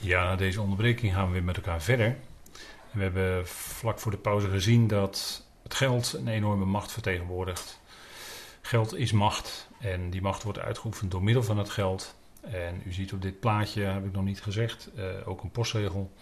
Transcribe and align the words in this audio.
Ja, 0.00 0.24
na 0.24 0.36
deze 0.36 0.60
onderbreking 0.60 1.12
gaan 1.12 1.26
we 1.26 1.32
weer 1.32 1.42
met 1.42 1.56
elkaar 1.56 1.82
verder. 1.82 2.16
we 2.90 3.02
hebben 3.02 3.48
vlak 3.48 3.98
voor 3.98 4.10
de 4.10 4.16
pauze 4.16 4.48
gezien 4.48 4.86
dat 4.86 5.44
het 5.62 5.74
geld 5.74 6.12
een 6.12 6.28
enorme 6.28 6.64
macht 6.64 6.92
vertegenwoordigt. 6.92 7.80
Geld 8.60 8.94
is 8.94 9.12
macht 9.12 9.68
en 9.80 10.10
die 10.10 10.22
macht 10.22 10.42
wordt 10.42 10.58
uitgeoefend 10.58 11.10
door 11.10 11.22
middel 11.22 11.42
van 11.42 11.58
het 11.58 11.70
geld. 11.70 12.14
En 12.40 12.82
u 12.86 12.92
ziet 12.92 13.12
op 13.12 13.22
dit 13.22 13.40
plaatje, 13.40 13.82
heb 13.82 14.04
ik 14.04 14.12
nog 14.12 14.24
niet 14.24 14.42
gezegd, 14.42 14.90
uh, 14.96 15.04
ook 15.24 15.42
een 15.42 15.50
postregel. 15.50 16.12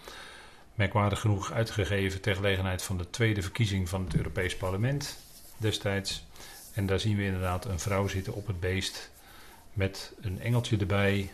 Merkwaardig 0.75 1.19
genoeg 1.19 1.51
uitgegeven 1.51 2.21
ter 2.21 2.35
gelegenheid 2.35 2.83
van 2.83 2.97
de 2.97 3.09
tweede 3.09 3.41
verkiezing 3.41 3.89
van 3.89 4.03
het 4.03 4.15
Europees 4.15 4.57
Parlement 4.57 5.17
destijds. 5.57 6.25
En 6.73 6.85
daar 6.85 6.99
zien 6.99 7.17
we 7.17 7.23
inderdaad 7.23 7.65
een 7.65 7.79
vrouw 7.79 8.07
zitten 8.07 8.33
op 8.33 8.47
het 8.47 8.59
beest 8.59 9.11
met 9.73 10.13
een 10.21 10.41
engeltje 10.41 10.77
erbij, 10.77 11.31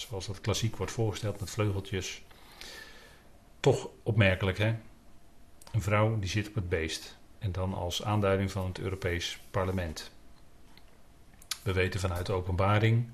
zoals 0.00 0.26
dat 0.26 0.40
klassiek 0.40 0.76
wordt 0.76 0.92
voorgesteld 0.92 1.40
met 1.40 1.50
vleugeltjes. 1.50 2.22
Toch 3.60 3.88
opmerkelijk, 4.02 4.58
hè? 4.58 4.74
Een 5.72 5.82
vrouw 5.82 6.18
die 6.18 6.28
zit 6.28 6.48
op 6.48 6.54
het 6.54 6.68
beest. 6.68 7.16
En 7.38 7.52
dan 7.52 7.74
als 7.74 8.04
aanduiding 8.04 8.50
van 8.50 8.66
het 8.66 8.78
Europees 8.78 9.38
Parlement. 9.50 10.10
We 11.62 11.72
weten 11.72 12.00
vanuit 12.00 12.26
de 12.26 12.32
openbaring 12.32 13.08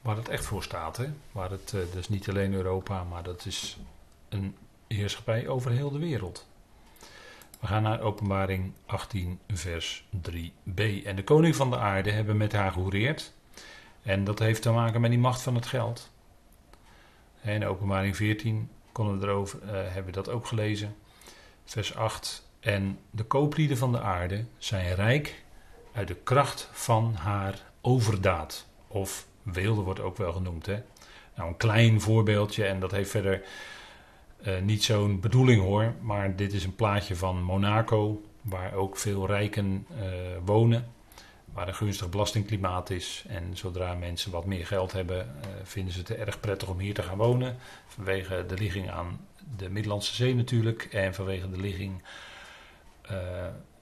waar 0.00 0.16
het 0.16 0.28
echt 0.28 0.44
voor 0.44 0.62
staat. 0.62 0.96
Hè? 0.96 1.06
Waar 1.32 1.50
het, 1.50 1.72
uh, 1.74 1.80
dus 1.92 2.08
niet 2.08 2.28
alleen 2.28 2.52
Europa, 2.52 3.04
maar 3.04 3.22
dat 3.22 3.46
is 3.46 3.78
een 4.28 4.56
heerschappij 4.86 5.48
over 5.48 5.70
heel 5.70 5.90
de 5.90 5.98
wereld. 5.98 6.46
We 7.60 7.66
gaan 7.66 7.82
naar 7.82 8.00
openbaring 8.00 8.72
18, 8.86 9.38
vers 9.48 10.04
3b. 10.16 11.04
En 11.04 11.16
de 11.16 11.24
koning 11.24 11.56
van 11.56 11.70
de 11.70 11.76
aarde 11.76 12.10
hebben 12.10 12.36
met 12.36 12.52
haar 12.52 12.72
gehoereerd. 12.72 13.32
En 14.02 14.24
dat 14.24 14.38
heeft 14.38 14.62
te 14.62 14.70
maken 14.70 15.00
met 15.00 15.10
die 15.10 15.18
macht 15.18 15.42
van 15.42 15.54
het 15.54 15.66
geld. 15.66 16.10
In 17.42 17.66
openbaring 17.66 18.16
14 18.16 18.70
konden 18.92 19.20
we 19.20 19.26
erover, 19.26 19.58
uh, 19.62 19.70
hebben 19.70 20.04
we 20.04 20.10
dat 20.10 20.28
ook 20.28 20.46
gelezen. 20.46 20.96
Vers 21.64 21.94
8. 21.94 22.48
En 22.60 22.98
de 23.10 23.24
kooplieden 23.24 23.76
van 23.76 23.92
de 23.92 24.00
aarde 24.00 24.44
zijn 24.58 24.94
rijk 24.94 25.42
uit 25.92 26.08
de 26.08 26.14
kracht 26.14 26.68
van 26.72 27.14
haar 27.14 27.62
overdaad. 27.80 28.66
Of 28.86 29.26
weelde 29.42 29.80
wordt 29.80 30.00
ook 30.00 30.16
wel 30.16 30.32
genoemd. 30.32 30.66
Hè? 30.66 30.82
Nou, 31.34 31.48
een 31.48 31.56
klein 31.56 32.00
voorbeeldje, 32.00 32.64
en 32.64 32.80
dat 32.80 32.90
heeft 32.90 33.10
verder 33.10 33.42
uh, 34.46 34.60
niet 34.60 34.84
zo'n 34.84 35.20
bedoeling 35.20 35.62
hoor. 35.62 35.94
Maar 36.00 36.36
dit 36.36 36.52
is 36.52 36.64
een 36.64 36.74
plaatje 36.74 37.16
van 37.16 37.42
Monaco, 37.42 38.22
waar 38.42 38.74
ook 38.74 38.96
veel 38.96 39.26
rijken 39.26 39.86
uh, 39.90 40.06
wonen. 40.44 40.92
Waar 41.52 41.68
een 41.68 41.74
gunstig 41.74 42.08
belastingklimaat 42.08 42.90
is. 42.90 43.24
En 43.28 43.56
zodra 43.56 43.94
mensen 43.94 44.30
wat 44.30 44.44
meer 44.44 44.66
geld 44.66 44.92
hebben, 44.92 45.18
uh, 45.18 45.46
vinden 45.62 45.92
ze 45.92 45.98
het 45.98 46.10
erg 46.10 46.40
prettig 46.40 46.68
om 46.68 46.78
hier 46.78 46.94
te 46.94 47.02
gaan 47.02 47.16
wonen. 47.16 47.56
Vanwege 47.86 48.44
de 48.46 48.54
ligging 48.54 48.90
aan 48.90 49.26
de 49.56 49.70
Middellandse 49.70 50.14
Zee 50.14 50.34
natuurlijk. 50.34 50.84
En 50.84 51.14
vanwege 51.14 51.50
de 51.50 51.60
ligging 51.60 52.02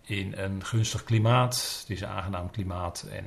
in 0.02 0.32
een 0.36 0.64
gunstig 0.64 1.04
klimaat. 1.04 1.78
Het 1.80 1.90
is 1.90 2.00
een 2.00 2.08
aangenaam 2.08 2.50
klimaat. 2.50 3.06
En 3.10 3.24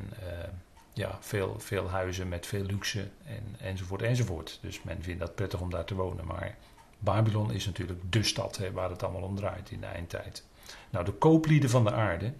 ja, 0.93 1.17
veel, 1.19 1.59
veel 1.59 1.89
huizen 1.89 2.29
met 2.29 2.45
veel 2.45 2.63
luxe 2.63 3.09
en, 3.25 3.55
enzovoort 3.59 4.01
enzovoort. 4.01 4.59
Dus 4.61 4.83
men 4.83 5.03
vindt 5.03 5.19
dat 5.19 5.35
prettig 5.35 5.61
om 5.61 5.69
daar 5.69 5.85
te 5.85 5.95
wonen. 5.95 6.25
Maar 6.25 6.57
Babylon 6.99 7.51
is 7.51 7.65
natuurlijk 7.65 7.99
de 8.09 8.23
stad 8.23 8.57
hè, 8.57 8.71
waar 8.71 8.89
het 8.89 9.03
allemaal 9.03 9.21
om 9.21 9.35
draait 9.35 9.71
in 9.71 9.79
de 9.79 9.85
eindtijd. 9.85 10.45
Nou, 10.89 11.05
de 11.05 11.11
kooplieden 11.11 11.69
van 11.69 11.83
de 11.83 11.91
aarde. 11.91 12.33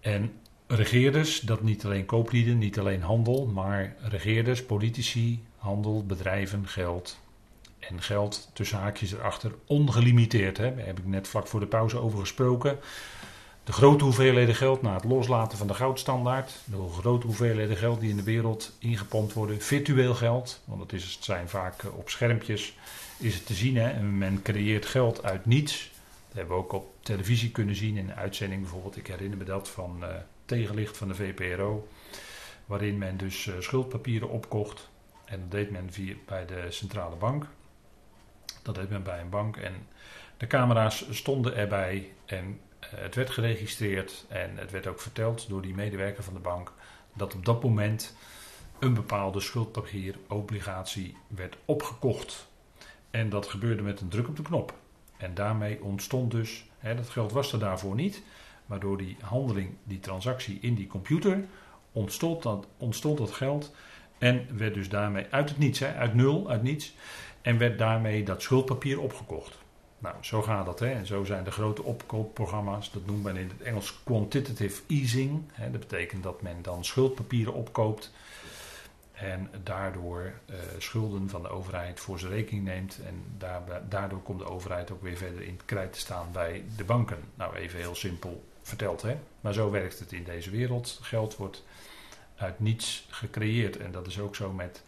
En 0.00 0.40
regeerders, 0.68 1.40
dat 1.40 1.62
niet 1.62 1.84
alleen 1.84 2.04
kooplieden, 2.04 2.58
niet 2.58 2.78
alleen 2.78 3.02
handel, 3.02 3.46
maar 3.46 3.96
regeerders, 4.00 4.64
politici, 4.64 5.42
handel, 5.56 6.06
bedrijven, 6.06 6.66
geld. 6.66 7.18
En 7.78 8.02
geld 8.02 8.50
tussen 8.52 8.78
haakjes 8.78 9.12
erachter 9.12 9.54
ongelimiteerd. 9.66 10.56
Hè. 10.56 10.74
Daar 10.74 10.86
heb 10.86 10.98
ik 10.98 11.06
net 11.06 11.28
vlak 11.28 11.46
voor 11.46 11.60
de 11.60 11.66
pauze 11.66 11.98
over 11.98 12.18
gesproken. 12.18 12.78
De 13.64 13.72
grote 13.72 14.04
hoeveelheden 14.04 14.54
geld 14.54 14.82
na 14.82 14.94
het 14.94 15.04
loslaten 15.04 15.58
van 15.58 15.66
de 15.66 15.74
goudstandaard. 15.74 16.52
De 16.64 16.88
grote 17.00 17.26
hoeveelheden 17.26 17.76
geld 17.76 18.00
die 18.00 18.10
in 18.10 18.16
de 18.16 18.22
wereld 18.22 18.76
ingepompt 18.78 19.32
worden. 19.32 19.60
Virtueel 19.60 20.14
geld, 20.14 20.62
want 20.64 20.80
het, 20.80 20.92
is, 20.92 21.14
het 21.14 21.24
zijn 21.24 21.48
vaak 21.48 21.82
eh, 21.82 21.96
op 21.96 22.10
schermpjes 22.10 22.76
is 23.18 23.34
het 23.34 23.46
te 23.46 23.54
zien. 23.54 23.76
Hè? 23.76 23.88
En 23.90 24.18
men 24.18 24.42
creëert 24.42 24.86
geld 24.86 25.24
uit 25.24 25.46
niets. 25.46 25.90
Dat 26.28 26.36
hebben 26.36 26.56
we 26.56 26.62
ook 26.62 26.72
op 26.72 26.94
televisie 27.00 27.50
kunnen 27.50 27.74
zien 27.74 27.96
in 27.96 28.08
een 28.08 28.16
uitzending 28.16 28.60
bijvoorbeeld. 28.60 28.96
Ik 28.96 29.06
herinner 29.06 29.38
me 29.38 29.44
dat 29.44 29.68
van 29.68 29.96
uh, 30.00 30.08
Tegenlicht 30.48 30.96
van 30.96 31.08
de 31.08 31.14
VPRO. 31.14 31.88
Waarin 32.66 32.98
men 32.98 33.16
dus 33.16 33.46
uh, 33.46 33.54
schuldpapieren 33.58 34.28
opkocht. 34.28 34.90
En 35.24 35.40
dat 35.40 35.50
deed 35.50 35.70
men 35.70 35.92
via, 35.92 36.14
bij 36.26 36.46
de 36.46 36.66
centrale 36.68 37.16
bank. 37.16 37.46
Dat 38.62 38.74
deed 38.74 38.90
men 38.90 39.02
bij 39.02 39.20
een 39.20 39.28
bank. 39.28 39.56
En 39.56 39.74
de 40.36 40.46
camera's 40.46 41.06
stonden 41.10 41.56
erbij. 41.56 42.12
En 42.26 42.60
uh, 42.80 42.88
het 43.00 43.14
werd 43.14 43.30
geregistreerd. 43.30 44.24
En 44.28 44.56
het 44.56 44.70
werd 44.70 44.86
ook 44.86 45.00
verteld 45.00 45.48
door 45.48 45.62
die 45.62 45.74
medewerker 45.74 46.24
van 46.24 46.34
de 46.34 46.40
bank. 46.40 46.72
Dat 47.12 47.34
op 47.34 47.44
dat 47.44 47.62
moment 47.62 48.16
een 48.78 48.94
bepaalde 48.94 49.40
schuldpapier, 49.40 50.14
obligatie 50.28 51.16
werd 51.26 51.56
opgekocht. 51.64 52.48
En 53.10 53.28
dat 53.28 53.46
gebeurde 53.46 53.82
met 53.82 54.00
een 54.00 54.08
druk 54.08 54.28
op 54.28 54.36
de 54.36 54.42
knop. 54.42 54.74
En 55.16 55.34
daarmee 55.34 55.82
ontstond 55.82 56.30
dus, 56.30 56.64
hè, 56.78 56.94
dat 56.94 57.08
geld 57.08 57.32
was 57.32 57.52
er 57.52 57.58
daarvoor 57.58 57.94
niet, 57.94 58.22
maar 58.68 58.80
door 58.80 58.96
die 58.96 59.16
handeling, 59.20 59.70
die 59.84 60.00
transactie 60.00 60.58
in 60.60 60.74
die 60.74 60.86
computer, 60.86 61.44
ontstond 61.92 62.42
dat, 62.42 62.66
ontstond 62.76 63.18
dat 63.18 63.30
geld 63.30 63.74
en 64.18 64.46
werd 64.56 64.74
dus 64.74 64.88
daarmee 64.88 65.26
uit 65.30 65.48
het 65.48 65.58
niets, 65.58 65.78
hè, 65.78 65.94
uit 65.94 66.14
nul, 66.14 66.50
uit 66.50 66.62
niets, 66.62 66.94
en 67.42 67.58
werd 67.58 67.78
daarmee 67.78 68.24
dat 68.24 68.42
schuldpapier 68.42 69.00
opgekocht. 69.00 69.58
Nou, 69.98 70.14
zo 70.20 70.42
gaat 70.42 70.66
dat. 70.66 70.78
Hè. 70.78 70.90
En 70.90 71.06
zo 71.06 71.24
zijn 71.24 71.44
de 71.44 71.50
grote 71.50 71.82
opkoopprogramma's. 71.82 72.92
Dat 72.92 73.06
noemt 73.06 73.22
men 73.22 73.36
in 73.36 73.48
het 73.48 73.62
Engels 73.62 74.00
quantitative 74.04 74.82
easing. 74.86 75.42
Hè. 75.52 75.70
Dat 75.70 75.80
betekent 75.80 76.22
dat 76.22 76.42
men 76.42 76.62
dan 76.62 76.84
schuldpapieren 76.84 77.54
opkoopt 77.54 78.12
en 79.12 79.50
daardoor 79.62 80.32
uh, 80.50 80.56
schulden 80.78 81.28
van 81.28 81.42
de 81.42 81.48
overheid 81.48 82.00
voor 82.00 82.18
zijn 82.18 82.32
rekening 82.32 82.64
neemt. 82.64 83.00
En 83.06 83.24
daardoor 83.88 84.22
komt 84.22 84.38
de 84.38 84.50
overheid 84.50 84.90
ook 84.90 85.02
weer 85.02 85.16
verder 85.16 85.42
in 85.42 85.52
het 85.52 85.64
krijt 85.64 85.92
te 85.92 85.98
staan 85.98 86.26
bij 86.32 86.64
de 86.76 86.84
banken. 86.84 87.18
Nou, 87.34 87.54
even 87.54 87.78
heel 87.78 87.94
simpel 87.94 88.44
verteld, 88.68 89.02
hè. 89.02 89.18
Maar 89.40 89.52
zo 89.52 89.70
werkt 89.70 89.98
het 89.98 90.12
in 90.12 90.24
deze 90.24 90.50
wereld. 90.50 90.98
Geld 91.02 91.36
wordt 91.36 91.64
uit 92.36 92.60
niets 92.60 93.06
gecreëerd. 93.10 93.76
En 93.76 93.92
dat 93.92 94.06
is 94.06 94.20
ook 94.20 94.36
zo 94.36 94.52
met 94.52 94.82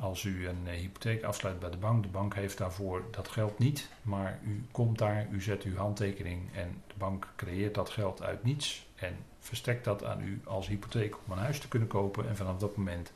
als 0.00 0.22
u 0.24 0.48
een 0.48 0.62
uh, 0.66 0.72
hypotheek 0.72 1.22
afsluit 1.22 1.58
bij 1.58 1.70
de 1.70 1.76
bank. 1.76 2.02
De 2.02 2.08
bank 2.08 2.34
heeft 2.34 2.58
daarvoor 2.58 3.04
dat 3.10 3.28
geld 3.28 3.58
niet. 3.58 3.88
Maar 4.02 4.38
u 4.44 4.64
komt 4.70 4.98
daar, 4.98 5.26
u 5.30 5.42
zet 5.42 5.62
uw 5.62 5.76
handtekening 5.76 6.54
en 6.54 6.82
de 6.86 6.94
bank 6.98 7.28
creëert 7.36 7.74
dat 7.74 7.90
geld 7.90 8.22
uit 8.22 8.44
niets. 8.44 8.86
En 8.94 9.16
verstrekt 9.40 9.84
dat 9.84 10.04
aan 10.04 10.22
u 10.22 10.40
als 10.44 10.66
hypotheek 10.66 11.16
om 11.26 11.32
een 11.32 11.38
huis 11.38 11.58
te 11.58 11.68
kunnen 11.68 11.88
kopen. 11.88 12.28
En 12.28 12.36
vanaf 12.36 12.58
dat 12.58 12.76
moment 12.76 13.12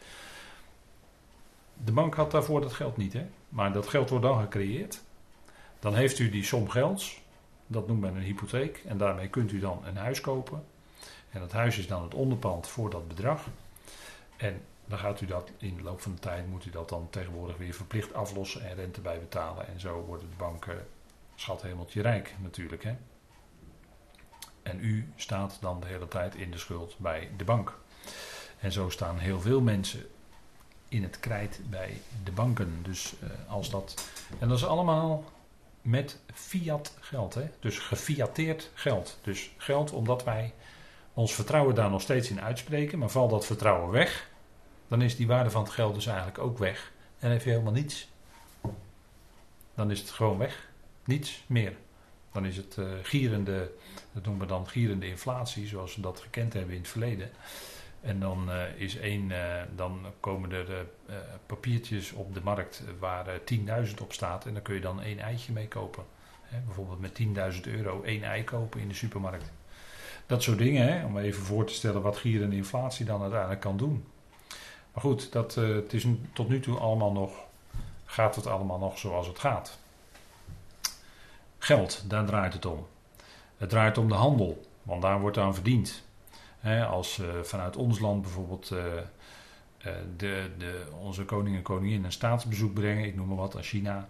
de 1.84 1.92
bank 1.92 2.14
had 2.14 2.30
daarvoor 2.30 2.60
dat 2.60 2.72
geld 2.72 2.96
niet, 2.96 3.12
hè? 3.12 3.26
maar 3.48 3.72
dat 3.72 3.88
geld 3.88 4.10
wordt 4.10 4.24
dan 4.24 4.40
gecreëerd. 4.40 5.02
Dan 5.78 5.94
heeft 5.94 6.18
u 6.18 6.30
die 6.30 6.44
som 6.44 6.68
gelds, 6.68 7.20
dat 7.66 7.86
noemt 7.86 8.00
men 8.00 8.16
een 8.16 8.22
hypotheek, 8.22 8.82
en 8.86 8.98
daarmee 8.98 9.28
kunt 9.28 9.52
u 9.52 9.58
dan 9.58 9.82
een 9.84 9.96
huis 9.96 10.20
kopen. 10.20 10.64
En 11.30 11.40
dat 11.40 11.52
huis 11.52 11.78
is 11.78 11.86
dan 11.86 12.02
het 12.02 12.14
onderpand 12.14 12.68
voor 12.68 12.90
dat 12.90 13.08
bedrag. 13.08 13.46
En 14.36 14.62
dan 14.84 14.98
gaat 14.98 15.20
u 15.20 15.26
dat 15.26 15.50
in 15.58 15.76
de 15.76 15.82
loop 15.82 16.00
van 16.00 16.12
de 16.12 16.20
tijd, 16.20 16.46
moet 16.48 16.64
u 16.64 16.70
dat 16.70 16.88
dan 16.88 17.10
tegenwoordig 17.10 17.56
weer 17.56 17.74
verplicht 17.74 18.14
aflossen 18.14 18.68
en 18.68 18.74
rente 18.74 19.00
bij 19.00 19.18
betalen. 19.18 19.68
En 19.68 19.80
zo 19.80 20.04
worden 20.06 20.30
de 20.30 20.36
banken 20.36 20.86
schat 21.34 21.62
hemeltje 21.62 22.02
rijk 22.02 22.34
natuurlijk. 22.42 22.84
Hè? 22.84 22.96
En 24.62 24.84
u 24.84 25.12
staat 25.16 25.58
dan 25.60 25.80
de 25.80 25.86
hele 25.86 26.08
tijd 26.08 26.34
in 26.34 26.50
de 26.50 26.58
schuld 26.58 26.98
bij 26.98 27.30
de 27.36 27.44
bank. 27.44 27.78
En 28.58 28.72
zo 28.72 28.90
staan 28.90 29.18
heel 29.18 29.40
veel 29.40 29.60
mensen 29.60 30.06
in 30.88 31.02
het 31.02 31.20
krijt 31.20 31.60
bij 31.70 32.00
de 32.24 32.32
banken. 32.32 32.78
Dus 32.82 33.14
uh, 33.22 33.30
als 33.48 33.70
dat. 33.70 34.10
En 34.38 34.48
dat 34.48 34.58
is 34.58 34.66
allemaal 34.66 35.24
met 35.86 36.20
fiat 36.34 36.96
geld. 37.00 37.34
Hè? 37.34 37.48
Dus 37.60 37.78
gefiateerd 37.78 38.70
geld. 38.74 39.18
Dus 39.22 39.50
geld 39.56 39.92
omdat 39.92 40.24
wij 40.24 40.54
ons 41.14 41.34
vertrouwen 41.34 41.74
daar 41.74 41.90
nog 41.90 42.02
steeds 42.02 42.30
in 42.30 42.40
uitspreken. 42.40 42.98
Maar 42.98 43.08
valt 43.08 43.30
dat 43.30 43.46
vertrouwen 43.46 43.90
weg, 43.90 44.28
dan 44.88 45.02
is 45.02 45.16
die 45.16 45.26
waarde 45.26 45.50
van 45.50 45.62
het 45.62 45.72
geld 45.72 45.94
dus 45.94 46.06
eigenlijk 46.06 46.38
ook 46.38 46.58
weg. 46.58 46.92
En 47.18 47.30
heb 47.30 47.42
je 47.42 47.50
helemaal 47.50 47.72
niets. 47.72 48.08
Dan 49.74 49.90
is 49.90 50.00
het 50.00 50.10
gewoon 50.10 50.38
weg. 50.38 50.68
Niets 51.04 51.44
meer. 51.46 51.76
Dan 52.32 52.46
is 52.46 52.56
het 52.56 52.76
uh, 52.78 52.88
gierende, 53.02 53.70
dat 54.12 54.24
noemen 54.24 54.46
we 54.46 54.52
dan 54.52 54.68
gierende 54.68 55.08
inflatie, 55.08 55.66
zoals 55.66 55.96
we 55.96 56.00
dat 56.02 56.20
gekend 56.20 56.52
hebben 56.52 56.74
in 56.74 56.80
het 56.80 56.90
verleden. 56.90 57.30
En 58.06 58.20
dan, 58.20 58.48
uh, 58.48 58.80
is 58.80 58.96
één, 58.96 59.30
uh, 59.30 59.38
dan 59.76 60.00
komen 60.20 60.52
er 60.52 60.68
uh, 60.70 61.16
papiertjes 61.46 62.12
op 62.12 62.34
de 62.34 62.40
markt 62.42 62.82
waar 62.98 63.26
10.000 63.86 63.94
op 64.02 64.12
staat. 64.12 64.46
En 64.46 64.52
dan 64.52 64.62
kun 64.62 64.74
je 64.74 64.80
dan 64.80 65.02
één 65.02 65.18
eitje 65.18 65.52
mee 65.52 65.68
kopen. 65.68 66.04
Hè, 66.42 66.58
bijvoorbeeld 66.58 67.00
met 67.00 67.54
10.000 67.54 67.60
euro 67.62 68.02
één 68.02 68.22
ei 68.22 68.44
kopen 68.44 68.80
in 68.80 68.88
de 68.88 68.94
supermarkt. 68.94 69.52
Dat 70.26 70.42
soort 70.42 70.58
dingen, 70.58 70.88
hè, 70.88 71.04
om 71.04 71.18
even 71.18 71.42
voor 71.42 71.66
te 71.66 71.72
stellen 71.72 72.02
wat 72.02 72.16
gier 72.16 72.42
en 72.42 72.52
inflatie 72.52 73.06
dan 73.06 73.20
uiteindelijk 73.20 73.60
kan 73.60 73.76
doen. 73.76 74.04
Maar 74.92 75.02
goed, 75.02 75.32
dat, 75.32 75.54
het 75.54 75.92
is 75.92 76.06
tot 76.32 76.48
nu 76.48 76.60
toe 76.60 76.78
allemaal 76.78 77.12
nog 77.12 77.46
gaat 78.06 78.36
het 78.36 78.46
allemaal 78.46 78.78
nog 78.78 78.98
zoals 78.98 79.26
het 79.26 79.38
gaat. 79.38 79.78
Geld, 81.58 82.04
daar 82.08 82.24
draait 82.24 82.52
het 82.52 82.66
om. 82.66 82.86
Het 83.56 83.68
draait 83.68 83.98
om 83.98 84.08
de 84.08 84.14
handel, 84.14 84.66
want 84.82 85.02
daar 85.02 85.20
wordt 85.20 85.38
aan 85.38 85.54
verdiend. 85.54 86.05
Als 86.88 87.18
uh, 87.18 87.26
vanuit 87.42 87.76
ons 87.76 87.98
land 87.98 88.22
bijvoorbeeld 88.22 88.70
uh, 88.70 88.78
de, 90.16 90.50
de, 90.58 90.84
onze 91.00 91.24
koning 91.24 91.56
en 91.56 91.62
koningin 91.62 92.04
een 92.04 92.12
staatsbezoek 92.12 92.74
brengen, 92.74 93.04
ik 93.04 93.16
noem 93.16 93.28
maar 93.28 93.36
wat, 93.36 93.56
aan 93.56 93.62
China, 93.62 94.08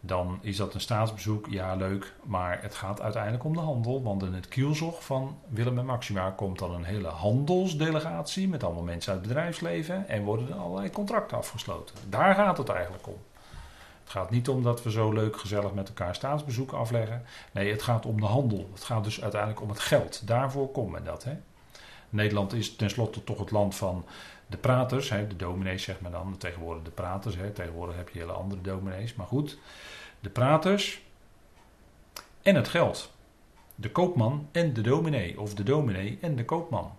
dan 0.00 0.38
is 0.40 0.56
dat 0.56 0.74
een 0.74 0.80
staatsbezoek, 0.80 1.46
ja 1.50 1.74
leuk, 1.74 2.14
maar 2.24 2.62
het 2.62 2.74
gaat 2.74 3.00
uiteindelijk 3.00 3.44
om 3.44 3.52
de 3.52 3.60
handel. 3.60 4.02
Want 4.02 4.22
in 4.22 4.34
het 4.34 4.48
kielzog 4.48 5.04
van 5.04 5.38
Willem 5.48 5.78
en 5.78 5.84
Maxima 5.84 6.30
komt 6.30 6.58
dan 6.58 6.74
een 6.74 6.84
hele 6.84 7.08
handelsdelegatie 7.08 8.48
met 8.48 8.64
allemaal 8.64 8.82
mensen 8.82 9.12
uit 9.12 9.20
het 9.20 9.28
bedrijfsleven 9.28 10.08
en 10.08 10.22
worden 10.22 10.48
er 10.48 10.54
allerlei 10.54 10.90
contracten 10.90 11.36
afgesloten. 11.36 11.94
Daar 12.08 12.34
gaat 12.34 12.58
het 12.58 12.68
eigenlijk 12.68 13.06
om. 13.06 13.18
Het 14.02 14.10
gaat 14.18 14.30
niet 14.30 14.48
om 14.48 14.62
dat 14.62 14.82
we 14.82 14.90
zo 14.90 15.12
leuk 15.12 15.36
gezellig 15.36 15.72
met 15.72 15.88
elkaar 15.88 16.14
staatsbezoeken 16.14 16.78
afleggen. 16.78 17.22
Nee, 17.52 17.70
het 17.70 17.82
gaat 17.82 18.06
om 18.06 18.20
de 18.20 18.26
handel. 18.26 18.70
Het 18.72 18.84
gaat 18.84 19.04
dus 19.04 19.22
uiteindelijk 19.22 19.62
om 19.62 19.68
het 19.68 19.80
geld. 19.80 20.26
Daarvoor 20.26 20.70
komt 20.70 20.90
men 20.90 21.04
dat. 21.04 21.24
Hè? 21.24 21.32
Nederland 22.10 22.52
is 22.52 22.76
tenslotte 22.76 23.24
toch 23.24 23.38
het 23.38 23.50
land 23.50 23.74
van 23.74 24.04
de 24.46 24.56
praters, 24.56 25.10
hè, 25.10 25.26
de 25.26 25.36
dominees 25.36 25.82
zeg 25.82 26.00
maar 26.00 26.10
dan, 26.10 26.36
tegenwoordig 26.38 26.82
de 26.82 26.90
praters, 26.90 27.36
hè, 27.36 27.50
tegenwoordig 27.50 27.96
heb 27.96 28.08
je 28.08 28.18
hele 28.18 28.32
andere 28.32 28.60
dominees, 28.60 29.14
maar 29.14 29.26
goed, 29.26 29.58
de 30.20 30.30
praters 30.30 31.02
en 32.42 32.54
het 32.54 32.68
geld. 32.68 33.12
De 33.74 33.90
koopman 33.90 34.48
en 34.52 34.72
de 34.72 34.80
dominee, 34.80 35.40
of 35.40 35.54
de 35.54 35.62
dominee 35.62 36.18
en 36.20 36.36
de 36.36 36.44
koopman. 36.44 36.92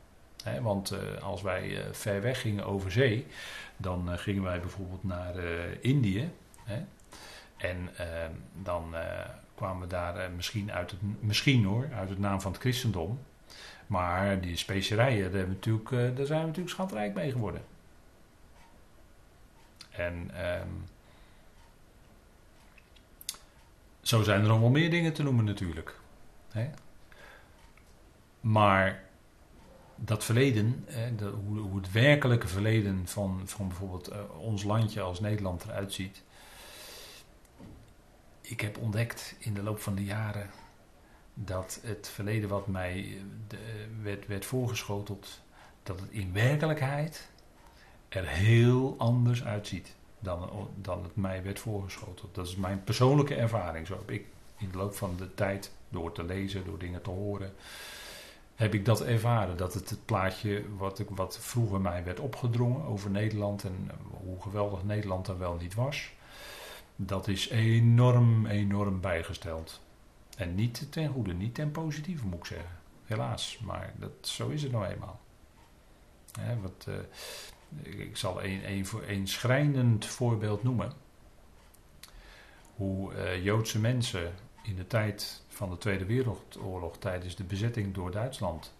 Want 0.61 0.91
uh, 0.91 1.21
als 1.23 1.41
wij 1.41 1.69
uh, 1.69 1.79
ver 1.91 2.21
weg 2.21 2.41
gingen 2.41 2.65
over 2.65 2.91
zee, 2.91 3.27
dan 3.77 4.11
uh, 4.11 4.17
gingen 4.17 4.43
wij 4.43 4.59
bijvoorbeeld 4.59 5.03
naar 5.03 5.35
Indië. 5.81 6.29
Hè, 6.63 6.83
en 7.57 7.89
ehm, 7.97 8.31
dan 8.53 8.95
kwamen 9.55 9.81
we 9.81 9.87
daar 9.87 10.31
misschien 10.31 10.71
uit 10.71 10.91
het, 10.91 10.99
misschien 11.19 11.65
hoor, 11.65 11.89
uit 11.93 12.09
het 12.09 12.19
naam 12.19 12.41
van 12.41 12.51
het 12.51 12.61
christendom. 12.61 13.19
Maar 13.91 14.41
die 14.41 14.55
specerijen, 14.55 15.31
daar, 15.31 15.47
natuurlijk, 15.47 15.91
eh, 15.91 16.15
daar 16.15 16.25
zijn 16.25 16.39
we 16.39 16.45
natuurlijk 16.45 16.75
schatrijk 16.75 17.13
mee 17.13 17.31
geworden. 17.31 17.63
En 19.89 20.31
um, 20.59 20.83
zo 24.01 24.23
zijn 24.23 24.41
er 24.41 24.47
nog 24.47 24.59
wel 24.59 24.69
meer 24.69 24.89
dingen 24.89 25.13
te 25.13 25.23
noemen 25.23 25.45
natuurlijk. 25.45 25.99
Hè? 26.51 26.69
Maar 28.41 29.03
dat 29.95 30.23
verleden, 30.23 30.85
de, 31.17 31.25
hoe, 31.25 31.75
het 31.75 31.91
werkelijke 31.91 32.47
verleden 32.47 33.07
van, 33.07 33.41
van 33.45 33.67
bijvoorbeeld 33.67 34.11
uh, 34.11 34.39
ons 34.39 34.63
landje 34.63 35.01
als 35.01 35.19
Nederland 35.19 35.63
eruit 35.63 35.93
ziet. 35.93 36.23
Ik 38.41 38.61
heb 38.61 38.77
ontdekt 38.77 39.35
in 39.39 39.53
de 39.53 39.63
loop 39.63 39.79
van 39.79 39.95
de 39.95 40.03
jaren 40.03 40.49
dat 41.45 41.79
het 41.83 42.07
verleden 42.07 42.49
wat 42.49 42.67
mij 42.67 43.17
eh, 43.47 43.57
werd, 44.01 44.27
werd 44.27 44.45
voorgeschoteld, 44.45 45.41
dat 45.83 45.99
het 45.99 46.09
in 46.11 46.33
werkelijkheid 46.33 47.29
er 48.09 48.27
heel 48.27 48.95
anders 48.97 49.43
uitziet 49.43 49.95
dan, 50.19 50.69
dan 50.75 51.03
het 51.03 51.15
mij 51.15 51.43
werd 51.43 51.59
voorgeschoteld. 51.59 52.35
Dat 52.35 52.47
is 52.47 52.55
mijn 52.55 52.83
persoonlijke 52.83 53.35
ervaring. 53.35 53.88
Zo 53.88 53.97
heb 53.97 54.11
ik 54.11 54.25
in 54.57 54.69
de 54.71 54.77
loop 54.77 54.95
van 54.95 55.15
de 55.17 55.33
tijd, 55.33 55.71
door 55.89 56.11
te 56.11 56.23
lezen, 56.23 56.65
door 56.65 56.79
dingen 56.79 57.01
te 57.01 57.09
horen, 57.09 57.53
heb 58.55 58.73
ik 58.73 58.85
dat 58.85 59.01
ervaren. 59.01 59.57
Dat 59.57 59.73
het 59.73 59.89
het 59.89 60.05
plaatje 60.05 60.63
wat, 60.77 60.99
ik, 60.99 61.09
wat 61.09 61.39
vroeger 61.39 61.81
mij 61.81 62.03
werd 62.03 62.19
opgedrongen 62.19 62.85
over 62.85 63.09
Nederland 63.09 63.63
en 63.63 63.88
eh, 63.88 63.95
hoe 64.25 64.41
geweldig 64.41 64.83
Nederland 64.83 65.27
er 65.27 65.38
wel 65.38 65.57
niet 65.61 65.73
was, 65.73 66.11
dat 66.95 67.27
is 67.27 67.49
enorm, 67.49 68.45
enorm 68.45 69.01
bijgesteld. 69.01 69.81
En 70.37 70.55
niet 70.55 70.91
ten 70.91 71.09
goede, 71.09 71.33
niet 71.33 71.55
ten 71.55 71.71
positieve 71.71 72.25
moet 72.25 72.39
ik 72.39 72.45
zeggen. 72.45 72.79
Helaas, 73.05 73.59
maar 73.63 73.93
dat, 73.95 74.11
zo 74.21 74.49
is 74.49 74.63
het 74.63 74.71
nou 74.71 74.85
eenmaal. 74.85 75.19
wat, 76.61 76.85
uh, 76.87 76.95
ik 77.99 78.17
zal 78.17 78.43
een, 78.43 78.85
een, 79.07 79.27
schrijnend 79.27 80.05
voorbeeld 80.05 80.63
noemen. 80.63 80.91
Hoe 82.75 83.13
uh, 83.13 83.43
Joodse 83.43 83.79
mensen 83.79 84.33
in 84.63 84.75
de 84.75 84.87
tijd 84.87 85.43
van 85.47 85.69
de 85.69 85.77
Tweede 85.77 86.05
Wereldoorlog, 86.05 86.97
tijdens 86.97 87.35
de 87.35 87.43
bezetting 87.43 87.93
door 87.93 88.11
Duitsland, 88.11 88.73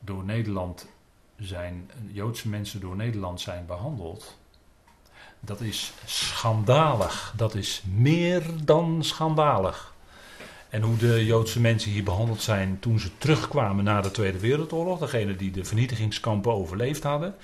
door 0.00 0.24
Nederland 0.24 0.88
zijn, 1.36 1.90
Joodse 2.06 2.48
mensen 2.48 2.80
door 2.80 2.96
Nederland 2.96 3.40
zijn 3.40 3.66
behandeld. 3.66 4.38
Dat 5.40 5.60
is 5.60 5.92
schandalig. 6.04 7.34
Dat 7.36 7.54
is 7.54 7.82
meer 7.94 8.64
dan 8.64 9.04
schandalig. 9.04 9.94
En 10.70 10.82
hoe 10.82 10.96
de 10.96 11.24
Joodse 11.24 11.60
mensen 11.60 11.90
hier 11.90 12.04
behandeld 12.04 12.42
zijn 12.42 12.76
toen 12.80 12.98
ze 12.98 13.18
terugkwamen 13.18 13.84
na 13.84 14.00
de 14.00 14.10
Tweede 14.10 14.38
Wereldoorlog, 14.38 14.98
degene 14.98 15.36
die 15.36 15.50
de 15.50 15.64
vernietigingskampen 15.64 16.52
overleefd 16.52 17.02
hadden, 17.02 17.34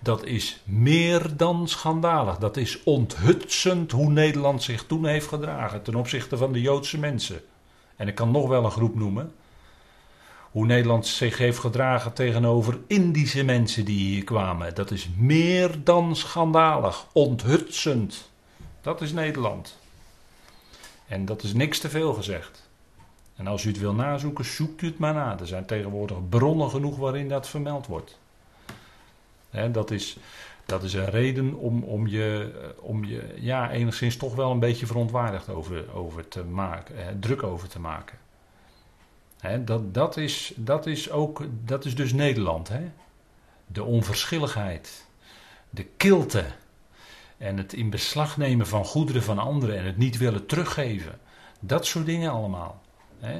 dat 0.00 0.24
is 0.24 0.60
meer 0.64 1.36
dan 1.36 1.68
schandalig. 1.68 2.38
Dat 2.38 2.56
is 2.56 2.82
onthutsend 2.82 3.92
hoe 3.92 4.10
Nederland 4.10 4.62
zich 4.62 4.86
toen 4.86 5.06
heeft 5.06 5.28
gedragen 5.28 5.82
ten 5.82 5.94
opzichte 5.94 6.36
van 6.36 6.52
de 6.52 6.60
Joodse 6.60 6.98
mensen. 6.98 7.40
En 7.96 8.08
ik 8.08 8.14
kan 8.14 8.30
nog 8.30 8.48
wel 8.48 8.64
een 8.64 8.70
groep 8.70 8.94
noemen. 8.94 9.32
Hoe 10.50 10.66
Nederland 10.66 11.06
zich 11.06 11.38
heeft 11.38 11.58
gedragen 11.58 12.12
tegenover 12.12 12.78
Indische 12.86 13.42
mensen 13.42 13.84
die 13.84 13.98
hier 13.98 14.24
kwamen. 14.24 14.74
Dat 14.74 14.90
is 14.90 15.08
meer 15.16 15.84
dan 15.84 16.16
schandalig. 16.16 17.06
Onthutsend. 17.12 18.30
Dat 18.80 19.00
is 19.00 19.12
Nederland. 19.12 19.78
En 21.06 21.24
dat 21.24 21.42
is 21.42 21.52
niks 21.52 21.78
te 21.78 21.88
veel 21.88 22.12
gezegd. 22.14 22.61
En 23.42 23.48
als 23.48 23.64
u 23.64 23.68
het 23.68 23.78
wil 23.78 23.94
nazoeken, 23.94 24.44
zoekt 24.44 24.82
u 24.82 24.86
het 24.86 24.98
maar 24.98 25.14
na. 25.14 25.38
Er 25.38 25.46
zijn 25.46 25.66
tegenwoordig 25.66 26.28
bronnen 26.28 26.70
genoeg 26.70 26.96
waarin 26.96 27.28
dat 27.28 27.48
vermeld 27.48 27.86
wordt. 27.86 28.18
dat, 29.72 29.90
is, 29.90 30.16
dat 30.66 30.82
is 30.82 30.94
een 30.94 31.10
reden 31.10 31.54
om, 31.54 31.82
om, 31.82 32.06
je, 32.06 32.52
eh, 32.62 32.84
om 32.84 33.04
je 33.04 33.34
ja, 33.38 33.70
enigszins 33.70 34.16
toch 34.16 34.34
wel 34.34 34.50
een 34.50 34.58
beetje 34.58 34.86
verontwaardigd 34.86 35.48
over, 35.48 35.94
over 35.94 36.28
te 36.28 36.44
maken, 36.44 37.20
druk 37.20 37.42
over 37.42 37.68
te 37.68 37.80
maken. 37.80 38.18
dat, 39.64 39.94
dat, 39.94 40.16
is, 40.16 40.52
dat, 40.56 40.86
is 40.86 41.10
ook, 41.10 41.42
dat 41.64 41.84
is 41.84 41.94
dus 41.94 42.12
Nederland. 42.12 42.70
De 43.66 43.84
onverschilligheid, 43.84 45.06
de 45.70 45.84
kilte 45.84 46.44
en 47.38 47.56
het 47.56 47.72
in 47.72 47.90
beslag 47.90 48.36
nemen 48.36 48.66
van 48.66 48.84
goederen 48.84 49.22
van 49.22 49.38
anderen 49.38 49.78
en 49.78 49.84
het 49.84 49.96
niet 49.96 50.18
willen 50.18 50.46
teruggeven. 50.46 51.18
Dat 51.60 51.86
soort 51.86 52.06
dingen 52.06 52.30
allemaal 52.30 52.82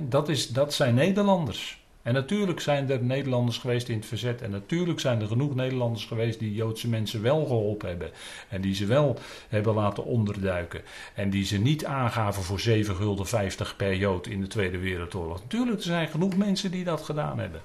dat, 0.09 0.29
is, 0.29 0.49
dat 0.49 0.75
zijn 0.75 0.95
Nederlanders. 0.95 1.81
En 2.03 2.15
natuurlijk 2.15 2.61
zijn 2.61 2.91
er 2.91 3.03
Nederlanders 3.03 3.59
geweest 3.59 3.89
in 3.89 3.97
het 3.97 4.07
verzet. 4.07 4.43
En 4.43 4.51
natuurlijk 4.51 5.01
zijn 5.01 5.21
er 5.21 5.27
genoeg 5.27 5.55
Nederlanders 5.55 6.05
geweest 6.05 6.39
die 6.39 6.55
Joodse 6.55 6.89
mensen 6.89 7.23
wel 7.23 7.45
geholpen 7.45 7.89
hebben. 7.89 8.11
En 8.49 8.61
die 8.61 8.75
ze 8.75 8.87
wel 8.87 9.19
hebben 9.49 9.75
laten 9.75 10.05
onderduiken. 10.05 10.83
En 11.15 11.31
die 11.31 11.45
ze 11.45 11.59
niet 11.59 11.85
aangaven 11.85 12.43
voor 12.43 12.61
7 12.61 12.97
gulden 12.97 13.27
50 13.27 13.77
per 13.77 13.97
Jood 13.97 14.27
in 14.27 14.41
de 14.41 14.47
Tweede 14.47 14.79
Wereldoorlog. 14.79 15.41
Natuurlijk, 15.41 15.77
er 15.79 15.85
zijn 15.85 16.09
genoeg 16.09 16.37
mensen 16.37 16.71
die 16.71 16.85
dat 16.85 17.03
gedaan 17.03 17.39
hebben. 17.39 17.63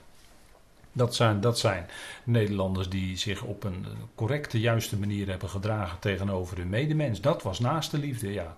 Dat 0.91 1.15
zijn, 1.15 1.41
dat 1.41 1.59
zijn 1.59 1.85
Nederlanders 2.23 2.89
die 2.89 3.17
zich 3.17 3.41
op 3.41 3.63
een 3.63 3.85
correcte, 4.15 4.59
juiste 4.59 4.97
manier 4.97 5.29
hebben 5.29 5.49
gedragen 5.49 5.99
tegenover 5.99 6.57
hun 6.57 6.69
medemens. 6.69 7.21
Dat 7.21 7.43
was 7.43 7.59
naaste 7.59 7.97
liefde, 7.97 8.33
ja. 8.33 8.57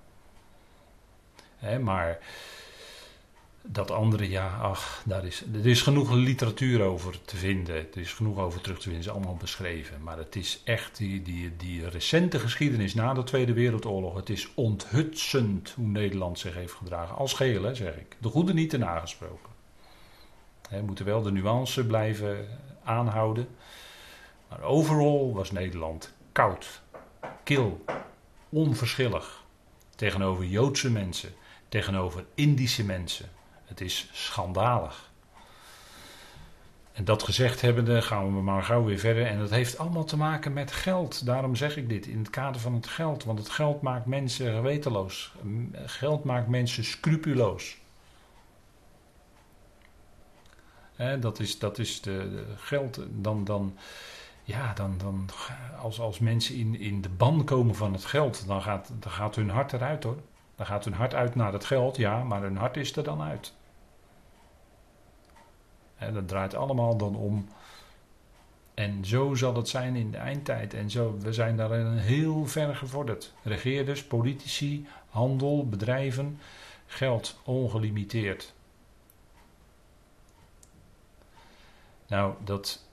maar 1.79 2.19
dat 3.61 3.91
andere, 3.91 4.29
ja, 4.29 4.57
ach, 4.61 5.03
daar 5.05 5.25
is, 5.25 5.43
er 5.53 5.67
is 5.67 5.81
genoeg 5.81 6.11
literatuur 6.11 6.81
over 6.81 7.21
te 7.21 7.37
vinden. 7.37 7.75
Er 7.75 7.97
is 7.97 8.13
genoeg 8.13 8.37
over 8.37 8.61
terug 8.61 8.77
te 8.77 8.83
vinden, 8.83 9.01
is 9.01 9.09
allemaal 9.09 9.35
beschreven. 9.35 10.03
Maar 10.03 10.17
het 10.17 10.35
is 10.35 10.61
echt 10.63 10.97
die, 10.97 11.21
die, 11.21 11.55
die 11.55 11.89
recente 11.89 12.39
geschiedenis 12.39 12.93
na 12.93 13.13
de 13.13 13.23
Tweede 13.23 13.53
Wereldoorlog. 13.53 14.15
Het 14.15 14.29
is 14.29 14.51
onthutsend 14.53 15.73
hoe 15.75 15.87
Nederland 15.87 16.39
zich 16.39 16.53
heeft 16.53 16.73
gedragen. 16.73 17.15
Als 17.15 17.33
geheel, 17.33 17.63
hè, 17.63 17.75
zeg 17.75 17.95
ik. 17.95 18.15
De 18.19 18.29
goede 18.29 18.53
niet 18.53 18.69
te 18.69 18.77
nagesproken. 18.77 19.49
We 20.69 20.81
moeten 20.81 21.05
wel 21.05 21.21
de 21.21 21.31
nuance 21.31 21.85
blijven 21.85 22.47
aanhouden. 22.83 23.47
Maar 24.49 24.61
overal 24.61 25.33
was 25.33 25.51
Nederland 25.51 26.13
koud, 26.31 26.81
kil, 27.43 27.85
onverschillig. 28.49 29.43
Tegenover 29.95 30.45
Joodse 30.45 30.91
mensen, 30.91 31.29
tegenover 31.69 32.25
Indische 32.35 32.85
mensen 32.85 33.29
het 33.69 33.81
is 33.81 34.09
schandalig. 34.11 35.09
En 36.91 37.05
dat 37.05 37.23
gezegd 37.23 37.61
hebbende 37.61 38.01
gaan 38.01 38.35
we 38.35 38.41
maar 38.41 38.63
gauw 38.63 38.83
weer 38.83 38.99
verder. 38.99 39.25
En 39.25 39.39
dat 39.39 39.49
heeft 39.49 39.77
allemaal 39.77 40.03
te 40.03 40.17
maken 40.17 40.53
met 40.53 40.71
geld. 40.71 41.25
Daarom 41.25 41.55
zeg 41.55 41.77
ik 41.77 41.89
dit 41.89 42.05
in 42.05 42.17
het 42.17 42.29
kader 42.29 42.61
van 42.61 42.73
het 42.73 42.87
geld. 42.87 43.23
Want 43.23 43.39
het 43.39 43.49
geld 43.49 43.81
maakt 43.81 44.05
mensen 44.05 44.53
gewetenloos. 44.53 45.33
Geld 45.73 46.23
maakt 46.23 46.47
mensen 46.47 46.83
scrupuloos. 46.83 47.77
dat 51.19 51.39
is, 51.39 51.59
dat 51.59 51.77
is 51.77 52.01
de, 52.01 52.45
geld. 52.57 52.99
Dan, 53.09 53.43
dan, 53.43 53.77
ja, 54.43 54.73
dan, 54.73 54.97
dan 54.97 55.29
als, 55.81 55.99
als 55.99 56.19
mensen 56.19 56.55
in, 56.55 56.79
in 56.79 57.01
de 57.01 57.09
ban 57.09 57.43
komen 57.43 57.75
van 57.75 57.93
het 57.93 58.05
geld, 58.05 58.47
dan 58.47 58.61
gaat, 58.61 58.91
dan 58.99 59.11
gaat 59.11 59.35
hun 59.35 59.49
hart 59.49 59.73
eruit 59.73 60.03
hoor. 60.03 60.17
Dan 60.55 60.65
gaat 60.65 60.85
hun 60.85 60.93
hart 60.93 61.13
uit 61.13 61.35
naar 61.35 61.53
het 61.53 61.65
geld, 61.65 61.97
ja, 61.97 62.23
maar 62.23 62.41
hun 62.41 62.57
hart 62.57 62.77
is 62.77 62.95
er 62.95 63.03
dan 63.03 63.21
uit. 63.21 63.53
Dat 66.13 66.27
draait 66.27 66.55
allemaal 66.55 66.97
dan 66.97 67.15
om. 67.15 67.47
En 68.73 69.05
zo 69.05 69.35
zal 69.35 69.55
het 69.55 69.67
zijn 69.67 69.95
in 69.95 70.11
de 70.11 70.17
eindtijd. 70.17 70.73
En 70.73 70.89
zo, 70.89 71.17
we 71.17 71.33
zijn 71.33 71.57
daarin 71.57 71.87
heel 71.87 72.47
ver 72.47 72.75
gevorderd. 72.75 73.33
Regeerders, 73.43 74.03
politici, 74.03 74.87
handel, 75.09 75.67
bedrijven, 75.67 76.39
geld 76.85 77.39
ongelimiteerd. 77.43 78.53
Nou, 82.07 82.33
dat 82.43 82.85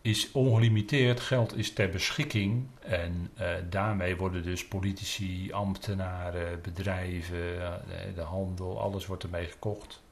is 0.00 0.32
ongelimiteerd, 0.32 1.20
geld 1.20 1.56
is 1.56 1.72
ter 1.72 1.88
beschikking. 1.88 2.66
En 2.80 3.30
uh, 3.40 3.54
daarmee 3.70 4.16
worden 4.16 4.42
dus 4.42 4.68
politici, 4.68 5.52
ambtenaren, 5.52 6.60
bedrijven, 6.62 7.54
uh, 7.54 7.72
de 8.14 8.20
handel, 8.20 8.80
alles 8.80 9.06
wordt 9.06 9.22
ermee 9.22 9.46
gekocht. 9.46 10.02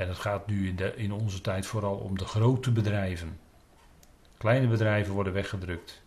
En 0.00 0.08
het 0.08 0.18
gaat 0.18 0.46
nu 0.46 0.68
in, 0.68 0.96
in 0.98 1.12
onze 1.12 1.40
tijd 1.40 1.66
vooral 1.66 1.96
om 1.96 2.18
de 2.18 2.24
grote 2.24 2.70
bedrijven. 2.70 3.40
Kleine 4.38 4.66
bedrijven 4.66 5.14
worden 5.14 5.32
weggedrukt. 5.32 6.02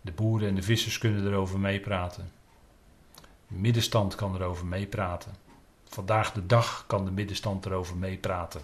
De 0.00 0.12
boeren 0.12 0.48
en 0.48 0.54
de 0.54 0.62
vissers 0.62 0.98
kunnen 0.98 1.26
erover 1.26 1.58
meepraten. 1.58 2.32
De 3.48 3.54
middenstand 3.54 4.14
kan 4.14 4.34
erover 4.34 4.66
meepraten. 4.66 5.32
Vandaag 5.84 6.32
de 6.32 6.46
dag 6.46 6.84
kan 6.86 7.04
de 7.04 7.10
middenstand 7.10 7.66
erover 7.66 7.96
meepraten. 7.96 8.62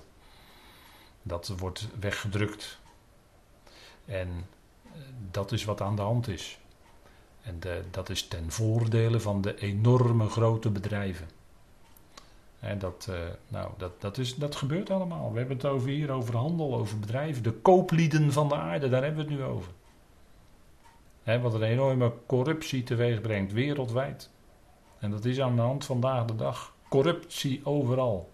Dat 1.23 1.49
wordt 1.49 1.89
weggedrukt. 2.01 2.79
En 4.05 4.47
eh, 4.85 5.01
dat 5.31 5.53
is 5.53 5.65
wat 5.65 5.81
aan 5.81 5.97
de 5.97 6.03
hand 6.03 6.29
is. 6.29 6.59
En 7.43 7.61
dat 7.91 8.11
is 8.11 8.29
ten 8.29 8.51
voordele 8.51 9.21
van 9.21 9.41
de 9.41 9.59
enorme 9.59 10.29
grote 10.29 10.71
bedrijven. 10.71 11.38
En 12.61 12.79
dat, 12.79 13.07
uh, 13.11 13.17
nou, 13.49 13.71
dat, 13.77 14.01
dat, 14.01 14.19
is, 14.19 14.35
dat 14.35 14.57
gebeurt 14.57 14.91
allemaal. 14.91 15.33
We 15.33 15.39
hebben 15.39 15.57
het 15.57 15.67
over 15.67 15.89
hier 15.89 16.11
over 16.11 16.37
handel, 16.37 16.75
over 16.75 16.99
bedrijven. 16.99 17.43
De 17.43 17.53
kooplieden 17.53 18.33
van 18.33 18.49
de 18.49 18.55
aarde, 18.57 18.89
daar 18.89 19.03
hebben 19.03 19.27
we 19.27 19.31
het 19.31 19.41
nu 19.41 19.47
over. 19.47 19.73
Wat 21.43 21.55
een 21.55 21.63
enorme 21.63 22.13
corruptie 22.27 22.83
teweeg 22.83 23.21
brengt, 23.21 23.53
wereldwijd. 23.53 24.31
En 24.99 25.11
dat 25.11 25.25
is 25.25 25.41
aan 25.41 25.57
de 25.57 25.63
hand 25.63 25.85
vandaag 25.85 26.25
de 26.25 26.37
dag. 26.37 26.75
Corruptie 26.89 27.61
overal. 27.65 28.31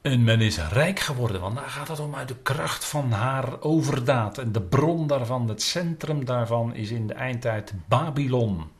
En 0.00 0.24
men 0.24 0.40
is 0.40 0.68
rijk 0.68 0.98
geworden, 0.98 1.40
want 1.40 1.56
daar 1.56 1.68
gaat 1.68 1.88
het 1.88 2.00
om 2.00 2.14
uit 2.14 2.28
de 2.28 2.36
kracht 2.36 2.84
van 2.84 3.10
haar 3.10 3.62
overdaad. 3.62 4.38
En 4.38 4.52
de 4.52 4.60
bron 4.60 5.06
daarvan, 5.06 5.48
het 5.48 5.62
centrum 5.62 6.24
daarvan 6.24 6.74
is 6.74 6.90
in 6.90 7.06
de 7.06 7.14
eindtijd 7.14 7.72
Babylon. 7.88 8.70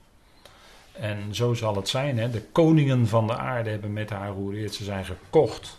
En 0.92 1.34
zo 1.34 1.54
zal 1.54 1.76
het 1.76 1.88
zijn, 1.88 2.18
hè? 2.18 2.30
de 2.30 2.42
koningen 2.42 3.06
van 3.06 3.26
de 3.26 3.36
aarde 3.36 3.70
hebben 3.70 3.92
met 3.92 4.10
haar, 4.10 4.30
hoe 4.30 4.68
ze 4.68 4.84
zijn 4.84 5.04
gekocht. 5.04 5.78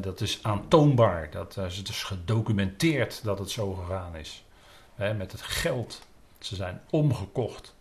Dat 0.00 0.20
is 0.20 0.38
aantoonbaar, 0.42 1.30
dat 1.30 1.56
is 1.56 1.84
dus 1.84 2.02
gedocumenteerd 2.02 3.24
dat 3.24 3.38
het 3.38 3.50
zo 3.50 3.72
gegaan 3.72 4.16
is. 4.16 4.44
Met 4.94 5.32
het 5.32 5.42
geld, 5.42 6.06
ze 6.38 6.54
zijn 6.54 6.80
omgekocht. 6.90 7.74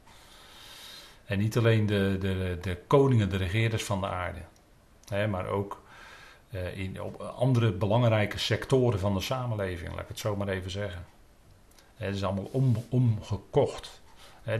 En 1.26 1.38
niet 1.38 1.58
alleen 1.58 1.86
de, 1.86 2.18
de, 2.20 2.58
de 2.62 2.78
koningen, 2.88 3.30
de 3.30 3.38
regeerders 3.38 3.84
van 3.84 4.02
de 4.02 4.08
aarde, 4.08 4.40
maar 5.28 5.48
ook 5.48 5.82
uh, 6.50 6.78
in, 6.78 7.02
op 7.02 7.22
andere 7.22 7.72
belangrijke 7.72 8.38
sectoren 8.38 9.00
van 9.00 9.14
de 9.14 9.22
samenleving, 9.22 9.90
laat 9.90 10.00
ik 10.00 10.08
het 10.08 10.20
zo 10.20 10.36
maar 10.36 10.48
even 10.48 10.72
zeggen. 10.72 11.06
Het 11.96 12.16
is 12.16 12.24
allemaal 12.24 12.50
om, 12.52 12.86
omgekocht. 12.90 13.99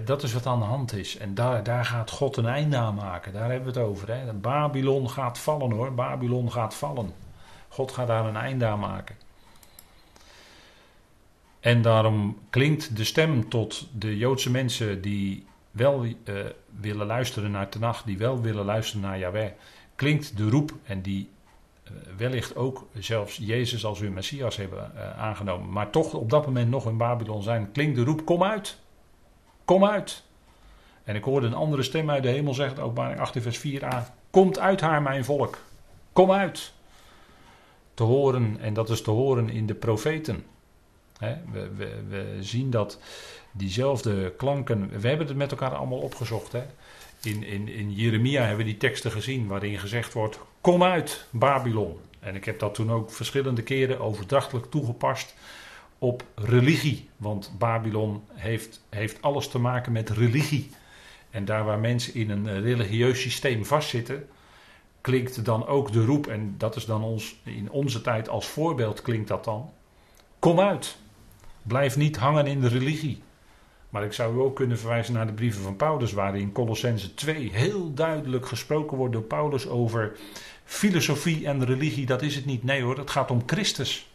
Dat 0.06 0.24
is 0.24 0.34
wat 0.34 0.46
aan 0.46 0.60
de 0.60 0.66
hand 0.66 0.94
is. 0.94 1.18
En 1.18 1.34
daar, 1.34 1.64
daar 1.64 1.86
gaat 1.86 2.12
God 2.12 2.38
een 2.38 2.46
einde 2.46 2.78
aan 2.78 2.96
maken. 2.96 3.34
Daar 3.34 3.52
hebben 3.52 3.74
we 3.74 3.80
het 3.80 3.90
over. 3.90 4.12
Hè. 4.12 4.34
Babylon 4.34 5.10
gaat 5.10 5.40
vallen 5.40 5.72
hoor. 5.72 5.94
Babylon 5.94 6.52
gaat 6.52 6.76
vallen. 6.76 7.14
God 7.68 7.92
gaat 7.92 8.08
daar 8.08 8.26
een 8.26 8.36
einde 8.36 8.66
aan 8.66 8.80
maken. 8.80 9.16
En 11.60 11.82
daarom 11.82 12.38
klinkt 12.50 12.98
de 12.98 13.04
stem 13.04 13.50
tot 13.50 13.88
de 13.92 14.18
Joodse 14.18 14.52
mensen 14.52 15.02
die 15.02 15.46
wel 15.72 16.06
uh, 16.06 16.14
willen 16.80 17.06
luisteren 17.06 17.52
naar 17.52 17.70
Tenach, 17.70 18.04
die 18.04 18.18
wel 18.18 18.42
willen 18.42 18.66
luisteren 18.66 19.02
naar 19.02 19.20
Yahweh, 19.20 19.52
klinkt 19.96 20.38
de 20.38 20.50
roep 20.50 20.74
en 20.84 21.02
die 21.02 21.30
uh, 21.84 21.92
wellicht 22.18 22.56
ook 22.56 22.88
zelfs 22.94 23.38
Jezus 23.38 23.86
als 23.86 24.00
hun 24.00 24.14
Messias 24.14 24.56
hebben 24.56 24.92
uh, 24.96 25.20
aangenomen, 25.20 25.72
maar 25.72 25.90
toch 25.90 26.14
op 26.14 26.30
dat 26.30 26.46
moment 26.46 26.70
nog 26.70 26.86
in 26.86 26.98
Babylon 26.98 27.44
zijn, 27.44 27.72
klinkt 27.72 27.96
de 27.96 28.04
roep: 28.04 28.26
kom 28.26 28.44
uit. 28.44 28.78
Kom 29.70 29.86
uit. 29.86 30.24
En 31.04 31.16
ik 31.16 31.24
hoorde 31.24 31.48
een 31.48 31.54
andere 31.54 31.84
stem 31.84 32.10
uit 32.10 32.24
de 32.24 32.30
hemel 32.30 32.54
zeggen, 32.54 32.80
openbaring 32.80 33.20
18 33.20 33.42
vers 33.42 33.60
4a. 33.68 34.04
Komt 34.30 34.60
uit 34.60 34.82
haar 34.82 35.02
mijn 35.02 35.26
volk. 35.26 35.58
Kom 36.14 36.32
uit. 36.32 36.74
Te 37.94 38.04
horen, 38.04 38.58
en 38.60 38.74
dat 38.74 38.90
is 38.90 39.02
te 39.02 39.12
horen 39.12 39.50
in 39.50 39.66
de 39.66 39.74
profeten. 39.74 40.46
we, 41.20 41.70
we, 41.76 42.04
we, 42.10 42.38
zien 42.40 42.70
dat 42.70 43.00
diezelfde 43.52 44.34
klanken, 44.38 45.00
we 45.00 45.08
hebben 45.08 45.28
het 45.28 45.38
met 45.38 45.52
elkaar 45.52 45.76
allemaal 45.76 46.00
opgezocht. 46.00 46.54
In, 47.22 47.44
in, 47.44 47.68
in 47.68 47.94
Jeremia 47.94 48.42
hebben 48.42 48.66
we 48.66 48.72
die 48.72 48.78
teksten 48.78 49.12
gezien 49.12 49.48
waarin 49.48 49.80
gezegd 49.80 50.14
wordt, 50.14 50.40
kom 50.62 50.84
uit 50.84 51.26
Babylon. 51.30 52.00
En 52.20 52.36
ik 52.36 52.46
heb 52.46 52.60
dat 52.60 52.74
toen 52.74 52.92
ook 52.92 53.12
verschillende 53.12 53.64
keren 53.64 54.00
overdrachtelijk 54.00 54.72
toegepast 54.72 55.36
op 56.00 56.24
religie. 56.36 57.10
Want 57.18 57.52
Babylon 57.58 58.24
heeft, 58.34 58.82
heeft 58.90 59.22
alles 59.22 59.48
te 59.48 59.60
maken 59.60 59.92
met 59.92 60.10
religie. 60.10 60.70
En 61.30 61.46
daar 61.46 61.66
waar 61.66 61.80
mensen 61.80 62.14
in 62.14 62.30
een 62.30 62.62
religieus 62.62 63.22
systeem 63.22 63.66
vastzitten, 63.66 64.28
klinkt 65.02 65.46
dan 65.46 65.68
ook 65.68 65.92
de 65.92 66.06
roep, 66.06 66.28
en 66.28 66.56
dat 66.58 66.76
is 66.76 66.86
dan 66.86 67.04
ons, 67.04 67.36
in 67.44 67.72
onze 67.72 68.02
tijd 68.02 68.30
als 68.30 68.48
voorbeeld 68.48 69.02
klinkt 69.02 69.28
dat 69.28 69.44
dan. 69.44 69.70
Kom 70.40 70.60
uit. 70.60 70.98
Blijf 71.62 71.98
niet 71.98 72.18
hangen 72.18 72.48
in 72.48 72.60
de 72.60 72.68
religie. 72.68 73.22
Maar 73.90 74.04
ik 74.04 74.14
zou 74.14 74.36
u 74.36 74.40
ook 74.40 74.56
kunnen 74.56 74.78
verwijzen 74.78 75.14
naar 75.14 75.28
de 75.28 75.34
brieven 75.34 75.62
van 75.62 75.76
Paulus, 75.76 76.12
waarin 76.14 76.42
in 76.42 76.52
Colossense 76.52 77.14
2 77.14 77.50
heel 77.54 77.94
duidelijk 77.94 78.46
gesproken 78.46 78.98
wordt 78.98 79.14
door 79.14 79.24
Paulus 79.24 79.68
over 79.68 80.18
filosofie 80.64 81.46
en 81.46 81.66
religie. 81.66 82.06
Dat 82.06 82.22
is 82.22 82.36
het 82.36 82.46
niet. 82.46 82.64
Nee 82.64 82.82
hoor, 82.82 82.98
het 82.98 83.10
gaat 83.10 83.32
om 83.32 83.44
Christus. 83.46 84.09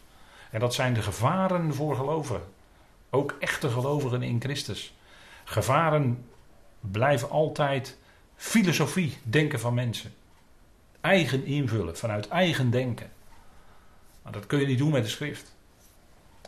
En 0.54 0.60
dat 0.60 0.74
zijn 0.74 0.94
de 0.94 1.02
gevaren 1.02 1.74
voor 1.74 1.96
geloven. 1.96 2.40
Ook 3.10 3.36
echte 3.38 3.70
gelovigen 3.70 4.22
in 4.22 4.40
Christus. 4.40 4.94
Gevaren 5.44 6.26
blijven 6.80 7.30
altijd 7.30 7.98
filosofie, 8.36 9.18
denken 9.22 9.60
van 9.60 9.74
mensen. 9.74 10.14
Eigen 11.00 11.44
invullen, 11.44 11.96
vanuit 11.96 12.28
eigen 12.28 12.70
denken. 12.70 13.10
Maar 14.22 14.32
dat 14.32 14.46
kun 14.46 14.60
je 14.60 14.66
niet 14.66 14.78
doen 14.78 14.90
met 14.90 15.02
de 15.02 15.08
schrift. 15.08 15.54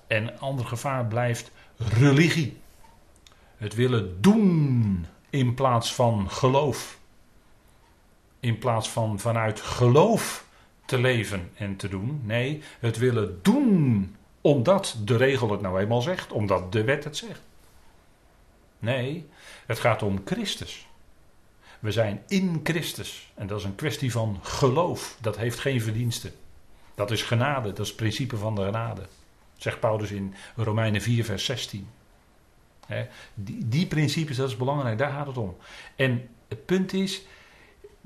En 0.06 0.22
een 0.22 0.38
ander 0.38 0.66
gevaar 0.66 1.06
blijft 1.06 1.50
religie. 1.76 2.60
Het 3.56 3.75
willen 3.75 4.22
doen 4.22 5.06
in 5.30 5.54
plaats 5.54 5.94
van 5.94 6.30
geloof. 6.30 6.98
In 8.40 8.58
plaats 8.58 8.88
van 8.88 9.18
vanuit 9.18 9.60
geloof 9.60 10.46
te 10.87 10.99
leven 10.99 11.50
en 11.55 11.76
te 11.76 11.88
doen. 11.88 12.21
Nee, 12.25 12.62
het 12.81 12.99
willen 12.99 13.38
doen 13.43 14.16
omdat 14.40 14.97
de 15.05 15.16
regel 15.16 15.50
het 15.50 15.61
nou 15.61 15.81
eenmaal 15.81 16.02
zegt, 16.02 16.33
omdat 16.33 16.73
de 16.73 16.85
wet 16.85 17.05
het 17.05 17.16
zegt. 17.16 17.40
Nee, 18.78 19.28
het 19.66 19.78
gaat 19.78 20.02
om 20.02 20.21
Christus. 20.25 20.87
We 21.78 21.93
zijn 21.93 22.23
in 22.28 22.61
Christus. 22.62 23.33
En 23.35 23.47
dat 23.47 23.59
is 23.59 23.64
een 23.64 23.75
kwestie 23.75 24.12
van 24.12 24.38
geloof. 24.43 25.16
Dat 25.21 25.37
heeft 25.37 25.59
geen 25.59 25.81
verdiensten. 25.81 26.33
Dat 26.95 27.11
is 27.11 27.23
genade, 27.23 27.69
dat 27.69 27.78
is 27.78 27.88
het 27.88 27.97
principe 27.97 28.37
van 28.37 28.55
de 28.55 28.64
genade. 28.64 29.02
Zegt 29.57 29.81
Paulus 29.81 30.11
in 30.11 30.35
Romeinen 30.57 31.00
4, 31.00 31.25
vers 31.25 31.45
16. 31.45 31.88
die, 33.35 33.69
die 33.69 33.87
principes, 33.87 34.37
dat 34.37 34.49
is 34.49 34.57
belangrijk, 34.57 34.99
daar 34.99 35.12
gaat 35.12 35.26
het 35.26 35.37
om. 35.37 35.57
En 35.97 36.28
het 36.49 36.66
punt 36.66 36.93
is, 36.93 37.23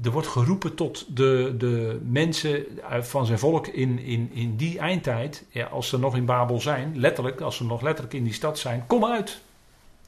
er 0.02 0.10
wordt 0.10 0.26
geroepen 0.26 0.74
tot 0.74 1.16
de, 1.16 1.54
de 1.58 2.00
mensen 2.04 2.64
van 3.00 3.26
zijn 3.26 3.38
volk 3.38 3.66
in, 3.66 3.98
in, 3.98 4.30
in 4.32 4.56
die 4.56 4.78
eindtijd, 4.78 5.46
ja, 5.50 5.66
als 5.66 5.88
ze 5.88 5.98
nog 5.98 6.16
in 6.16 6.24
Babel 6.24 6.60
zijn, 6.60 6.98
letterlijk, 6.98 7.40
als 7.40 7.56
ze 7.56 7.64
nog 7.64 7.82
letterlijk 7.82 8.14
in 8.14 8.24
die 8.24 8.32
stad 8.32 8.58
zijn, 8.58 8.86
kom 8.86 9.04
uit. 9.04 9.40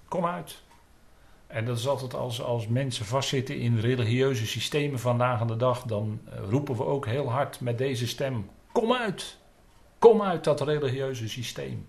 Kom 0.09 0.27
uit. 0.27 0.63
En 1.47 1.65
dat 1.65 1.79
is 1.79 1.89
altijd 1.89 2.15
als, 2.15 2.43
als 2.43 2.67
mensen 2.67 3.05
vastzitten 3.05 3.59
in 3.59 3.79
religieuze 3.79 4.47
systemen 4.47 4.99
vandaag 4.99 5.41
aan 5.41 5.47
de 5.47 5.57
dag, 5.57 5.83
dan 5.83 6.21
eh, 6.25 6.39
roepen 6.51 6.77
we 6.77 6.85
ook 6.85 7.07
heel 7.07 7.31
hard 7.31 7.61
met 7.61 7.79
deze 7.79 8.07
stem: 8.07 8.51
Kom 8.73 8.93
uit. 8.93 9.37
Kom 9.99 10.23
uit 10.23 10.45
dat 10.45 10.61
religieuze 10.61 11.29
systeem. 11.29 11.87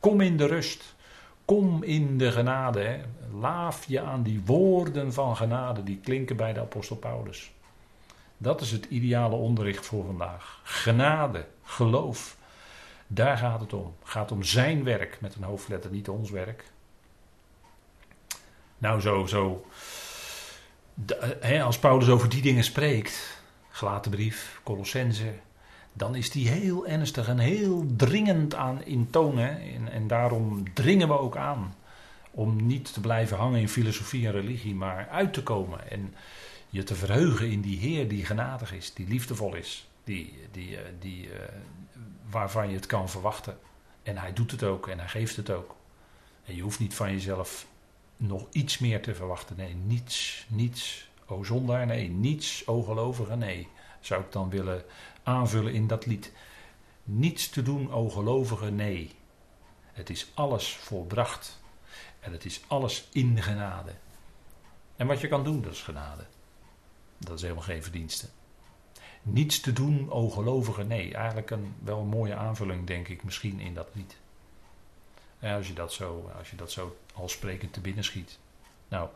Kom 0.00 0.20
in 0.20 0.36
de 0.36 0.46
rust. 0.46 0.95
Kom 1.46 1.82
in 1.82 2.18
de 2.18 2.32
genade. 2.32 2.80
Hè. 2.80 3.00
Laaf 3.32 3.84
je 3.84 4.00
aan 4.00 4.22
die 4.22 4.42
woorden 4.44 5.12
van 5.12 5.36
genade 5.36 5.82
die 5.82 5.98
klinken 5.98 6.36
bij 6.36 6.52
de 6.52 6.60
apostel 6.60 6.96
Paulus. 6.96 7.52
Dat 8.38 8.60
is 8.60 8.70
het 8.70 8.84
ideale 8.84 9.34
onderricht 9.34 9.86
voor 9.86 10.04
vandaag. 10.04 10.60
Genade, 10.62 11.46
geloof. 11.62 12.36
Daar 13.06 13.36
gaat 13.36 13.60
het 13.60 13.72
om. 13.72 13.94
Het 14.00 14.08
gaat 14.08 14.32
om 14.32 14.42
zijn 14.42 14.84
werk 14.84 15.20
met 15.20 15.34
een 15.34 15.42
hoofdletter, 15.42 15.90
niet 15.90 16.08
ons 16.08 16.30
werk. 16.30 16.64
Nou, 18.78 19.00
zo, 19.00 19.26
zo. 19.26 19.66
als 21.62 21.78
Paulus 21.78 22.08
over 22.08 22.28
die 22.28 22.42
dingen 22.42 22.64
spreekt, 22.64 23.40
gelaten 23.70 24.10
brief, 24.10 24.60
Colossense, 24.62 25.32
dan 25.96 26.14
is 26.14 26.30
die 26.30 26.48
heel 26.48 26.86
ernstig 26.86 27.28
en 27.28 27.38
heel 27.38 27.86
dringend 27.96 28.54
aan 28.54 28.84
in 28.84 29.10
toon. 29.10 29.38
En, 29.38 29.92
en 29.92 30.06
daarom 30.06 30.72
dringen 30.74 31.08
we 31.08 31.18
ook 31.18 31.36
aan 31.36 31.74
om 32.30 32.66
niet 32.66 32.92
te 32.92 33.00
blijven 33.00 33.36
hangen 33.36 33.60
in 33.60 33.68
filosofie 33.68 34.26
en 34.26 34.32
religie, 34.32 34.74
maar 34.74 35.08
uit 35.08 35.32
te 35.32 35.42
komen 35.42 35.90
en 35.90 36.14
je 36.68 36.82
te 36.82 36.94
verheugen 36.94 37.50
in 37.50 37.60
die 37.60 37.78
Heer 37.78 38.08
die 38.08 38.24
genadig 38.24 38.72
is, 38.72 38.94
die 38.94 39.08
liefdevol 39.08 39.54
is, 39.54 39.88
die, 40.04 40.38
die, 40.52 40.76
eh, 40.76 40.82
die, 41.00 41.26
uh, 41.26 41.32
waarvan 42.30 42.68
je 42.68 42.74
het 42.74 42.86
kan 42.86 43.08
verwachten. 43.08 43.58
En 44.02 44.16
hij 44.18 44.32
doet 44.32 44.50
het 44.50 44.62
ook 44.62 44.88
en 44.88 44.98
hij 44.98 45.08
geeft 45.08 45.36
het 45.36 45.50
ook. 45.50 45.76
En 46.44 46.56
je 46.56 46.62
hoeft 46.62 46.78
niet 46.78 46.94
van 46.94 47.10
jezelf 47.10 47.66
nog 48.16 48.46
iets 48.50 48.78
meer 48.78 49.02
te 49.02 49.14
verwachten. 49.14 49.56
Nee, 49.56 49.74
niets, 49.74 50.46
niets. 50.48 51.08
O 51.26 51.42
zondaar, 51.42 51.86
nee, 51.86 52.08
niets. 52.08 52.66
O 52.66 52.82
gelovige, 52.82 53.36
nee. 53.36 53.68
Zou 54.00 54.22
ik 54.22 54.32
dan 54.32 54.50
willen 54.50 54.84
aanvullen 55.26 55.72
in 55.72 55.86
dat 55.86 56.06
lied. 56.06 56.32
Niets 57.04 57.48
te 57.48 57.62
doen, 57.62 57.92
o 57.92 58.08
gelovige, 58.08 58.70
nee. 58.70 59.14
Het 59.92 60.10
is 60.10 60.30
alles 60.34 60.74
volbracht. 60.74 61.60
En 62.20 62.32
het 62.32 62.44
is 62.44 62.60
alles 62.66 63.08
in 63.12 63.42
genade. 63.42 63.92
En 64.96 65.06
wat 65.06 65.20
je 65.20 65.28
kan 65.28 65.44
doen, 65.44 65.62
dat 65.62 65.72
is 65.72 65.82
genade. 65.82 66.24
Dat 67.18 67.36
is 67.36 67.42
helemaal 67.42 67.62
geen 67.62 67.82
verdienste. 67.82 68.26
Niets 69.22 69.60
te 69.60 69.72
doen, 69.72 70.10
o 70.10 70.30
gelovige, 70.30 70.84
nee. 70.84 71.14
Eigenlijk 71.14 71.50
een, 71.50 71.74
wel 71.82 72.00
een 72.00 72.06
mooie 72.06 72.34
aanvulling, 72.34 72.86
denk 72.86 73.08
ik, 73.08 73.24
misschien 73.24 73.60
in 73.60 73.74
dat 73.74 73.88
lied. 73.92 74.16
Ja, 75.38 75.56
als, 75.56 75.68
je 75.68 75.74
dat 75.74 75.92
zo, 75.92 76.30
als 76.38 76.50
je 76.50 76.56
dat 76.56 76.70
zo 76.70 76.96
al 77.14 77.28
sprekend 77.28 77.72
te 77.72 77.80
binnen 77.80 78.04
schiet. 78.04 78.38
Nou, 78.88 79.08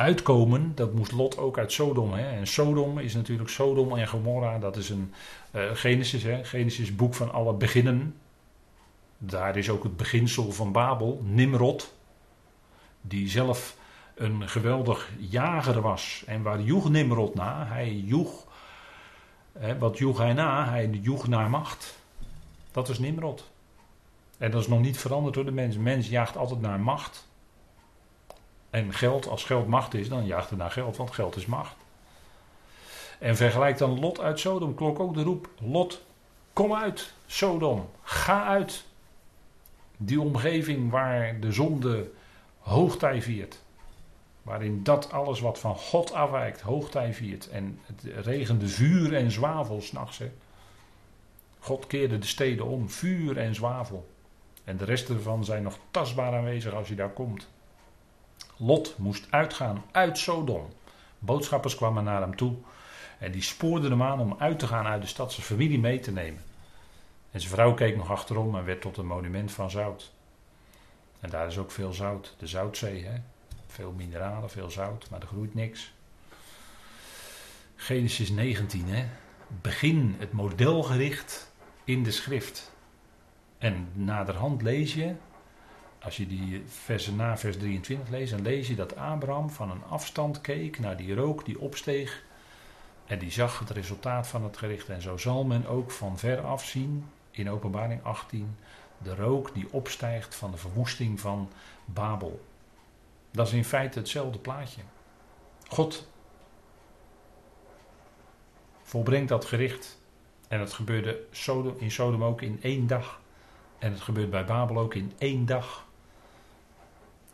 uitkomen, 0.00 0.72
dat 0.74 0.92
moest 0.92 1.12
Lot 1.12 1.38
ook 1.38 1.58
uit 1.58 1.72
Sodom. 1.72 2.12
Hè? 2.12 2.30
En 2.30 2.46
Sodom 2.46 2.98
is 2.98 3.14
natuurlijk 3.14 3.48
Sodom 3.48 3.96
en 3.96 4.08
Gomorra. 4.08 4.58
Dat 4.58 4.76
is 4.76 4.90
een 4.90 5.12
uh, 5.52 5.62
Genesis, 5.72 6.22
hè? 6.22 6.44
Genesis 6.44 6.96
boek 6.96 7.14
van 7.14 7.32
alle 7.32 7.52
beginnen. 7.52 8.14
Daar 9.18 9.56
is 9.56 9.70
ook 9.70 9.82
het 9.82 9.96
beginsel 9.96 10.52
van 10.52 10.72
Babel, 10.72 11.22
Nimrod. 11.24 11.94
Die 13.00 13.28
zelf 13.28 13.76
een 14.14 14.48
geweldig 14.48 15.10
jager 15.18 15.80
was. 15.80 16.22
En 16.26 16.42
waar 16.42 16.60
joeg 16.60 16.90
Nimrod 16.90 17.34
na? 17.34 17.66
Hij 17.66 17.94
joeg, 17.94 18.46
hè, 19.52 19.78
wat 19.78 19.98
joeg 19.98 20.18
hij 20.18 20.32
na? 20.32 20.68
Hij 20.68 20.88
joeg 21.02 21.28
naar 21.28 21.50
macht. 21.50 21.98
Dat 22.72 22.88
is 22.88 22.98
Nimrod. 22.98 23.50
En 24.38 24.50
dat 24.50 24.60
is 24.60 24.68
nog 24.68 24.80
niet 24.80 24.98
veranderd 24.98 25.34
door 25.34 25.44
de 25.44 25.50
mens. 25.50 25.76
Mens 25.76 26.08
jaagt 26.08 26.36
altijd 26.36 26.60
naar 26.60 26.80
macht. 26.80 27.28
En 28.70 28.94
geld, 28.94 29.28
als 29.28 29.44
geld 29.44 29.66
macht 29.66 29.94
is, 29.94 30.08
dan 30.08 30.26
jaagt 30.26 30.50
het 30.50 30.58
naar 30.58 30.70
geld, 30.70 30.96
want 30.96 31.10
geld 31.10 31.36
is 31.36 31.46
macht. 31.46 31.76
En 33.18 33.36
vergelijk 33.36 33.78
dan 33.78 34.00
Lot 34.00 34.20
uit 34.20 34.40
Sodom. 34.40 34.74
Klok 34.74 35.00
ook 35.00 35.14
de 35.14 35.22
roep: 35.22 35.48
Lot, 35.58 36.02
kom 36.52 36.74
uit, 36.74 37.12
Sodom, 37.26 37.90
ga 38.02 38.44
uit. 38.44 38.84
Die 39.96 40.20
omgeving 40.20 40.90
waar 40.90 41.40
de 41.40 41.52
zonde 41.52 42.10
hoogtij 42.58 43.22
viert. 43.22 43.58
Waarin 44.42 44.82
dat 44.82 45.12
alles 45.12 45.40
wat 45.40 45.58
van 45.58 45.76
God 45.76 46.12
afwijkt 46.12 46.60
hoogtij 46.60 47.14
viert. 47.14 47.48
En 47.48 47.80
het 47.82 48.26
regende 48.26 48.68
vuur 48.68 49.14
en 49.14 49.30
zwavel 49.30 49.80
s'nachts. 49.80 50.20
God 51.58 51.86
keerde 51.86 52.18
de 52.18 52.26
steden 52.26 52.66
om, 52.66 52.90
vuur 52.90 53.38
en 53.38 53.54
zwavel. 53.54 54.08
En 54.64 54.76
de 54.76 54.84
rest 54.84 55.08
ervan 55.08 55.44
zijn 55.44 55.62
nog 55.62 55.78
tastbaar 55.90 56.34
aanwezig 56.34 56.74
als 56.74 56.88
je 56.88 56.94
daar 56.94 57.12
komt. 57.12 57.48
Lot 58.62 58.98
moest 58.98 59.26
uitgaan 59.30 59.84
uit 59.90 60.18
Sodom. 60.18 60.72
Boodschappers 61.18 61.74
kwamen 61.74 62.04
naar 62.04 62.20
hem 62.20 62.36
toe. 62.36 62.54
En 63.18 63.32
die 63.32 63.42
spoorden 63.42 63.90
hem 63.90 64.02
aan 64.02 64.20
om 64.20 64.36
uit 64.38 64.58
te 64.58 64.66
gaan 64.66 64.86
uit 64.86 65.02
de 65.02 65.08
stad, 65.08 65.32
zijn 65.32 65.46
familie 65.46 65.78
mee 65.78 66.00
te 66.00 66.12
nemen. 66.12 66.42
En 67.30 67.40
zijn 67.40 67.52
vrouw 67.52 67.74
keek 67.74 67.96
nog 67.96 68.10
achterom 68.10 68.56
en 68.56 68.64
werd 68.64 68.80
tot 68.80 68.96
een 68.96 69.06
monument 69.06 69.52
van 69.52 69.70
zout. 69.70 70.12
En 71.20 71.30
daar 71.30 71.46
is 71.46 71.58
ook 71.58 71.70
veel 71.70 71.92
zout, 71.92 72.34
de 72.38 72.46
Zoutzee. 72.46 73.04
Hè? 73.04 73.14
Veel 73.66 73.92
mineralen, 73.92 74.50
veel 74.50 74.70
zout, 74.70 75.10
maar 75.10 75.20
er 75.20 75.26
groeit 75.26 75.54
niks. 75.54 75.92
Genesis 77.76 78.30
19, 78.30 78.88
hè? 78.88 79.08
begin 79.60 80.16
het 80.18 80.32
modelgericht 80.32 81.52
in 81.84 82.02
de 82.02 82.10
schrift. 82.10 82.72
En 83.58 83.88
naderhand 83.92 84.62
lees 84.62 84.94
je, 84.94 85.14
als 86.02 86.16
je 86.16 86.26
die 86.26 86.62
versen 86.66 87.16
na 87.16 87.38
vers 87.38 87.56
23 87.56 88.08
leest, 88.08 88.30
dan 88.30 88.42
lees 88.42 88.68
je 88.68 88.74
dat 88.74 88.96
Abraham 88.96 89.50
van 89.50 89.70
een 89.70 89.84
afstand 89.88 90.40
keek 90.40 90.78
naar 90.78 90.96
die 90.96 91.14
rook 91.14 91.44
die 91.44 91.60
opsteeg. 91.60 92.22
En 93.06 93.18
die 93.18 93.30
zag 93.30 93.58
het 93.58 93.70
resultaat 93.70 94.26
van 94.26 94.44
het 94.44 94.56
gericht. 94.56 94.88
En 94.88 95.02
zo 95.02 95.16
zal 95.16 95.44
men 95.44 95.66
ook 95.66 95.90
van 95.90 96.18
ver 96.18 96.40
af 96.40 96.64
zien, 96.64 97.06
in 97.30 97.50
openbaring 97.50 98.04
18, 98.04 98.56
de 98.98 99.14
rook 99.14 99.54
die 99.54 99.72
opstijgt 99.72 100.34
van 100.34 100.50
de 100.50 100.56
verwoesting 100.56 101.20
van 101.20 101.50
Babel. 101.84 102.44
Dat 103.30 103.46
is 103.46 103.52
in 103.52 103.64
feite 103.64 103.98
hetzelfde 103.98 104.38
plaatje. 104.38 104.80
God 105.68 106.08
volbrengt 108.82 109.28
dat 109.28 109.44
gericht. 109.44 109.98
En 110.48 110.60
het 110.60 110.72
gebeurde 110.72 111.20
in 111.78 111.90
Sodom 111.90 112.24
ook 112.24 112.42
in 112.42 112.58
één 112.62 112.86
dag. 112.86 113.20
En 113.78 113.92
het 113.92 114.00
gebeurt 114.00 114.30
bij 114.30 114.44
Babel 114.44 114.78
ook 114.78 114.94
in 114.94 115.12
één 115.18 115.46
dag. 115.46 115.88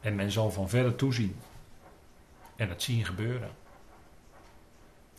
En 0.06 0.14
men 0.14 0.30
zal 0.30 0.50
van 0.50 0.68
verre 0.68 0.94
toezien. 0.94 1.36
En 2.56 2.68
het 2.68 2.82
zien 2.82 3.04
gebeuren. 3.04 3.50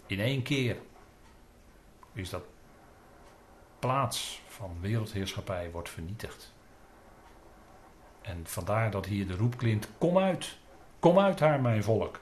In 0.06 0.20
één 0.20 0.44
keer 0.44 0.78
is 2.14 2.30
dat 2.30 2.44
plaats 3.80 4.42
van 4.48 4.78
wereldheerschappij 4.82 5.72
wordt 5.72 5.90
vernietigd. 5.90 6.54
En 8.22 8.42
vandaar 8.44 8.92
dat 8.92 9.06
hier 9.06 9.28
de 9.28 9.36
roep 9.36 9.58
klinkt: 9.58 9.90
Kom 9.98 10.18
uit, 10.18 10.58
kom 11.00 11.20
uit 11.20 11.40
haar, 11.40 11.62
mijn 11.62 11.84
volk. 11.84 12.20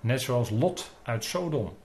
Net 0.00 0.20
zoals 0.20 0.50
Lot 0.50 0.94
uit 1.02 1.24
Sodom. 1.24 1.76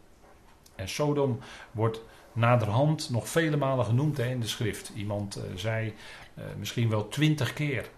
En 0.76 0.90
Sodom 0.90 1.40
wordt 1.72 2.02
naderhand 2.34 3.10
nog 3.10 3.30
vele 3.30 3.58
malen 3.58 3.86
genoemd 3.86 4.20
in 4.20 4.40
de 4.40 4.48
schrift. 4.48 4.92
Iemand 4.96 5.38
uh, 5.38 5.44
zei 5.56 5.96
uh, 6.38 6.44
misschien 6.58 6.90
wel 6.90 7.08
twintig 7.08 7.54
keer. 7.54 7.90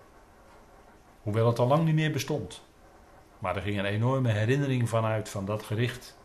Hoewel 1.21 1.47
het 1.47 1.59
al 1.59 1.67
lang 1.67 1.85
niet 1.85 1.95
meer 1.95 2.11
bestond. 2.11 2.61
Maar 3.39 3.55
er 3.55 3.61
ging 3.61 3.79
een 3.79 3.85
enorme 3.85 4.31
herinnering 4.31 4.89
vanuit 4.89 5.29
van 5.29 5.45
dat 5.45 5.63
gericht. 5.63 6.17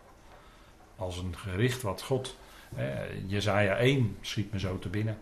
Als 0.96 1.18
een 1.18 1.36
gericht 1.36 1.82
wat 1.82 2.02
God. 2.02 2.36
Eh, 2.76 2.86
Jezaja 3.26 3.76
1 3.76 4.16
schiet 4.20 4.52
me 4.52 4.58
zo 4.58 4.78
te 4.78 4.88
binnen. 4.88 5.18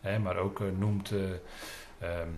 Eh, 0.00 0.18
maar 0.18 0.36
ook 0.36 0.60
uh, 0.60 0.68
noemt. 0.78 1.12
Ehm, 1.98 2.28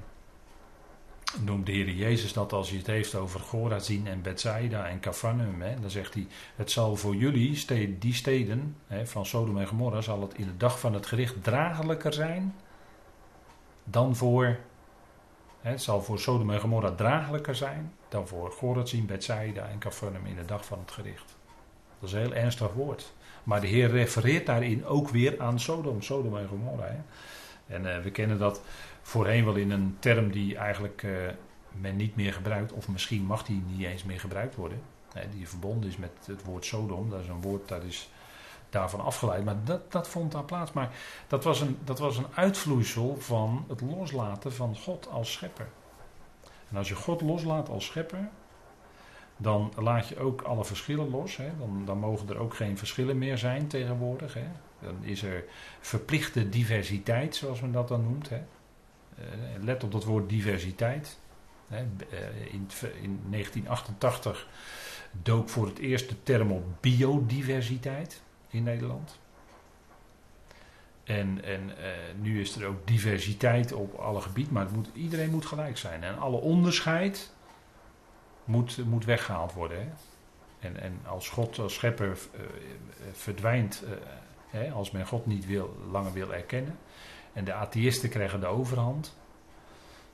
noemt 1.40 1.66
de 1.66 1.72
Heer 1.72 1.90
Jezus 1.90 2.32
dat 2.32 2.52
als 2.52 2.68
hij 2.68 2.78
het 2.78 2.86
heeft 2.86 3.14
over 3.14 3.40
Gorazin 3.40 4.06
en 4.06 4.22
Bethsaida 4.22 4.88
en 4.88 5.00
Capharnaum. 5.00 5.62
Hè, 5.62 5.80
dan 5.80 5.90
zegt 5.90 6.14
hij, 6.14 6.26
het 6.56 6.70
zal 6.70 6.96
voor 6.96 7.14
jullie, 7.14 7.56
steden, 7.56 7.98
die 7.98 8.14
steden 8.14 8.76
van 9.04 9.26
Sodom 9.26 9.58
en 9.58 9.66
Gomorra, 9.66 10.00
zal 10.00 10.20
het 10.20 10.34
in 10.34 10.46
de 10.46 10.56
dag 10.56 10.80
van 10.80 10.94
het 10.94 11.06
gericht 11.06 11.42
dragelijker 11.42 12.12
zijn 12.12 12.54
dan 13.84 14.16
voor, 14.16 14.58
het 15.60 15.82
zal 15.82 16.02
voor 16.02 16.18
Sodom 16.18 16.50
en 16.50 16.60
Gomorra 16.60 16.90
dragelijker 16.90 17.54
zijn 17.54 17.92
dan 18.08 18.28
voor 18.28 18.50
Gorazin, 18.50 19.06
Bethsaida 19.06 19.68
en 19.68 19.78
Capharnaum 19.78 20.26
in 20.26 20.36
de 20.36 20.44
dag 20.44 20.64
van 20.64 20.78
het 20.78 20.90
gericht. 20.90 21.36
Dat 21.98 22.08
is 22.08 22.14
een 22.14 22.20
heel 22.20 22.34
ernstig 22.34 22.72
woord. 22.72 23.12
Maar 23.44 23.60
de 23.60 23.66
Heer 23.66 23.90
refereert 23.90 24.46
daarin 24.46 24.86
ook 24.86 25.08
weer 25.08 25.40
aan 25.40 25.60
Sodom, 25.60 26.02
Sodom 26.02 26.36
en 26.36 26.48
Gomorra. 26.48 26.84
Hè. 26.84 26.98
En 27.74 27.84
uh, 27.84 27.98
we 27.98 28.10
kennen 28.10 28.38
dat 28.38 28.62
voorheen 29.02 29.44
wel 29.44 29.54
in 29.54 29.70
een 29.70 29.96
term 29.98 30.30
die 30.30 30.56
eigenlijk 30.56 31.02
uh, 31.02 31.12
men 31.72 31.96
niet 31.96 32.16
meer 32.16 32.32
gebruikt, 32.32 32.72
of 32.72 32.88
misschien 32.88 33.22
mag 33.22 33.44
die 33.44 33.62
niet 33.66 33.86
eens 33.86 34.04
meer 34.04 34.20
gebruikt 34.20 34.54
worden. 34.54 34.80
Hè, 35.12 35.28
die 35.36 35.48
verbonden 35.48 35.90
is 35.90 35.96
met 35.96 36.10
het 36.24 36.44
woord 36.44 36.64
Sodom. 36.64 37.10
Dat 37.10 37.20
is 37.20 37.28
een 37.28 37.40
woord 37.40 37.68
dat 37.68 37.82
is 37.82 38.10
daarvan 38.70 39.00
afgeleid. 39.00 39.44
Maar 39.44 39.64
dat, 39.64 39.92
dat 39.92 40.08
vond 40.08 40.32
daar 40.32 40.44
plaats. 40.44 40.72
Maar 40.72 40.90
dat 41.26 41.44
was, 41.44 41.60
een, 41.60 41.78
dat 41.84 41.98
was 41.98 42.16
een 42.16 42.26
uitvloeisel 42.34 43.16
van 43.18 43.64
het 43.68 43.80
loslaten 43.80 44.52
van 44.52 44.76
God 44.76 45.08
als 45.10 45.32
schepper. 45.32 45.68
En 46.70 46.76
als 46.76 46.88
je 46.88 46.94
God 46.94 47.20
loslaat 47.20 47.68
als 47.68 47.84
schepper, 47.84 48.28
dan 49.36 49.72
laat 49.76 50.08
je 50.08 50.18
ook 50.18 50.42
alle 50.42 50.64
verschillen 50.64 51.10
los. 51.10 51.36
Hè. 51.36 51.50
Dan, 51.58 51.82
dan 51.84 51.98
mogen 51.98 52.28
er 52.28 52.38
ook 52.38 52.54
geen 52.54 52.78
verschillen 52.78 53.18
meer 53.18 53.38
zijn 53.38 53.66
tegenwoordig. 53.66 54.34
Hè. 54.34 54.46
Dan 54.82 55.04
is 55.04 55.22
er 55.22 55.44
verplichte 55.80 56.48
diversiteit, 56.48 57.36
zoals 57.36 57.60
men 57.60 57.72
dat 57.72 57.88
dan 57.88 58.02
noemt. 58.02 58.28
Hè. 58.28 58.36
Eh, 58.36 59.24
let 59.60 59.84
op 59.84 59.92
dat 59.92 60.04
woord 60.04 60.28
diversiteit. 60.28 61.18
Eh, 61.68 61.78
in 62.50 63.20
1988 63.28 64.48
dook 65.22 65.48
voor 65.48 65.66
het 65.66 65.78
eerst 65.78 66.08
de 66.08 66.22
term 66.22 66.52
op 66.52 66.64
biodiversiteit 66.80 68.22
in 68.50 68.62
Nederland. 68.62 69.18
En, 71.04 71.44
en 71.44 71.78
eh, 71.78 71.90
nu 72.20 72.40
is 72.40 72.56
er 72.56 72.66
ook 72.66 72.86
diversiteit 72.86 73.72
op 73.72 73.94
alle 73.94 74.20
gebieden, 74.20 74.52
maar 74.52 74.64
het 74.64 74.74
moet, 74.74 74.88
iedereen 74.94 75.30
moet 75.30 75.46
gelijk 75.46 75.76
zijn. 75.76 76.02
En 76.02 76.18
alle 76.18 76.36
onderscheid 76.36 77.32
moet, 78.44 78.84
moet 78.86 79.04
weggehaald 79.04 79.52
worden. 79.52 79.78
Hè? 79.78 79.88
En, 80.68 80.80
en 80.80 81.00
als 81.06 81.28
God 81.28 81.58
als 81.58 81.74
schepper 81.74 82.06
uh, 82.06 82.40
verdwijnt, 83.12 83.82
uh, 83.84 83.90
hè, 84.48 84.70
als 84.70 84.90
men 84.90 85.06
God 85.06 85.26
niet 85.26 85.46
wil, 85.46 85.76
langer 85.90 86.12
wil 86.12 86.34
erkennen, 86.34 86.78
en 87.32 87.44
de 87.44 87.52
atheïsten 87.52 88.08
krijgen 88.08 88.40
de 88.40 88.46
overhand, 88.46 89.16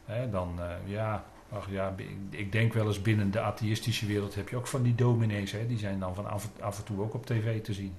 hè, 0.05 0.31
dan 0.31 0.61
ja, 0.85 1.25
ach 1.53 1.71
ja, 1.71 1.95
ik 2.31 2.53
denk 2.53 2.73
wel 2.73 2.87
eens 2.87 3.03
binnen 3.03 3.31
de 3.31 3.41
atheïstische 3.41 4.07
wereld 4.07 4.35
heb 4.35 4.49
je 4.49 4.57
ook 4.57 4.67
van 4.67 4.83
die 4.83 4.95
dominees, 4.95 5.53
hè, 5.53 5.67
die 5.67 5.79
zijn 5.79 5.99
dan 5.99 6.15
van 6.15 6.27
af, 6.27 6.49
af 6.61 6.79
en 6.79 6.85
toe 6.85 7.01
ook 7.01 7.15
op 7.15 7.27
tv 7.27 7.63
te 7.63 7.73
zien. 7.73 7.97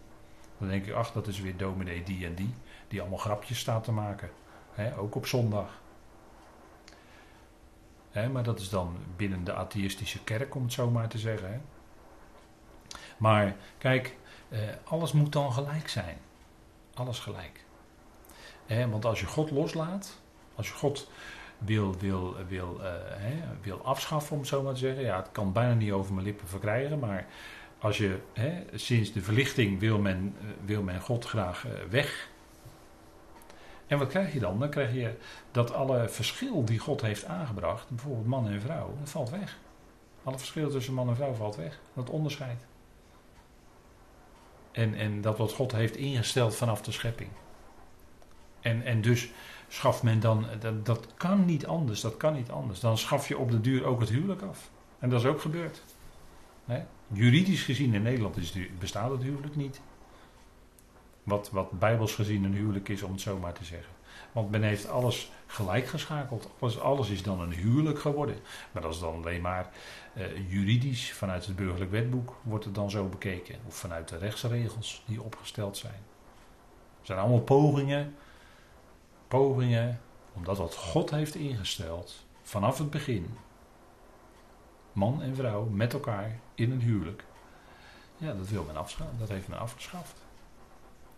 Dan 0.58 0.68
denk 0.68 0.86
ik, 0.86 0.94
ach, 0.94 1.12
dat 1.12 1.28
is 1.28 1.40
weer 1.40 1.58
dominee 1.58 2.04
die 2.04 2.26
en 2.26 2.36
die 2.36 2.54
die 2.88 3.02
allemaal 3.02 3.20
grapjes 3.20 3.60
staat 3.60 3.84
te 3.84 3.92
maken. 3.92 4.30
ook 4.98 5.16
op 5.16 5.26
zondag. 5.26 5.82
maar 8.32 8.44
dat 8.44 8.60
is 8.60 8.70
dan 8.70 8.98
binnen 9.16 9.44
de 9.44 9.54
atheïstische 9.54 10.24
kerk, 10.24 10.56
om 10.56 10.64
het 10.64 10.74
zo 10.74 10.90
maar 10.90 11.08
te 11.08 11.18
zeggen. 11.18 11.62
Maar 13.18 13.56
kijk, 13.78 14.16
eh, 14.50 14.60
alles 14.84 15.12
moet 15.12 15.32
dan 15.32 15.54
gelijk 15.54 15.90
zijn. 15.90 16.18
Alles 16.94 17.20
gelijk. 17.20 17.66
want 18.90 19.06
als 19.06 19.20
je 19.20 19.26
God 19.26 19.52
loslaat, 19.52 20.20
als 20.56 20.68
je 20.68 20.74
God 20.74 21.10
wil, 21.58 21.98
wil, 21.98 22.36
wil, 22.48 22.80
uh, 22.82 22.88
wil 23.62 23.82
afschaffen, 23.84 24.32
om 24.32 24.40
het 24.40 24.48
zo 24.48 24.62
maar 24.62 24.74
te 24.74 24.80
zeggen. 24.80 25.04
Ja, 25.04 25.16
het 25.16 25.32
kan 25.32 25.52
bijna 25.52 25.74
niet 25.74 25.92
over 25.92 26.14
mijn 26.14 26.26
lippen 26.26 26.48
verkrijgen, 26.48 27.00
maar 27.00 27.26
als 27.80 27.98
je 27.98 28.20
sinds 28.74 29.14
de 29.14 29.22
verlichting 29.22 29.80
wil 29.80 30.00
men, 30.00 30.36
eh, 30.40 30.48
wil 30.66 30.84
men 30.84 31.02
God 31.02 31.26
graag 31.26 31.66
weg 31.90 32.30
en 33.88 33.98
wat 33.98 34.08
krijg 34.08 34.34
je 34.34 34.40
dan? 34.40 34.60
Dan 34.60 34.70
krijg 34.70 34.94
je 34.94 35.14
dat 35.52 35.74
alle 35.74 36.10
verschil 36.10 36.66
die 36.66 36.80
God 36.80 37.02
heeft 37.02 37.26
aangebracht, 37.26 37.90
bijvoorbeeld 37.90 38.28
man 38.28 38.48
en 38.48 38.62
vrouw, 38.62 38.96
dat 39.00 39.10
valt 39.10 39.30
weg. 39.30 39.58
Alle 40.24 40.38
verschil 40.38 40.70
tussen 40.70 40.94
man 40.94 41.10
en 41.10 41.16
vrouw 41.16 41.34
valt 41.34 41.56
weg. 41.56 41.80
Dat 41.94 42.10
onderscheid. 42.10 42.66
En, 44.72 44.94
en 44.94 45.22
dat 45.22 45.38
wat 45.38 45.52
God 45.52 45.72
heeft 45.72 45.96
ingesteld 45.96 46.56
vanaf 46.56 46.82
de 46.82 46.92
schepping. 46.92 47.30
En, 48.62 48.84
en 48.84 49.02
dus 49.02 49.30
schaft 49.68 50.04
men 50.04 50.20
dan, 50.20 50.46
dat, 50.60 50.86
dat 50.86 51.08
kan 51.18 51.46
niet 51.46 51.66
anders, 51.66 52.02
dat 52.02 52.18
kan 52.18 52.34
niet 52.34 52.50
anders. 52.50 52.80
Dan 52.80 52.98
schaf 52.98 53.28
je 53.28 53.38
op 53.38 53.52
de 53.52 53.62
duur 53.62 53.86
ook 53.86 54.00
het 54.00 54.10
huwelijk 54.10 54.42
af. 54.42 54.70
En 55.00 55.10
dat 55.10 55.20
is 55.20 55.26
ook 55.26 55.42
gebeurd. 55.42 55.84
Juridisch 57.08 57.64
gezien 57.64 57.94
in 57.94 58.02
Nederland 58.02 58.38
is 58.38 58.54
bestaat 58.80 59.12
het 59.12 59.22
huwelijk 59.22 59.56
niet. 59.56 59.82
Wat, 61.24 61.50
wat 61.50 61.80
bijbels 61.80 62.16
gezien 62.16 62.44
een 62.44 62.54
huwelijk 62.54 62.90
is, 62.90 63.02
om 63.02 63.12
het 63.12 63.22
zo 63.22 63.38
maar 63.38 63.54
te 63.54 63.64
zeggen. 63.64 63.94
Want 64.32 64.52
men 64.52 64.64
heeft 64.64 64.90
alles 64.90 65.32
gelijk 65.46 65.88
geschakeld. 65.88 66.50
Alles, 66.60 66.80
alles 66.80 67.10
is 67.10 67.24
dan 67.24 67.42
een 67.42 67.54
huwelijk 67.54 68.00
geworden. 68.00 68.36
Maar 68.72 68.82
dat 68.82 68.94
is 68.94 69.00
dan 69.00 69.16
alleen 69.16 69.42
maar 69.42 69.70
uh, 70.18 70.50
juridisch, 70.50 71.14
vanuit 71.14 71.46
het 71.46 71.56
burgerlijk 71.56 71.92
wetboek 71.92 72.36
wordt 72.44 72.66
het 72.66 72.76
dan 72.76 72.90
zo 72.90 73.08
bekeken. 73.08 73.56
Of 73.68 73.76
vanuit 73.76 74.08
de 74.08 74.18
rechtsregels 74.18 75.04
die 75.06 75.22
opgesteld 75.22 75.78
zijn. 75.78 76.02
Het 76.98 77.06
zijn 77.06 77.20
allemaal 77.20 77.42
pogingen, 77.42 78.16
pogingen, 79.28 80.00
omdat 80.34 80.58
wat 80.58 80.76
God 80.76 81.10
heeft 81.10 81.36
ingesteld 81.36 82.26
vanaf 82.42 82.78
het 82.78 82.90
begin. 82.90 83.38
Man 84.98 85.22
en 85.22 85.36
vrouw 85.36 85.66
met 85.66 85.94
elkaar 85.94 86.40
in 86.56 86.72
een 86.72 86.82
huwelijk. 86.82 87.24
Ja, 88.18 88.34
dat 88.34 88.48
wil 88.48 88.64
men 88.64 88.78
afschaffen. 88.78 89.18
Dat 89.20 89.30
heeft 89.30 89.48
men 89.48 89.60
afgeschaft. 89.60 90.16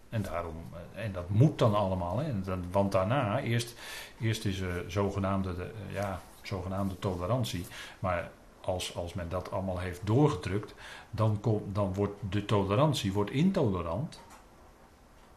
En, 0.10 0.22
daarom, 0.22 0.56
eh, 0.74 1.04
en 1.04 1.12
dat 1.12 1.30
moet 1.30 1.60
dan 1.60 1.76
allemaal. 1.76 2.18
Hè. 2.18 2.34
Want 2.72 2.92
daarna, 2.92 3.40
eerst, 3.40 3.74
eerst 4.20 4.46
is 4.46 4.60
er 4.60 4.92
zogenaamde, 4.92 5.50
eh, 5.50 5.94
ja, 5.94 6.22
zogenaamde 6.42 7.00
tolerantie. 7.00 7.66
Maar 8.00 8.32
als, 8.62 8.96
als 8.96 9.14
men 9.14 9.30
dat 9.30 9.52
allemaal 9.52 9.80
heeft 9.80 10.02
doorgedrukt, 10.04 10.74
dan, 11.12 11.40
kom, 11.40 11.64
dan 11.74 11.94
wordt 11.94 12.22
de 12.30 12.46
tolerantie 12.46 13.14
wordt 13.14 13.32
intolerant. 13.32 14.22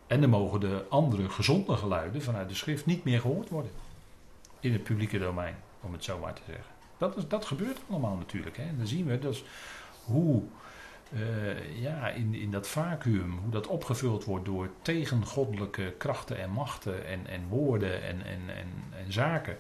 En 0.07 0.21
dan 0.21 0.31
mogen 0.31 0.61
de 0.61 0.85
andere 0.89 1.29
gezonde 1.29 1.77
geluiden 1.77 2.23
vanuit 2.23 2.49
de 2.49 2.55
schrift 2.55 2.87
niet 2.87 3.05
meer 3.05 3.21
gehoord 3.21 3.49
worden. 3.49 3.73
In 4.61 4.73
het 4.73 4.83
publieke 4.83 5.19
domein, 5.19 5.57
om 5.81 5.93
het 5.93 6.05
zo 6.05 6.19
maar 6.19 6.35
te 6.35 6.43
zeggen. 6.47 6.82
Dat, 6.99 7.17
is, 7.17 7.29
dat 7.29 7.45
gebeurt 7.45 7.81
allemaal 7.91 8.17
natuurlijk. 8.17 8.57
Hè. 8.57 8.77
Dan 8.77 8.87
zien 8.87 9.07
we 9.07 9.19
dus 9.19 9.45
hoe 10.05 10.43
uh, 11.15 11.83
ja, 11.83 12.09
in, 12.09 12.35
in 12.35 12.51
dat 12.51 12.69
vacuüm, 12.69 13.39
hoe 13.43 13.51
dat 13.51 13.67
opgevuld 13.67 14.25
wordt 14.25 14.45
door 14.45 14.69
tegengoddelijke 14.83 15.95
krachten 15.99 16.39
en 16.39 16.51
machten 16.51 17.07
en, 17.07 17.27
en 17.27 17.49
woorden 17.49 18.03
en, 18.03 18.25
en, 18.25 18.41
en, 18.57 18.69
en 19.05 19.13
zaken. 19.13 19.57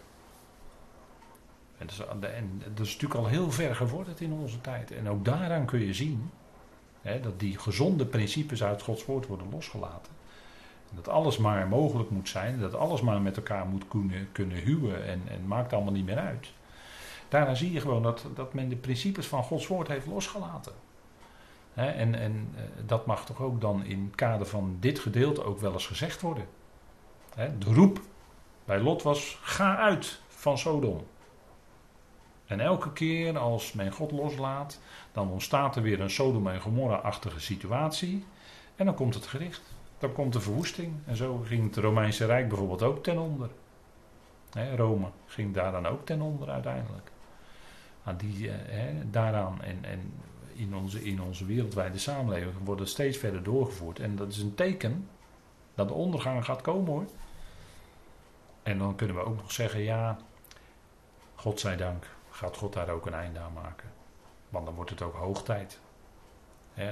En 1.79 1.87
dat, 1.87 1.90
is, 1.90 2.29
en 2.31 2.62
dat 2.75 2.87
is 2.87 2.92
natuurlijk 2.92 3.21
al 3.21 3.27
heel 3.27 3.51
ver 3.51 3.77
gevorderd 3.77 4.21
in 4.21 4.33
onze 4.33 4.61
tijd. 4.61 4.90
En 4.90 5.09
ook 5.09 5.25
daaraan 5.25 5.66
kun 5.66 5.81
je 5.81 5.95
zien 5.95 6.31
hè, 7.03 7.21
dat 7.21 7.40
die 7.40 7.59
gezonde 7.59 8.07
principes 8.07 8.62
uit 8.62 8.83
Gods 8.83 9.05
woord 9.05 9.27
worden 9.27 9.51
losgelaten. 9.51 10.12
En 10.90 10.97
dat 10.97 11.09
alles 11.09 11.38
maar 11.38 11.68
mogelijk 11.68 12.11
moet 12.11 12.29
zijn, 12.29 12.61
dat 12.61 12.75
alles 12.75 13.01
maar 13.01 13.21
met 13.21 13.37
elkaar 13.37 13.66
moet 13.66 13.88
kunnen, 13.88 14.29
kunnen 14.33 14.59
huwen 14.59 15.07
en, 15.07 15.23
en 15.29 15.47
maakt 15.47 15.73
allemaal 15.73 15.92
niet 15.92 16.07
meer 16.07 16.18
uit. 16.18 16.53
Daarna 17.33 17.55
zie 17.55 17.73
je 17.73 17.81
gewoon 17.81 18.03
dat, 18.03 18.27
dat 18.35 18.55
men 18.55 18.68
de 18.68 18.77
principes 18.77 19.27
van 19.27 19.42
Gods 19.42 19.66
woord 19.66 19.88
heeft 19.88 20.07
losgelaten 20.07 20.73
en 21.75 22.14
en 22.14 22.53
eh, 22.57 22.62
dat 22.87 23.07
mag 23.07 23.25
toch 23.25 23.40
ook 23.40 23.61
dan 23.61 23.85
in 23.85 24.05
het 24.05 24.14
kader 24.14 24.47
van 24.47 24.77
dit 24.81 24.99
gedeelte 24.99 25.45
ook 25.45 25.61
wel 25.61 25.73
eens 25.73 25.87
gezegd 25.87 26.21
worden. 26.21 26.47
de 27.35 27.75
roep 27.75 28.01
bij 28.64 28.81
Lot 28.81 29.03
was: 29.03 29.38
ga 29.42 29.77
uit 29.77 30.21
van 30.29 30.59
Sodom. 30.59 31.07
En 32.47 32.61
elke 32.61 32.92
keer 32.92 33.38
als 33.38 33.73
men 33.73 33.92
God 33.92 34.12
loslaat, 34.12 34.81
dan 35.12 35.31
ontstaat 35.31 35.77
er 35.77 35.83
weer 35.83 36.01
een 36.01 36.11
Sodom 36.11 36.47
en 36.47 36.61
Gomorra-achtige 36.61 37.40
situatie. 37.40 38.25
En 38.77 38.87
dan 38.87 38.95
komt 38.95 39.14
het 39.14 39.27
gericht. 39.27 39.62
Dan 39.99 40.12
komt 40.12 40.33
de 40.33 40.40
verwoesting. 40.40 40.95
En 41.07 41.16
zo 41.16 41.38
ging 41.38 41.64
het 41.64 41.77
Romeinse 41.77 42.27
Rijk 42.27 42.49
bijvoorbeeld 42.49 42.83
ook 42.83 43.03
ten 43.03 43.18
onder. 43.18 43.51
Rome 44.77 45.07
ging 45.27 45.55
daar 45.55 45.73
dan 45.73 45.87
ook 45.87 46.07
ten 46.07 46.21
onder 46.21 46.51
uiteindelijk. 46.51 47.12
Aan 48.05 48.17
die, 48.17 48.51
eh, 48.51 48.85
daaraan. 49.11 49.62
En, 49.62 49.85
en 49.85 50.12
in 50.53 50.75
onze, 50.75 51.05
in 51.05 51.23
onze 51.23 51.45
wereldwijde 51.45 51.99
samenleving 51.99 52.55
worden 52.65 52.88
steeds 52.88 53.19
verder 53.19 53.43
doorgevoerd. 53.43 53.99
En 53.99 54.17
dat 54.17 54.29
is 54.29 54.38
een 54.38 54.55
teken 54.55 55.09
dat 55.75 55.88
de 55.88 55.95
ondergang 55.95 56.45
gaat 56.45 56.61
komen 56.61 56.93
hoor. 56.93 57.07
En 58.62 58.79
dan 58.79 58.95
kunnen 58.95 59.17
we 59.17 59.25
ook 59.25 59.37
nog 59.37 59.53
zeggen, 59.53 59.81
ja, 59.81 60.19
God 61.35 61.61
zij 61.61 61.77
dank, 61.77 62.07
gaat 62.31 62.57
God 62.57 62.73
daar 62.73 62.88
ook 62.88 63.07
een 63.07 63.15
einde 63.15 63.38
aan 63.38 63.53
maken. 63.53 63.91
Want 64.49 64.67
dan 64.67 64.75
wordt 64.75 64.91
het 64.91 65.03
ook 65.03 65.15
hoog 65.15 65.43
tijd. 65.43 65.81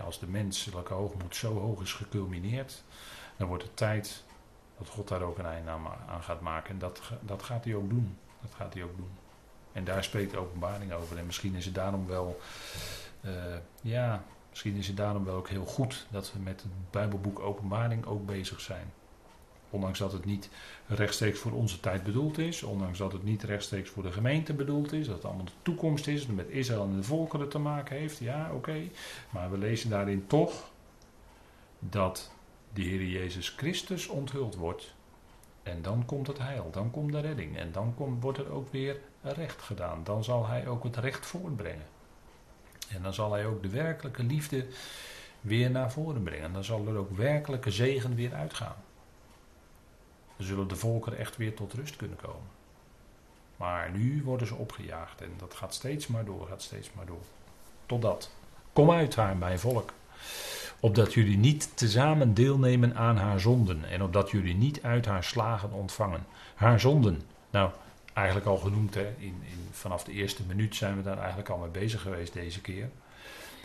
als 0.05 0.18
de 0.18 0.27
menselijke 0.27 0.94
hoogmoed 0.94 1.37
zo 1.37 1.59
hoog 1.59 1.81
is 1.81 1.92
geculmineerd, 1.92 2.83
dan 3.37 3.49
wordt 3.49 3.62
het 3.62 3.77
tijd 3.77 4.25
dat 4.79 4.88
God 4.88 5.09
daar 5.09 5.23
ook 5.23 5.38
een 5.38 5.46
einde 5.46 5.70
aan, 5.70 5.87
aan 6.09 6.23
gaat 6.23 6.40
maken. 6.40 6.70
En 6.70 6.79
dat, 6.79 7.01
dat 7.20 7.42
gaat 7.42 7.64
hij 7.64 7.75
ook 7.75 7.88
doen. 7.88 8.18
Dat 8.40 8.55
gaat 8.55 8.75
hij 8.75 8.83
ook 8.83 8.96
doen. 8.96 9.11
En 9.72 9.85
daar 9.85 10.04
spreekt 10.04 10.30
de 10.30 10.38
openbaring 10.38 10.92
over. 10.92 11.18
En 11.18 11.26
misschien 11.26 11.54
is 11.54 11.64
het 11.64 11.74
daarom 11.74 12.06
wel 12.06 12.40
uh, 13.24 13.33
ja, 13.80 14.24
misschien 14.50 14.76
is 14.76 14.87
het 14.87 14.96
daarom 14.96 15.24
wel 15.24 15.35
ook 15.35 15.48
heel 15.48 15.64
goed 15.64 16.06
dat 16.11 16.33
we 16.33 16.38
met 16.38 16.62
het 16.62 16.90
Bijbelboek 16.90 17.40
Openbaring 17.40 18.06
ook 18.06 18.26
bezig 18.26 18.61
zijn. 18.61 18.92
Ondanks 19.70 19.98
dat 19.98 20.12
het 20.12 20.24
niet 20.24 20.48
rechtstreeks 20.87 21.38
voor 21.38 21.52
onze 21.52 21.80
tijd 21.80 22.02
bedoeld 22.02 22.38
is, 22.38 22.62
ondanks 22.62 22.98
dat 22.98 23.12
het 23.12 23.22
niet 23.22 23.42
rechtstreeks 23.42 23.90
voor 23.90 24.02
de 24.02 24.12
gemeente 24.12 24.52
bedoeld 24.52 24.92
is, 24.92 25.06
dat 25.06 25.16
het 25.16 25.24
allemaal 25.24 25.44
de 25.44 25.52
toekomst 25.62 26.06
is, 26.06 26.26
dat 26.26 26.37
met 26.37 26.48
Israël 26.48 26.83
en 26.83 26.96
de 26.96 27.02
volkeren 27.02 27.48
te 27.48 27.59
maken 27.59 27.96
heeft, 27.96 28.18
ja, 28.18 28.50
oké. 28.54 28.83
Maar 29.30 29.50
we 29.50 29.59
lezen 29.59 29.90
daarin 29.90 30.26
toch 30.26 30.70
dat 31.78 32.30
de 32.72 32.83
Heer 32.83 33.04
Jezus 33.04 33.48
Christus 33.48 34.06
onthuld 34.06 34.54
wordt. 34.54 34.94
En 35.62 35.83
dan 35.83 36.04
komt 36.04 36.26
het 36.26 36.38
heil, 36.38 36.68
dan 36.70 36.90
komt 36.90 37.12
de 37.12 37.20
redding 37.20 37.56
en 37.56 37.72
dan 37.72 37.94
komt, 37.94 38.22
wordt 38.22 38.38
er 38.38 38.50
ook 38.50 38.72
weer 38.72 39.00
recht 39.22 39.62
gedaan. 39.62 40.04
Dan 40.04 40.24
zal 40.24 40.46
hij 40.46 40.66
ook 40.66 40.85
het 40.85 40.96
recht 40.96 41.26
voortbrengen. 41.26 41.87
En 42.88 43.02
dan 43.02 43.14
zal 43.14 43.33
hij 43.33 43.46
ook 43.46 43.62
de 43.62 43.68
werkelijke 43.68 44.22
liefde 44.22 44.66
weer 45.40 45.70
naar 45.70 45.92
voren 45.92 46.22
brengen. 46.22 46.52
Dan 46.52 46.64
zal 46.64 46.87
er 46.87 46.96
ook 46.96 47.16
werkelijke 47.16 47.70
zegen 47.70 48.14
weer 48.14 48.35
uitgaan. 48.35 48.76
Dan 50.37 50.46
zullen 50.46 50.68
de 50.68 50.76
volkeren 50.76 51.18
echt 51.18 51.37
weer 51.37 51.54
tot 51.54 51.72
rust 51.72 51.96
kunnen 51.96 52.16
komen. 52.16 52.59
Maar 53.56 53.90
nu 53.90 54.22
worden 54.24 54.46
ze 54.46 54.54
opgejaagd 54.54 55.20
en 55.20 55.33
dat 55.37 55.54
gaat 55.54 55.74
steeds 55.74 56.06
maar 56.06 56.24
door, 56.24 56.46
gaat 56.46 56.62
steeds 56.62 56.92
maar 56.92 57.06
door. 57.06 57.22
Totdat. 57.87 58.30
Kom 58.72 58.90
uit 58.90 59.16
haar, 59.16 59.37
mijn 59.37 59.59
volk. 59.59 59.92
Opdat 60.80 61.14
jullie 61.14 61.37
niet 61.37 61.76
tezamen 61.76 62.35
deelnemen 62.35 62.96
aan 62.96 63.16
haar 63.16 63.40
zonden. 63.40 63.85
En 63.85 64.02
opdat 64.02 64.30
jullie 64.30 64.54
niet 64.54 64.83
uit 64.83 65.06
haar 65.06 65.24
slagen 65.24 65.72
ontvangen. 65.72 66.26
Haar 66.54 66.80
zonden. 66.80 67.22
Nou, 67.50 67.70
eigenlijk 68.20 68.46
al 68.46 68.56
genoemd. 68.56 68.94
Hè? 68.94 69.14
In, 69.18 69.42
in, 69.42 69.68
vanaf 69.70 70.04
de 70.04 70.12
eerste 70.12 70.42
minuut 70.42 70.76
zijn 70.76 70.96
we 70.96 71.02
daar 71.02 71.18
eigenlijk 71.18 71.48
al 71.48 71.59
mee 71.59 71.70
bezig 71.70 72.02
geweest 72.02 72.33
deze 72.33 72.61
keer. 72.61 72.90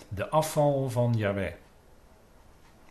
De 0.08 0.30
afval 0.30 0.90
van 0.90 1.14
Yahweh. 1.14 1.54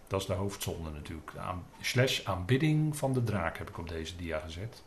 Dat 0.06 0.20
is 0.20 0.26
de 0.26 0.32
hoofdzonde 0.32 0.90
natuurlijk. 0.90 1.36
Aan, 1.36 1.64
slash 1.80 2.24
aanbidding 2.24 2.96
van 2.96 3.12
de 3.12 3.22
draak 3.22 3.58
heb 3.58 3.68
ik 3.68 3.78
op 3.78 3.88
deze 3.88 4.16
dia 4.16 4.38
gezet. 4.38 4.82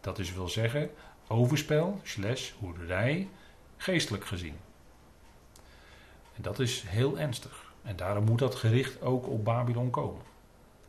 Dat 0.00 0.18
is 0.18 0.32
wil 0.32 0.48
zeggen 0.48 0.90
overspel 1.26 2.00
slash 2.02 2.52
hoerderij 2.58 3.28
geestelijk 3.76 4.24
gezien. 4.24 4.56
En 6.34 6.42
dat 6.42 6.58
is 6.58 6.82
heel 6.82 7.18
ernstig. 7.18 7.72
En 7.82 7.96
daarom 7.96 8.24
moet 8.24 8.38
dat 8.38 8.54
gericht 8.54 9.02
ook 9.02 9.28
op 9.28 9.44
Babylon 9.44 9.90
komen. 9.90 10.22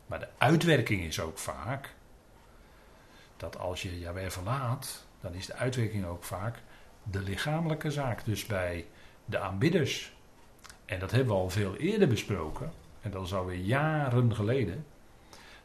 Maar 0.06 0.20
de 0.20 0.28
uitwerking 0.38 1.02
is 1.02 1.20
ook 1.20 1.38
vaak 1.38 1.94
dat 3.36 3.58
als 3.58 3.82
je 3.82 3.98
Jaweh 3.98 4.30
verlaat, 4.30 5.06
dan 5.20 5.34
is 5.34 5.46
de 5.46 5.54
uitwerking 5.54 6.04
ook 6.04 6.24
vaak 6.24 6.62
de 7.02 7.20
lichamelijke 7.20 7.90
zaak. 7.90 8.24
Dus 8.24 8.46
bij 8.46 8.86
de 9.24 9.38
aanbidders. 9.38 10.12
En 10.84 10.98
dat 10.98 11.10
hebben 11.10 11.34
we 11.34 11.40
al 11.40 11.50
veel 11.50 11.76
eerder 11.76 12.08
besproken. 12.08 12.72
En 13.00 13.10
dat 13.10 13.26
is 13.26 13.34
alweer 13.34 13.58
jaren 13.58 14.34
geleden. 14.34 14.86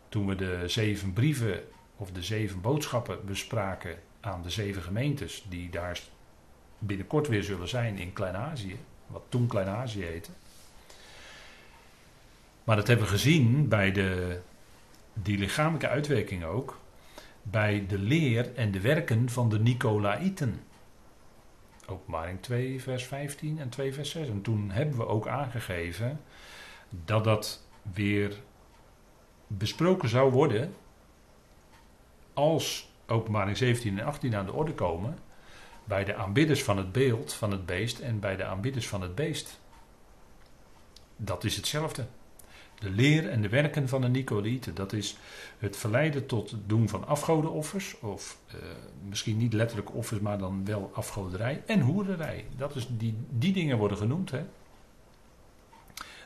Toen 0.10 0.28
we 0.28 0.36
de 0.36 0.63
zeven 0.68 1.13
brieven 1.13 1.63
of 1.96 2.12
de 2.12 2.24
zeven 2.24 2.62
boodschappen 2.62 3.26
bespraken 3.26 4.00
aan 4.20 4.42
de 4.42 4.50
zeven 4.50 4.82
gemeentes. 4.82 5.46
Die 5.50 5.70
daar 5.70 6.00
binnenkort 6.80 7.28
weer 7.28 7.44
zullen 7.44 7.68
zijn 7.68 7.98
in 7.98 8.13
Klein-Azië. 8.13 8.78
Wat 9.08 9.24
toen 9.30 9.48
Klein-Azië 9.48 10.04
heette. 10.04 10.32
Maar 12.63 12.76
dat 12.76 12.88
hebben 12.88 13.06
we 13.06 13.12
gezien 13.12 13.68
bij 13.68 13.92
de, 13.92 14.39
die 15.13 15.38
lichamelijke 15.38 15.88
uitwerking 15.88 16.44
ook. 16.44 16.82
Bij 17.44 17.86
de 17.88 17.98
leer 17.98 18.56
en 18.56 18.72
de 18.72 18.82
werken 18.82 19.30
van 19.30 19.50
de 19.50 19.60
Nicolaïten. 19.60 20.62
Openbaring 21.88 22.42
2, 22.42 22.82
vers 22.82 23.06
15 23.06 23.60
en 23.60 23.70
2, 23.70 23.94
vers 23.94 24.10
6. 24.10 24.28
En 24.28 24.42
toen 24.42 24.72
hebben 24.72 24.98
we 24.98 25.08
ook 25.08 25.28
aangegeven 25.28 26.20
dat 26.90 27.24
dat 27.24 27.68
weer 27.94 28.42
besproken 29.48 30.10
zou 30.10 30.32
worden 30.32 30.74
als 32.34 32.92
openbaring 33.08 33.58
17 33.58 34.00
en 34.00 34.06
18 34.06 34.36
aan 34.36 34.46
de 34.46 34.54
orde 34.54 34.74
komen 34.74 35.18
bij 35.84 36.04
de 36.04 36.16
aanbidders 36.16 36.64
van 36.64 36.78
het 36.78 36.92
beeld 36.92 37.34
van 37.34 37.52
het 37.52 37.66
beest 37.66 38.00
en 38.00 38.20
bij 38.20 38.36
de 38.36 38.46
aanbidders 38.46 38.88
van 38.88 39.02
het 39.02 39.16
beest. 39.16 39.60
Dat 41.16 41.44
is 41.44 41.56
hetzelfde. 41.56 42.06
De 42.84 42.89
leer 42.89 43.30
en 43.30 43.41
de 43.41 43.50
werken 43.50 43.88
van 43.88 44.02
de 44.02 44.08
Nicolieten, 44.08 44.76
dat 44.76 44.93
is 44.93 45.17
het 45.58 45.78
verleiden 45.78 46.26
tot 46.26 46.52
het 46.52 46.69
doen 46.69 46.89
van 46.89 47.08
afgodenoffers, 47.08 48.00
of 48.00 48.38
uh, 48.48 48.62
misschien 49.10 49.38
niet 49.38 49.54
letterlijk 49.54 49.96
offers, 49.96 50.19
maar 50.19 50.38
dan 50.38 50.65
wel 50.65 50.91
afgoderij 50.93 51.63
en 51.65 51.80
hoerderij. 51.80 52.46
Dat 52.58 52.76
is 52.76 52.88
die, 52.89 53.15
die 53.30 53.54
dingen 53.54 53.78
worden 53.78 53.98
genoemd. 53.98 54.32
Hè? 54.32 54.43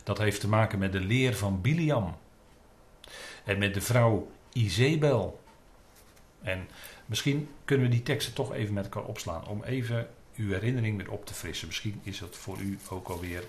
Dat 0.03 0.17
heeft 0.17 0.39
te 0.39 0.47
maken 0.47 0.79
met 0.79 0.91
de 0.91 0.99
leer 0.99 1.35
van 1.35 1.61
Biliam 1.61 2.15
en 3.43 3.57
met 3.57 3.73
de 3.73 3.81
vrouw 3.81 4.31
Izebel. 4.53 5.39
En 6.41 6.67
misschien 7.05 7.49
kunnen 7.65 7.85
we 7.85 7.91
die 7.91 8.03
teksten 8.03 8.33
toch 8.33 8.53
even 8.53 8.73
met 8.73 8.83
elkaar 8.83 9.05
opslaan 9.05 9.47
om 9.47 9.63
even 9.63 10.07
uw 10.35 10.51
herinnering 10.51 10.97
weer 10.97 11.11
op 11.11 11.25
te 11.25 11.33
frissen. 11.33 11.67
Misschien 11.67 11.99
is 12.03 12.19
dat 12.19 12.35
voor 12.35 12.59
u 12.59 12.79
ook 12.89 13.07
alweer 13.07 13.43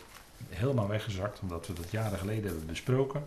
helemaal 0.49 0.89
weggezakt, 0.89 1.41
omdat 1.41 1.67
we 1.67 1.73
dat 1.73 1.91
jaren 1.91 2.19
geleden 2.19 2.45
hebben 2.45 2.67
besproken. 2.67 3.23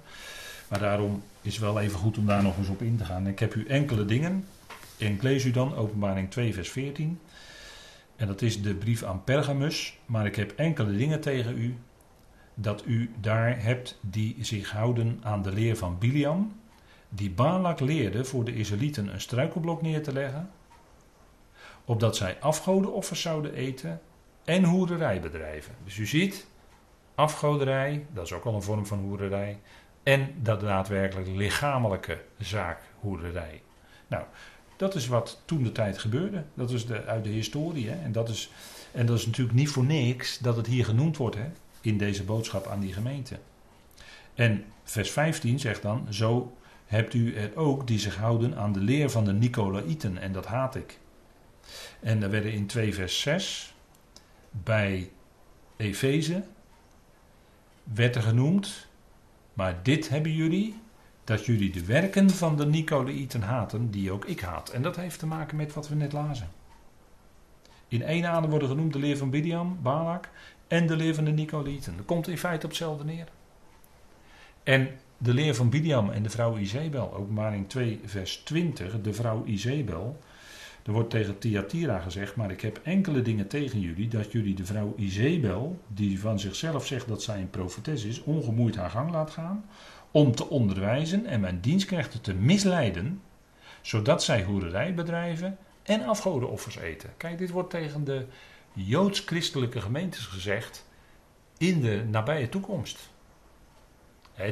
Maar 0.68 0.80
daarom 0.80 1.24
is 1.42 1.58
wel 1.58 1.80
even 1.80 2.00
goed 2.00 2.18
om 2.18 2.26
daar 2.26 2.44
nog 2.44 2.58
eens 2.58 2.68
op 2.68 2.82
in 2.82 2.98
te 2.98 3.06
gaan. 3.06 3.28
Ik 3.28 3.40
heb 3.40 3.56
u 3.56 3.66
enkele 3.68 4.06
dingen. 4.06 4.46
En 4.98 5.14
ik 5.14 5.22
lees 5.22 5.46
u 5.46 5.52
dan 5.52 5.76
openbaring 5.76 6.32
2, 6.32 6.54
vers 6.54 6.70
14. 6.70 7.20
En 8.16 8.28
dat 8.28 8.42
is 8.42 8.62
de 8.62 8.74
brief 8.74 9.04
aan 9.04 9.24
Pergamus. 9.24 9.98
Maar 10.06 10.26
ik 10.26 10.36
heb 10.36 10.52
enkele 10.56 10.98
dingen 10.98 11.22
tegen 11.22 11.58
u. 11.58 11.78
Dat 12.54 12.84
u 12.86 13.12
daar 13.20 13.64
hebt 13.64 13.98
die 14.02 14.36
zich 14.40 14.72
houden 14.72 15.20
aan 15.24 15.42
de 15.42 15.52
leer 15.52 15.78
van 15.78 15.98
Biliam. 16.00 16.60
Die 17.10 17.32
Balak 17.32 17.80
leerde 17.80 18.26
voor 18.26 18.44
de 18.44 18.56
Israëlieten 18.56 19.14
een 19.14 19.22
struikelblok 19.22 19.82
neer 19.82 20.04
te 20.04 20.14
leggen. 20.14 20.50
Opdat 21.86 22.16
zij 22.16 22.38
afgodenoffers 22.40 23.22
zouden 23.22 23.54
eten 23.54 24.02
en 24.44 24.64
hoerderij 24.64 25.22
bedrijven. 25.22 25.74
Dus 25.84 25.98
u 25.98 26.06
ziet, 26.06 26.48
afgoderij, 27.16 28.06
dat 28.14 28.26
is 28.26 28.34
ook 28.34 28.44
al 28.44 28.54
een 28.54 28.62
vorm 28.62 28.86
van 28.86 29.00
hoerderij. 29.00 29.60
En 30.04 30.34
dat 30.42 30.60
daadwerkelijk 30.62 31.28
lichamelijke 31.28 32.22
zaak, 32.38 32.80
hoerderij. 33.00 33.62
Nou, 34.08 34.24
dat 34.76 34.96
is 34.96 35.08
wat 35.08 35.42
toen 35.46 35.64
de 35.64 35.72
tijd 35.72 35.98
gebeurde. 35.98 36.44
Dat 36.54 36.72
is 36.72 36.86
de, 36.86 37.06
uit 37.06 37.24
de 37.24 37.30
historie. 37.30 37.90
Hè? 37.90 38.04
En, 38.04 38.12
dat 38.12 38.30
is, 38.30 38.52
en 38.92 39.06
dat 39.06 39.18
is 39.18 39.26
natuurlijk 39.26 39.58
niet 39.58 39.70
voor 39.70 39.86
niks 39.86 40.40
dat 40.40 40.58
het 40.58 40.68
hier 40.68 40.86
genoemd 40.86 41.18
wordt 41.18 41.36
hè? 41.36 41.50
in 41.82 41.98
deze 41.98 42.24
boodschap 42.24 42.68
aan 42.68 42.80
die 42.80 42.94
gemeente. 42.94 43.40
En 44.34 44.66
vers 44.84 45.12
15 45.12 45.60
zegt 45.60 45.82
dan: 45.82 46.08
Zo 46.10 46.56
hebt 46.86 47.14
u 47.14 47.36
er 47.36 47.56
ook 47.56 47.88
die 47.88 48.00
zich 48.00 48.16
houden 48.16 48.58
aan 48.58 48.74
de 48.74 48.80
leer 48.80 49.10
van 49.10 49.26
de 49.26 49.34
Nicolaïten, 49.34 50.18
en 50.18 50.32
dat 50.32 50.46
haat 50.46 50.76
ik. 50.76 51.00
En 52.00 52.24
er 52.24 52.30
werden 52.30 52.52
in 52.52 52.68
2 52.68 52.94
vers 52.94 53.20
6 53.20 53.74
bij 54.52 55.12
Efeze 55.78 56.44
werd 57.94 58.16
er 58.16 58.22
genoemd, 58.22 58.88
maar 59.54 59.80
dit 59.84 60.10
hebben 60.10 60.34
jullie, 60.34 60.82
dat 61.24 61.46
jullie 61.46 61.72
de 61.72 61.86
werken 61.86 62.30
van 62.30 62.58
de 62.58 62.66
Nicolaïten 62.66 63.42
haten, 63.42 63.92
die 63.92 64.12
ook 64.12 64.26
ik 64.26 64.40
haat. 64.40 64.70
En 64.70 64.82
dat 64.82 64.96
heeft 64.96 65.20
te 65.20 65.28
maken 65.28 65.58
met 65.58 65.74
wat 65.74 65.88
we 65.88 65.96
net 65.96 66.14
lazen. 66.14 66.50
In 67.88 68.04
één 68.04 68.26
adem 68.26 68.50
worden 68.50 68.68
genoemd 68.68 68.94
de 68.94 69.00
leer 69.00 69.18
van 69.18 69.30
Bidiam, 69.30 69.78
Balak 69.82 70.30
en 70.68 70.88
de 70.88 70.96
leer 70.96 71.16
van 71.16 71.24
de 71.24 71.32
Nicolaïten. 71.32 71.98
Dat 71.98 72.06
komt 72.06 72.28
in 72.28 72.38
feite 72.38 72.66
op 72.66 72.72
hetzelfde 72.72 73.04
neer. 73.04 73.28
En 74.64 74.90
de 75.18 75.34
leer 75.34 75.56
van 75.56 75.70
Bidiam 75.70 76.10
en 76.10 76.24
de 76.24 76.30
vrouw 76.30 76.58
Izebel, 76.58 77.14
openbaring 77.14 77.70
2 77.70 78.02
vers 78.06 78.36
20, 78.36 79.02
de 79.02 79.14
vrouw 79.14 79.46
Izebel, 79.46 80.20
er 80.84 80.92
wordt 80.92 81.10
tegen 81.10 81.38
Thyatira 81.38 82.00
gezegd, 82.00 82.36
maar 82.36 82.52
ik 82.52 82.62
heb 82.62 82.80
enkele 82.84 83.22
dingen 83.22 83.48
tegen 83.48 83.80
jullie, 83.80 84.08
dat 84.08 84.32
jullie 84.32 84.56
de 84.56 84.66
vrouw 84.66 84.94
Izebel, 84.98 85.80
die 85.88 86.20
van 86.20 86.40
zichzelf 86.40 86.88
zegt 86.88 87.08
dat 87.08 87.24
zij 87.24 87.40
een 87.40 87.50
profetes 87.50 88.04
is, 88.04 88.24
ongemoeid 88.24 88.76
haar 88.76 88.90
gang 88.90 89.12
laat 89.12 89.32
gaan, 89.32 89.66
om 90.12 90.36
te 90.36 90.50
onderwijzen 90.50 91.26
en 91.26 91.40
mijn 91.40 91.62
dienstknechten 91.62 92.22
te 92.22 92.34
misleiden, 92.34 93.22
zodat 93.82 94.24
zij 94.24 94.44
hoererij 94.44 94.94
bedrijven 94.94 95.58
en 95.84 96.06
afgodenoffers 96.06 96.78
eten. 96.78 97.10
Kijk, 97.18 97.38
dit 97.38 97.50
wordt 97.50 97.70
tegen 97.70 98.04
de 98.04 98.26
joods-christelijke 98.74 99.82
gemeentes 99.82 100.26
gezegd 100.26 100.86
in 101.58 101.82
de 101.82 102.04
nabije 102.10 102.50
toekomst. 102.50 103.10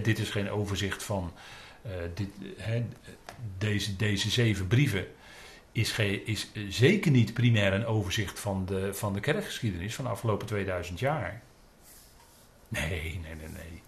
dit 0.03 0.19
is 0.19 0.29
geen 0.29 0.49
overzicht 0.49 1.03
van 1.03 1.31
uh, 1.85 1.91
dit, 2.13 2.29
deze, 3.57 3.95
deze 3.95 4.29
zeven 4.29 4.67
brieven 4.67 5.07
is, 5.71 5.99
is 6.25 6.51
zeker 6.69 7.11
niet 7.11 7.33
primair 7.33 7.73
een 7.73 7.85
overzicht 7.85 8.39
van 8.39 8.65
de, 8.65 8.93
van 8.93 9.13
de 9.13 9.19
kerkgeschiedenis 9.19 9.95
van 9.95 10.05
de 10.05 10.11
afgelopen 10.11 10.47
2000 10.47 10.99
jaar. 10.99 11.41
Nee, 12.67 13.19
nee, 13.23 13.35
nee, 13.35 13.47
nee. 13.47 13.81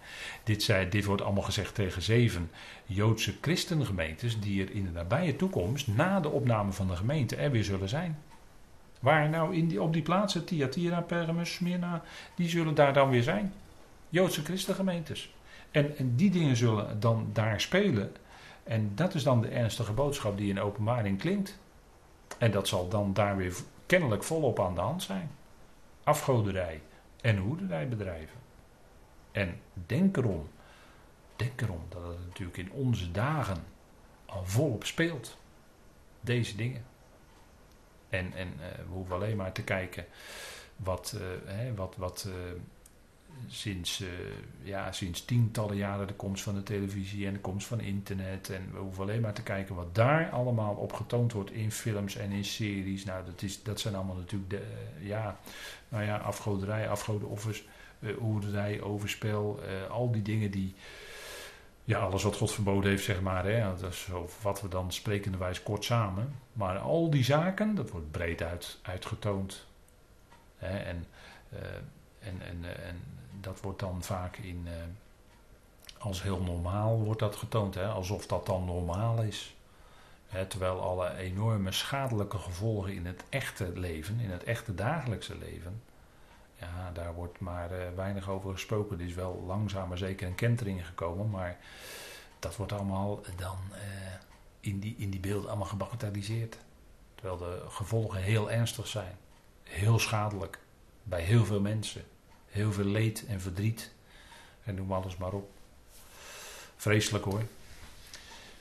Dit, 0.43 0.63
zei, 0.63 0.89
dit 0.89 1.05
wordt 1.05 1.21
allemaal 1.21 1.43
gezegd 1.43 1.75
tegen 1.75 2.01
zeven 2.01 2.51
Joodse 2.85 3.33
christengemeentes 3.41 4.39
die 4.39 4.63
er 4.63 4.71
in 4.71 4.83
de 4.83 4.91
nabije 4.91 5.35
toekomst, 5.35 5.87
na 5.87 6.19
de 6.19 6.29
opname 6.29 6.71
van 6.71 6.87
de 6.87 6.95
gemeente, 6.95 7.35
er 7.35 7.51
weer 7.51 7.63
zullen 7.63 7.89
zijn. 7.89 8.19
Waar 8.99 9.29
nou 9.29 9.55
in 9.55 9.81
op 9.81 9.93
die 9.93 10.01
plaatsen, 10.01 10.45
Thyatira, 10.45 11.01
Pergamus, 11.01 11.53
Smyrna, 11.53 12.03
die 12.35 12.49
zullen 12.49 12.75
daar 12.75 12.93
dan 12.93 13.09
weer 13.09 13.23
zijn. 13.23 13.53
Joodse 14.09 14.43
christengemeentes. 14.43 15.33
En, 15.71 15.97
en 15.97 16.15
die 16.15 16.31
dingen 16.31 16.55
zullen 16.55 16.99
dan 16.99 17.29
daar 17.33 17.61
spelen. 17.61 18.11
En 18.63 18.91
dat 18.95 19.13
is 19.13 19.23
dan 19.23 19.41
de 19.41 19.47
ernstige 19.47 19.93
boodschap 19.93 20.37
die 20.37 20.49
in 20.49 20.59
openbaring 20.59 21.19
klinkt. 21.19 21.59
En 22.41 22.51
dat 22.51 22.67
zal 22.67 22.87
dan 22.87 23.13
daar 23.13 23.37
weer 23.37 23.55
kennelijk 23.85 24.23
volop 24.23 24.59
aan 24.59 24.75
de 24.75 24.81
hand 24.81 25.03
zijn. 25.03 25.31
Afgoderij 26.03 26.81
en 27.21 27.37
hoederijbedrijven. 27.37 28.39
En 29.31 29.59
denk 29.73 30.17
erom, 30.17 30.49
denk 31.35 31.61
erom 31.61 31.85
dat 31.89 32.01
het 32.03 32.25
natuurlijk 32.25 32.57
in 32.57 32.71
onze 32.71 33.11
dagen 33.11 33.63
al 34.25 34.45
volop 34.45 34.85
speelt. 34.85 35.37
Deze 36.21 36.55
dingen. 36.55 36.85
En, 38.09 38.33
en 38.33 38.47
uh, 38.47 38.65
we 38.77 38.91
hoeven 38.91 39.15
alleen 39.15 39.37
maar 39.37 39.51
te 39.51 39.63
kijken 39.63 40.05
wat, 40.75 41.13
uh, 41.15 41.21
hè, 41.45 41.75
wat, 41.75 41.95
wat 41.95 42.25
uh, 42.27 42.33
sinds, 43.51 44.01
uh, 44.01 44.07
ja, 44.63 44.91
sinds 44.91 45.25
tientallen 45.25 45.75
jaren 45.75 46.07
de 46.07 46.13
komst 46.13 46.43
van 46.43 46.55
de 46.55 46.63
televisie 46.63 47.27
en 47.27 47.33
de 47.33 47.39
komst 47.39 47.67
van 47.67 47.79
internet. 47.79 48.49
En 48.49 48.69
we 48.71 48.77
hoeven 48.77 49.03
alleen 49.03 49.21
maar 49.21 49.33
te 49.33 49.43
kijken 49.43 49.75
wat 49.75 49.95
daar 49.95 50.29
allemaal 50.29 50.73
op 50.73 50.93
getoond 50.93 51.31
wordt 51.31 51.51
in 51.51 51.71
films 51.71 52.15
en 52.15 52.31
in 52.31 52.45
series. 52.45 53.05
Nou, 53.05 53.25
dat, 53.25 53.41
is, 53.41 53.63
dat 53.63 53.79
zijn 53.79 53.95
allemaal 53.95 54.15
natuurlijk 54.15 54.49
de, 54.49 54.61
uh, 55.01 55.07
ja, 55.07 55.39
nou 55.89 56.03
ja, 56.03 56.17
afgoderij, 56.17 56.89
afgodenoffers, 56.89 57.63
uh, 57.99 58.17
hoerderij, 58.17 58.81
overspel. 58.81 59.59
al 59.89 60.11
die 60.11 60.21
dingen 60.21 60.51
die, 60.51 60.75
ja, 61.83 61.99
alles 61.99 62.23
wat 62.23 62.35
God 62.35 62.51
verboden 62.51 62.89
heeft, 62.89 63.03
zeg 63.03 63.21
maar. 63.21 63.45
Hè, 63.45 63.79
dat 63.79 63.91
is 63.91 64.07
wat 64.41 64.61
we 64.61 64.67
dan 64.67 64.91
sprekenderwijs 64.91 65.63
kort 65.63 65.83
samen. 65.83 66.35
Maar 66.53 66.77
al 66.77 67.09
die 67.09 67.23
zaken, 67.23 67.75
dat 67.75 67.89
wordt 67.89 68.11
breed 68.11 68.41
uit, 68.41 68.79
uitgetoond. 68.81 69.65
Hè, 70.57 70.77
en, 70.77 71.05
en, 72.19 72.41
en, 72.41 72.63
en 72.85 73.20
dat 73.41 73.61
wordt 73.61 73.79
dan 73.79 74.03
vaak 74.03 74.37
in, 74.37 74.67
uh, 74.67 74.71
als 75.97 76.23
heel 76.23 76.41
normaal 76.41 77.03
wordt 77.03 77.19
dat 77.19 77.35
getoond, 77.35 77.75
hè? 77.75 77.87
alsof 77.87 78.27
dat 78.27 78.45
dan 78.45 78.65
normaal 78.65 79.21
is. 79.21 79.55
Hè? 80.27 80.45
Terwijl 80.45 80.81
alle 80.81 81.15
enorme 81.15 81.71
schadelijke 81.71 82.37
gevolgen 82.37 82.93
in 82.93 83.05
het 83.05 83.23
echte 83.29 83.71
leven, 83.79 84.19
in 84.19 84.31
het 84.31 84.43
echte 84.43 84.75
dagelijkse 84.75 85.37
leven, 85.37 85.81
ja, 86.59 86.91
daar 86.93 87.13
wordt 87.13 87.39
maar 87.39 87.71
uh, 87.71 87.77
weinig 87.95 88.29
over 88.29 88.51
gesproken. 88.51 88.99
Er 88.99 89.05
is 89.05 89.13
wel 89.13 89.43
langzaam 89.47 89.87
maar 89.87 89.97
zeker 89.97 90.27
een 90.27 90.35
kentering 90.35 90.85
gekomen, 90.87 91.29
maar 91.29 91.57
dat 92.39 92.55
wordt 92.55 92.71
allemaal 92.71 93.21
dan 93.35 93.57
uh, 93.71 93.77
in, 94.59 94.79
die, 94.79 94.95
in 94.97 95.09
die 95.09 95.19
beelden 95.19 95.49
allemaal 95.49 95.67
gebagatelliseerd. 95.67 96.57
Terwijl 97.15 97.37
de 97.37 97.65
gevolgen 97.69 98.21
heel 98.21 98.51
ernstig 98.51 98.87
zijn, 98.87 99.15
heel 99.63 99.99
schadelijk 99.99 100.59
bij 101.03 101.21
heel 101.21 101.45
veel 101.45 101.61
mensen. 101.61 102.03
Heel 102.51 102.71
veel 102.71 102.85
leed 102.85 103.25
en 103.27 103.41
verdriet. 103.41 103.91
En 104.63 104.75
noem 104.75 104.91
alles 104.91 105.17
maar 105.17 105.33
op. 105.33 105.49
Vreselijk 106.75 107.23
hoor. 107.23 107.43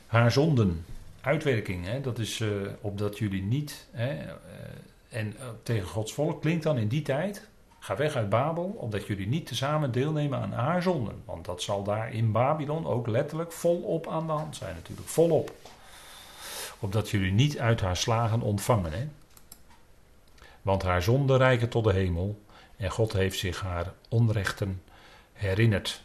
Haar 0.07 0.33
zonden, 0.33 0.85
uitwerking, 1.21 1.87
hè, 1.87 2.01
dat 2.01 2.19
is 2.19 2.39
uh, 2.39 2.51
opdat 2.81 3.19
jullie 3.19 3.43
niet. 3.43 3.87
Hè, 3.91 4.13
uh, 4.13 4.31
en 5.09 5.27
uh, 5.27 5.49
tegen 5.63 5.89
Gods 5.89 6.13
volk 6.13 6.41
klinkt 6.41 6.63
dan 6.63 6.79
in 6.79 6.89
die 6.89 7.03
tijd. 7.03 7.49
Ga 7.79 7.97
weg 7.97 8.15
uit 8.15 8.29
Babel, 8.29 8.65
opdat 8.65 9.07
jullie 9.07 9.27
niet 9.27 9.47
tezamen 9.47 9.93
deelnemen 9.93 10.39
aan 10.39 10.53
haar 10.53 10.83
zonden. 10.83 11.23
Want 11.25 11.45
dat 11.45 11.63
zal 11.63 11.83
daar 11.83 12.13
in 12.13 12.33
Babylon 12.33 12.87
ook 12.87 13.07
letterlijk 13.07 13.53
volop 13.53 14.09
aan 14.09 14.27
de 14.27 14.33
hand 14.33 14.57
zijn, 14.57 14.75
natuurlijk. 14.75 15.09
Volop. 15.09 15.55
Opdat 16.79 17.11
jullie 17.11 17.33
niet 17.33 17.59
uit 17.59 17.81
haar 17.81 17.97
slagen 17.97 18.41
ontvangen. 18.41 18.93
Hè. 18.93 19.09
Want 20.63 20.83
haar 20.83 21.03
zonden 21.03 21.37
reiken 21.37 21.69
tot 21.69 21.85
de 21.85 21.93
hemel. 21.93 22.41
En 22.81 22.91
God 22.91 23.13
heeft 23.13 23.39
zich 23.39 23.61
haar 23.61 23.93
onrechten 24.09 24.83
herinnerd. 25.33 26.03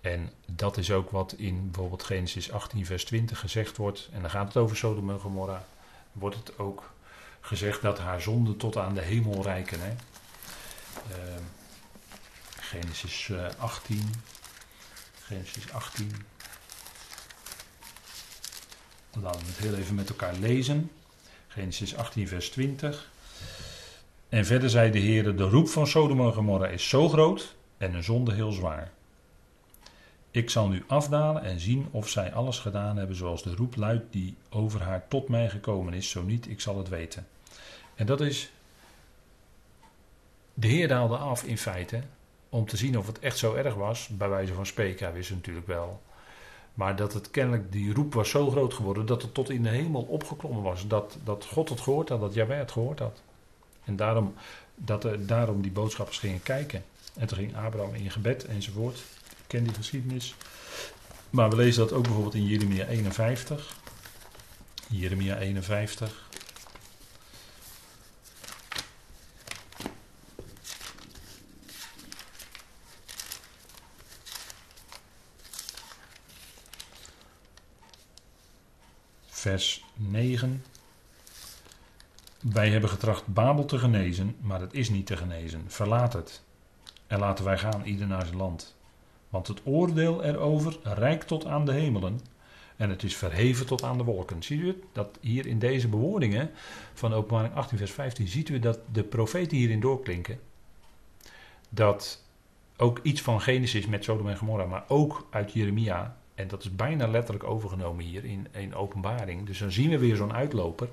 En 0.00 0.32
dat 0.46 0.76
is 0.76 0.90
ook 0.90 1.10
wat 1.10 1.32
in 1.32 1.70
bijvoorbeeld 1.70 2.02
Genesis 2.02 2.52
18, 2.52 2.86
vers 2.86 3.04
20 3.04 3.38
gezegd 3.38 3.76
wordt. 3.76 4.08
En 4.12 4.20
dan 4.20 4.30
gaat 4.30 4.46
het 4.46 4.56
over 4.56 4.76
Sodom 4.76 5.10
en 5.10 5.20
Gomorra. 5.20 5.66
Wordt 6.12 6.36
het 6.36 6.58
ook 6.58 6.92
gezegd 7.40 7.82
dat 7.82 7.98
haar 7.98 8.20
zonden 8.20 8.56
tot 8.56 8.76
aan 8.76 8.94
de 8.94 9.00
hemel 9.00 9.42
reiken. 9.42 9.80
Hè? 9.80 9.90
Uh, 9.90 11.42
Genesis 12.60 13.32
18. 13.58 13.98
Eh, 13.98 14.04
Genesis 15.22 15.72
18. 15.72 16.26
Laten 19.12 19.40
we 19.40 19.46
het 19.46 19.58
heel 19.58 19.74
even 19.74 19.94
met 19.94 20.08
elkaar 20.08 20.34
lezen. 20.34 20.90
Genesis 21.48 21.96
18, 21.96 22.28
vers 22.28 22.50
20. 22.50 23.10
En 24.32 24.46
verder 24.46 24.70
zei 24.70 24.90
de 24.90 24.98
Heer: 24.98 25.36
De 25.36 25.48
roep 25.48 25.68
van 25.68 25.86
Sodom 25.86 26.20
en 26.20 26.32
Gomorra 26.32 26.66
is 26.66 26.88
zo 26.88 27.08
groot 27.08 27.54
en 27.78 27.94
een 27.94 28.02
zonde 28.02 28.32
heel 28.32 28.52
zwaar. 28.52 28.92
Ik 30.30 30.50
zal 30.50 30.68
nu 30.68 30.84
afdalen 30.86 31.42
en 31.42 31.60
zien 31.60 31.88
of 31.90 32.08
zij 32.08 32.32
alles 32.32 32.58
gedaan 32.58 32.96
hebben 32.96 33.16
zoals 33.16 33.42
de 33.42 33.54
roep 33.54 33.76
luidt 33.76 34.12
die 34.12 34.36
over 34.50 34.82
haar 34.82 35.08
tot 35.08 35.28
mij 35.28 35.48
gekomen 35.48 35.94
is. 35.94 36.10
Zo 36.10 36.22
niet, 36.22 36.48
ik 36.48 36.60
zal 36.60 36.78
het 36.78 36.88
weten. 36.88 37.26
En 37.94 38.06
dat 38.06 38.20
is. 38.20 38.52
De 40.54 40.66
Heer 40.66 40.88
daalde 40.88 41.16
af 41.16 41.44
in 41.44 41.58
feite 41.58 42.02
om 42.48 42.66
te 42.66 42.76
zien 42.76 42.98
of 42.98 43.06
het 43.06 43.18
echt 43.18 43.38
zo 43.38 43.54
erg 43.54 43.74
was. 43.74 44.08
Bij 44.08 44.28
wijze 44.28 44.54
van 44.54 44.66
spreken, 44.66 45.12
hij 45.12 45.24
natuurlijk 45.30 45.66
wel. 45.66 46.02
Maar 46.74 46.96
dat 46.96 47.12
het 47.12 47.30
kennelijk, 47.30 47.72
die 47.72 47.94
roep 47.94 48.14
was 48.14 48.30
zo 48.30 48.50
groot 48.50 48.74
geworden 48.74 49.06
dat 49.06 49.22
het 49.22 49.34
tot 49.34 49.50
in 49.50 49.62
de 49.62 49.68
hemel 49.68 50.02
opgeklommen 50.02 50.62
was. 50.62 50.86
Dat, 50.86 51.18
dat 51.24 51.44
God 51.44 51.68
het 51.68 51.80
gehoord 51.80 52.08
had, 52.08 52.20
dat 52.20 52.34
Jaweh 52.34 52.58
het 52.58 52.72
gehoord 52.72 52.98
had. 52.98 53.22
En 53.84 53.96
daarom, 53.96 54.34
dat 54.74 55.04
er, 55.04 55.26
daarom 55.26 55.62
die 55.62 55.70
boodschappers 55.70 56.18
gingen 56.18 56.42
kijken. 56.42 56.84
En 57.14 57.26
toen 57.26 57.38
ging 57.38 57.56
Abraham 57.56 57.94
in 57.94 58.10
gebed 58.10 58.44
enzovoort. 58.44 58.96
Ik 59.28 59.44
ken 59.46 59.64
die 59.64 59.74
geschiedenis. 59.74 60.34
Maar 61.30 61.50
we 61.50 61.56
lezen 61.56 61.82
dat 61.82 61.92
ook 61.92 62.02
bijvoorbeeld 62.02 62.34
in 62.34 62.46
Jeremia 62.46 62.86
51. 62.86 63.76
Jeremia 64.88 65.38
51. 65.38 66.30
Vers 79.26 79.84
9. 79.94 80.62
Wij 82.42 82.70
hebben 82.70 82.90
getracht 82.90 83.26
Babel 83.26 83.64
te 83.64 83.78
genezen, 83.78 84.36
maar 84.40 84.60
het 84.60 84.74
is 84.74 84.90
niet 84.90 85.06
te 85.06 85.16
genezen. 85.16 85.64
Verlaat 85.66 86.12
het. 86.12 86.42
En 87.06 87.18
laten 87.18 87.44
wij 87.44 87.58
gaan, 87.58 87.84
ieder 87.84 88.06
naar 88.06 88.26
zijn 88.26 88.36
land. 88.36 88.76
Want 89.28 89.46
het 89.46 89.60
oordeel 89.64 90.22
erover 90.24 90.78
reikt 90.82 91.26
tot 91.26 91.46
aan 91.46 91.64
de 91.64 91.72
hemelen. 91.72 92.20
En 92.76 92.90
het 92.90 93.02
is 93.02 93.16
verheven 93.16 93.66
tot 93.66 93.82
aan 93.82 93.98
de 93.98 94.04
wolken. 94.04 94.42
Ziet 94.42 94.60
u 94.60 94.82
Dat 94.92 95.18
hier 95.20 95.46
in 95.46 95.58
deze 95.58 95.88
bewoordingen 95.88 96.50
van 96.94 97.12
openbaring 97.12 97.54
18 97.54 97.78
vers 97.78 97.92
15 97.92 98.28
ziet 98.28 98.48
u 98.48 98.58
dat 98.58 98.78
de 98.92 99.02
profeten 99.02 99.56
hierin 99.56 99.80
doorklinken. 99.80 100.40
Dat 101.68 102.24
ook 102.76 103.00
iets 103.02 103.20
van 103.20 103.40
Genesis 103.40 103.86
met 103.86 104.04
Sodom 104.04 104.28
en 104.28 104.36
Gomorra, 104.36 104.66
maar 104.66 104.84
ook 104.88 105.26
uit 105.30 105.52
Jeremia. 105.52 106.16
En 106.34 106.48
dat 106.48 106.62
is 106.62 106.76
bijna 106.76 107.06
letterlijk 107.06 107.44
overgenomen 107.44 108.04
hier 108.04 108.24
in, 108.24 108.46
in 108.52 108.74
openbaring. 108.74 109.46
Dus 109.46 109.58
dan 109.58 109.72
zien 109.72 109.90
we 109.90 109.98
weer 109.98 110.16
zo'n 110.16 110.32
uitloper 110.32 110.88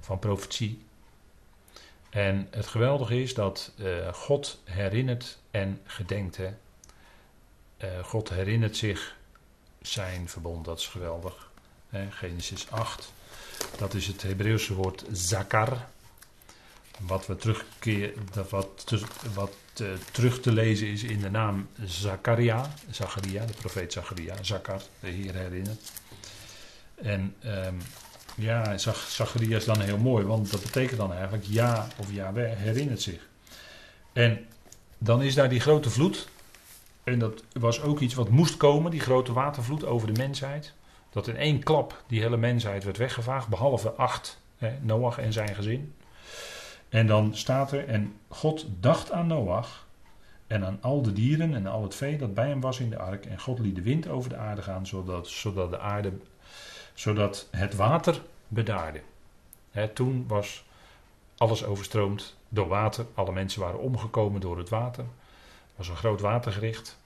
van 0.00 0.18
profetie. 0.18 0.82
En 2.10 2.48
het 2.50 2.66
geweldige 2.66 3.22
is 3.22 3.34
dat 3.34 3.72
uh, 3.76 4.12
God 4.12 4.60
herinnert 4.64 5.38
en 5.50 5.80
gedenkt. 5.84 6.36
Hè. 6.36 6.50
Uh, 7.78 8.04
God 8.04 8.28
herinnert 8.28 8.76
zich 8.76 9.16
zijn 9.80 10.28
verbond, 10.28 10.64
dat 10.64 10.78
is 10.78 10.86
geweldig. 10.86 11.50
Hè. 11.88 12.10
Genesis 12.10 12.70
8, 12.70 13.12
dat 13.78 13.94
is 13.94 14.06
het 14.06 14.22
Hebreeuwse 14.22 14.74
woord 14.74 15.04
zakar. 15.12 15.88
Wat, 16.98 17.26
we 17.26 17.36
terugkeer, 17.36 18.12
wat, 18.50 18.84
wat 19.34 19.54
uh, 19.80 19.88
terug 20.12 20.40
te 20.40 20.52
lezen 20.52 20.86
is 20.86 21.02
in 21.02 21.20
de 21.20 21.30
naam 21.30 21.68
Zakaria. 21.84 22.74
Zacharia, 22.90 23.44
de 23.46 23.52
profeet 23.52 23.92
Zacharia. 23.92 24.42
Zakar, 24.42 24.82
de 25.00 25.08
Heer 25.08 25.34
herinnert. 25.34 25.92
En 26.94 27.36
um, 27.44 27.78
ja, 28.34 28.78
Zacharias 28.78 29.58
is 29.58 29.64
dan 29.64 29.80
heel 29.80 29.98
mooi, 29.98 30.24
want 30.24 30.50
dat 30.50 30.62
betekent 30.62 30.98
dan 30.98 31.12
eigenlijk 31.12 31.44
ja 31.48 31.86
of 31.96 32.12
ja, 32.12 32.32
herinnert 32.34 33.02
zich. 33.02 33.28
En 34.12 34.46
dan 34.98 35.22
is 35.22 35.34
daar 35.34 35.48
die 35.48 35.60
grote 35.60 35.90
vloed. 35.90 36.28
En 37.04 37.18
dat 37.18 37.42
was 37.52 37.82
ook 37.82 38.00
iets 38.00 38.14
wat 38.14 38.28
moest 38.28 38.56
komen, 38.56 38.90
die 38.90 39.00
grote 39.00 39.32
watervloed 39.32 39.84
over 39.84 40.14
de 40.14 40.20
mensheid. 40.20 40.72
Dat 41.10 41.28
in 41.28 41.36
één 41.36 41.62
klap 41.62 42.02
die 42.06 42.20
hele 42.20 42.36
mensheid 42.36 42.84
werd 42.84 42.96
weggevaagd, 42.96 43.48
behalve 43.48 43.90
acht, 43.92 44.40
hè, 44.56 44.72
Noach 44.80 45.18
en 45.18 45.32
zijn 45.32 45.54
gezin. 45.54 45.94
En 46.88 47.06
dan 47.06 47.36
staat 47.36 47.72
er, 47.72 47.88
en 47.88 48.14
God 48.28 48.66
dacht 48.80 49.12
aan 49.12 49.26
Noach 49.26 49.86
en 50.46 50.64
aan 50.64 50.78
al 50.80 51.02
de 51.02 51.12
dieren 51.12 51.54
en 51.54 51.66
al 51.66 51.82
het 51.82 51.94
vee 51.94 52.18
dat 52.18 52.34
bij 52.34 52.48
hem 52.48 52.60
was 52.60 52.80
in 52.80 52.90
de 52.90 52.98
ark. 52.98 53.26
En 53.26 53.40
God 53.40 53.58
liet 53.58 53.74
de 53.74 53.82
wind 53.82 54.08
over 54.08 54.30
de 54.30 54.36
aarde 54.36 54.62
gaan, 54.62 54.86
zodat, 54.86 55.28
zodat 55.28 55.70
de 55.70 55.78
aarde 55.78 56.12
zodat 56.94 57.48
het 57.50 57.74
water 57.74 58.22
bedaarde. 58.48 59.00
toen 59.94 60.24
was 60.28 60.64
alles 61.36 61.64
overstroomd 61.64 62.36
door 62.48 62.68
water. 62.68 63.06
Alle 63.14 63.32
mensen 63.32 63.60
waren 63.60 63.80
omgekomen 63.80 64.40
door 64.40 64.58
het 64.58 64.68
water. 64.68 65.04
Er 65.04 65.76
was 65.76 65.88
een 65.88 65.96
groot 65.96 66.20
watergericht. 66.20 66.98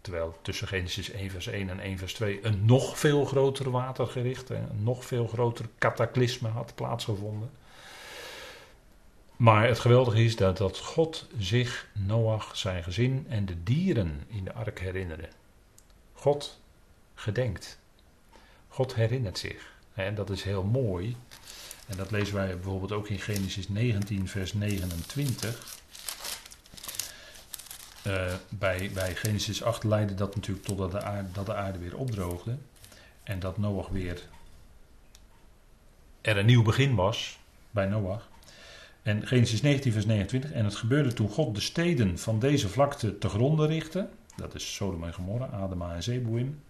Terwijl 0.00 0.38
tussen 0.42 0.68
Genesis 0.68 1.10
1 1.10 1.30
vers 1.30 1.46
1 1.46 1.70
en 1.70 1.80
1 1.80 1.98
vers 1.98 2.14
2 2.14 2.44
een 2.46 2.64
nog 2.64 2.98
veel 2.98 3.24
groter 3.24 3.70
watergericht, 3.70 4.50
een 4.50 4.82
nog 4.82 5.04
veel 5.04 5.26
groter 5.26 5.68
cataclysme 5.78 6.48
had 6.48 6.74
plaatsgevonden. 6.74 7.50
Maar 9.36 9.66
het 9.66 9.78
geweldige 9.78 10.24
is 10.24 10.36
dat, 10.36 10.56
dat 10.56 10.78
God 10.78 11.28
zich, 11.38 11.88
Noach, 11.92 12.56
zijn 12.56 12.82
gezin 12.82 13.26
en 13.28 13.46
de 13.46 13.62
dieren 13.62 14.24
in 14.26 14.44
de 14.44 14.52
ark 14.52 14.80
herinnerde. 14.80 15.28
God 16.12 16.60
gedenkt 17.14 17.80
God 18.72 18.94
herinnert 18.94 19.38
zich. 19.38 19.72
En 19.94 20.14
dat 20.14 20.30
is 20.30 20.42
heel 20.42 20.62
mooi. 20.62 21.16
En 21.86 21.96
dat 21.96 22.10
lezen 22.10 22.34
wij 22.34 22.46
bijvoorbeeld 22.46 22.92
ook 22.92 23.08
in 23.08 23.18
Genesis 23.18 23.68
19, 23.68 24.28
vers 24.28 24.52
29. 24.52 25.80
Uh, 28.06 28.32
bij, 28.48 28.90
bij 28.94 29.14
Genesis 29.16 29.62
8 29.62 29.84
leidde 29.84 30.14
dat 30.14 30.34
natuurlijk 30.34 30.66
totdat 30.66 30.90
de 30.90 31.02
aarde, 31.02 31.28
dat 31.32 31.46
de 31.46 31.54
aarde 31.54 31.78
weer 31.78 31.96
opdroogde. 31.96 32.56
En 33.22 33.40
dat 33.40 33.58
Noach 33.58 33.88
weer 33.88 34.22
er 36.20 36.36
een 36.36 36.46
nieuw 36.46 36.62
begin 36.62 36.94
was 36.94 37.38
bij 37.70 37.86
Noach. 37.86 38.28
En 39.02 39.26
Genesis 39.26 39.62
19, 39.62 39.92
vers 39.92 40.06
29. 40.06 40.52
En 40.52 40.64
het 40.64 40.76
gebeurde 40.76 41.12
toen 41.12 41.28
God 41.28 41.54
de 41.54 41.60
steden 41.60 42.18
van 42.18 42.38
deze 42.38 42.68
vlakte 42.68 43.18
te 43.18 43.28
gronden 43.28 43.66
richtte. 43.66 44.08
Dat 44.36 44.54
is 44.54 44.74
Sodom 44.74 45.04
en 45.04 45.14
Gomorra, 45.14 45.46
Adama 45.46 45.94
en 45.94 46.02
Zeboim 46.02 46.60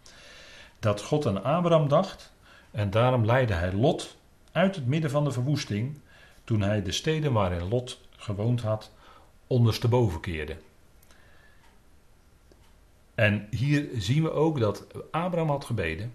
dat 0.82 1.02
God 1.02 1.26
aan 1.26 1.44
Abraham 1.44 1.88
dacht 1.88 2.32
en 2.70 2.90
daarom 2.90 3.24
leidde 3.24 3.54
hij 3.54 3.72
Lot 3.72 4.16
uit 4.52 4.74
het 4.74 4.86
midden 4.86 5.10
van 5.10 5.24
de 5.24 5.30
verwoesting 5.30 5.98
toen 6.44 6.60
hij 6.60 6.82
de 6.82 6.92
steden 6.92 7.32
waarin 7.32 7.68
Lot 7.68 8.00
gewoond 8.16 8.60
had 8.60 8.90
ondersteboven 9.46 10.20
keerde. 10.20 10.56
En 13.14 13.46
hier 13.50 13.88
zien 13.94 14.22
we 14.22 14.30
ook 14.30 14.58
dat 14.58 14.86
Abraham 15.10 15.48
had 15.48 15.64
gebeden. 15.64 16.12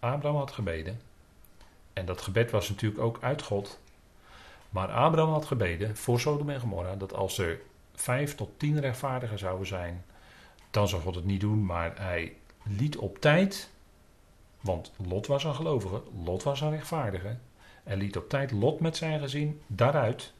Abraham 0.00 0.38
had 0.38 0.50
gebeden. 0.50 1.00
En 1.92 2.06
dat 2.06 2.20
gebed 2.20 2.50
was 2.50 2.68
natuurlijk 2.68 3.02
ook 3.02 3.18
uit 3.20 3.42
God. 3.42 3.80
Maar 4.70 4.88
Abraham 4.88 5.32
had 5.32 5.44
gebeden 5.44 5.96
voor 5.96 6.20
Sodom 6.20 6.50
en 6.50 6.60
Gomorra 6.60 6.96
dat 6.96 7.14
als 7.14 7.38
er 7.38 7.60
vijf 7.94 8.34
tot 8.34 8.58
tien 8.58 8.80
rechtvaardigen 8.80 9.38
zouden 9.38 9.66
zijn, 9.66 10.04
dan 10.70 10.88
zou 10.88 11.02
God 11.02 11.14
het 11.14 11.24
niet 11.24 11.40
doen. 11.40 11.64
Maar 11.64 11.92
hij 11.98 12.34
liet 12.78 12.96
op 12.96 13.18
tijd, 13.18 13.70
want 14.60 14.92
Lot 14.96 15.26
was 15.26 15.44
een 15.44 15.54
gelovige, 15.54 16.02
Lot 16.24 16.42
was 16.42 16.60
een 16.60 16.70
rechtvaardige. 16.70 17.36
En 17.82 17.98
liet 17.98 18.16
op 18.16 18.28
tijd 18.28 18.50
Lot 18.50 18.80
met 18.80 18.96
zijn 18.96 19.20
gezin 19.20 19.60
daaruit 19.66 20.32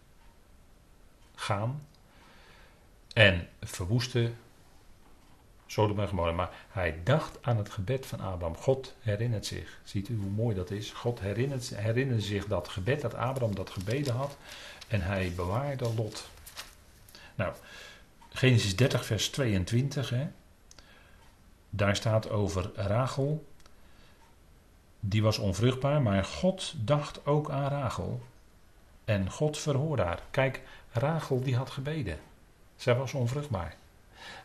gaan 1.34 1.86
en 3.12 3.48
verwoestte 3.60 4.32
Sodom 5.66 6.00
en 6.00 6.08
Gomorra. 6.08 6.32
Maar 6.32 6.50
hij 6.68 7.00
dacht 7.04 7.38
aan 7.40 7.56
het 7.56 7.70
gebed 7.70 8.06
van 8.06 8.20
Abraham. 8.20 8.56
God 8.56 8.94
herinnert 9.00 9.46
zich. 9.46 9.80
Ziet 9.84 10.08
u 10.08 10.16
hoe 10.16 10.30
mooi 10.30 10.54
dat 10.54 10.70
is? 10.70 10.90
God 10.90 11.20
herinnert, 11.20 11.76
herinnerde 11.76 12.22
zich 12.22 12.46
dat 12.46 12.68
gebed 12.68 13.00
dat 13.00 13.14
Abraham 13.14 13.54
dat 13.54 13.70
gebeden 13.70 14.14
had. 14.14 14.36
En 14.88 15.00
hij 15.00 15.32
bewaarde 15.36 15.94
Lot. 15.94 16.30
Nou, 17.34 17.54
Genesis 18.28 18.76
30 18.76 19.04
vers 19.04 19.28
22. 19.28 20.10
Hè? 20.10 20.26
Daar 21.70 21.96
staat 21.96 22.30
over 22.30 22.70
Rachel. 22.74 23.46
Die 25.00 25.22
was 25.22 25.38
onvruchtbaar, 25.38 26.02
maar 26.02 26.24
God 26.24 26.74
dacht 26.76 27.26
ook 27.26 27.50
aan 27.50 27.68
Rachel. 27.68 28.22
En 29.04 29.30
God 29.30 29.58
verhoorde 29.58 30.02
haar. 30.02 30.20
Kijk, 30.30 30.62
Rachel 30.92 31.42
die 31.42 31.56
had 31.56 31.70
gebeden. 31.70 32.18
Zij 32.76 32.94
was 32.94 33.14
onvruchtbaar. 33.14 33.76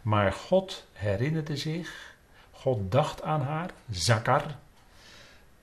Maar 0.01 0.33
God 0.33 0.85
herinnerde 0.93 1.57
zich, 1.57 2.15
God 2.51 2.91
dacht 2.91 3.21
aan 3.21 3.41
haar, 3.41 3.69
Zakar, 3.89 4.55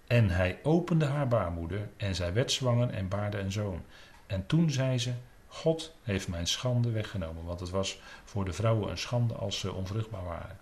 en 0.06 0.30
hij 0.30 0.58
opende 0.62 1.04
haar 1.04 1.28
baarmoeder 1.28 1.88
en 1.96 2.14
zij 2.14 2.32
werd 2.32 2.52
zwanger 2.52 2.90
en 2.90 3.08
baarde 3.08 3.38
een 3.38 3.52
zoon. 3.52 3.82
En 4.26 4.46
toen 4.46 4.70
zei 4.70 4.98
ze, 4.98 5.12
God 5.46 5.94
heeft 6.02 6.28
mijn 6.28 6.46
schande 6.46 6.90
weggenomen, 6.90 7.44
want 7.44 7.60
het 7.60 7.70
was 7.70 8.00
voor 8.24 8.44
de 8.44 8.52
vrouwen 8.52 8.90
een 8.90 8.98
schande 8.98 9.34
als 9.34 9.58
ze 9.58 9.72
onvruchtbaar 9.72 10.24
waren, 10.24 10.58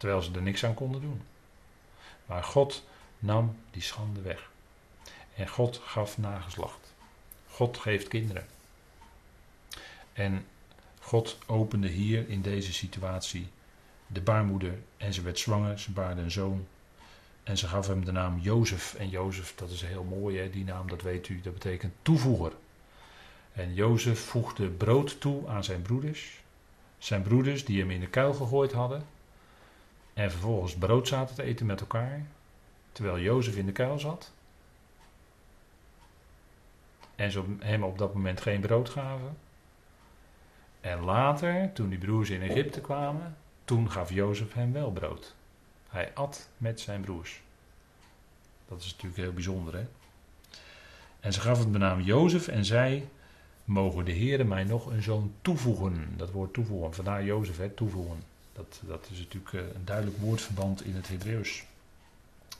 terwijl 0.00 0.22
ze 0.22 0.32
er 0.34 0.42
niks 0.42 0.64
aan 0.64 0.74
konden 0.74 1.00
doen. 1.00 1.22
Maar 2.26 2.44
God 2.44 2.84
nam 3.18 3.56
die 3.70 3.82
schande 3.82 4.20
weg. 4.20 4.50
En 5.34 5.48
God 5.48 5.80
gaf 5.84 6.18
nageslacht. 6.18 6.94
God 7.48 7.78
geeft 7.78 8.08
kinderen. 8.08 8.46
En 10.12 10.46
God 11.00 11.38
opende 11.46 11.88
hier 11.88 12.28
in 12.28 12.42
deze 12.42 12.72
situatie 12.72 13.48
de 14.06 14.20
baarmoeder 14.20 14.78
en 14.96 15.12
ze 15.12 15.22
werd 15.22 15.38
zwanger, 15.38 15.78
ze 15.78 15.90
baarde 15.90 16.20
een 16.20 16.30
zoon. 16.30 16.66
En 17.42 17.58
ze 17.58 17.66
gaf 17.66 17.86
hem 17.86 18.04
de 18.04 18.12
naam 18.12 18.38
Jozef. 18.38 18.94
En 18.94 19.08
Jozef, 19.08 19.54
dat 19.54 19.70
is 19.70 19.82
heel 19.82 20.04
mooi, 20.04 20.38
hè? 20.38 20.50
die 20.50 20.64
naam, 20.64 20.88
dat 20.88 21.02
weet 21.02 21.28
u, 21.28 21.40
dat 21.40 21.52
betekent 21.52 21.92
toevoeger. 22.02 22.52
En 23.52 23.74
Jozef 23.74 24.20
voegde 24.20 24.68
brood 24.68 25.20
toe 25.20 25.48
aan 25.48 25.64
zijn 25.64 25.82
broeders. 25.82 26.40
Zijn 26.98 27.22
broeders 27.22 27.64
die 27.64 27.80
hem 27.80 27.90
in 27.90 28.00
de 28.00 28.06
kuil 28.06 28.34
gegooid 28.34 28.72
hadden. 28.72 29.06
En 30.14 30.30
vervolgens 30.30 30.76
brood 30.76 31.08
zaten 31.08 31.34
te 31.34 31.42
eten 31.42 31.66
met 31.66 31.80
elkaar. 31.80 32.26
Terwijl 32.92 33.18
Jozef 33.18 33.56
in 33.56 33.66
de 33.66 33.72
kuil 33.72 33.98
zat. 33.98 34.32
En 37.14 37.30
ze 37.30 37.42
hem 37.58 37.82
op 37.82 37.98
dat 37.98 38.14
moment 38.14 38.40
geen 38.40 38.60
brood 38.60 38.88
gaven. 38.88 39.36
En 40.80 41.00
later, 41.00 41.72
toen 41.72 41.88
die 41.88 41.98
broers 41.98 42.30
in 42.30 42.42
Egypte 42.42 42.80
kwamen, 42.80 43.36
toen 43.64 43.90
gaf 43.90 44.12
Jozef 44.12 44.52
hem 44.52 44.72
wel 44.72 44.92
brood. 44.92 45.34
Hij 45.88 46.10
at 46.14 46.48
met 46.56 46.80
zijn 46.80 47.00
broers. 47.00 47.42
Dat 48.68 48.80
is 48.80 48.90
natuurlijk 48.90 49.20
heel 49.20 49.32
bijzonder, 49.32 49.74
hè? 49.74 49.86
En 51.20 51.32
ze 51.32 51.40
gaf 51.40 51.58
het 51.58 51.72
de 51.72 51.78
naam 51.78 52.00
Jozef 52.00 52.48
en 52.48 52.64
zei: 52.64 53.08
Mogen 53.64 54.04
de 54.04 54.12
Heer 54.12 54.46
mij 54.46 54.64
nog 54.64 54.86
een 54.86 55.02
zoon 55.02 55.32
toevoegen? 55.42 56.14
Dat 56.16 56.30
woord 56.30 56.52
toevoegen, 56.52 56.94
vandaar 56.94 57.24
Jozef, 57.24 57.56
hè, 57.56 57.68
toevoegen. 57.68 58.22
Dat, 58.60 58.80
dat 58.82 59.08
is 59.10 59.18
natuurlijk 59.18 59.52
eh, 59.52 59.60
een 59.60 59.84
duidelijk 59.84 60.18
woordverband 60.18 60.84
in 60.84 60.94
het 60.94 61.08
Hebreeuws. 61.08 61.64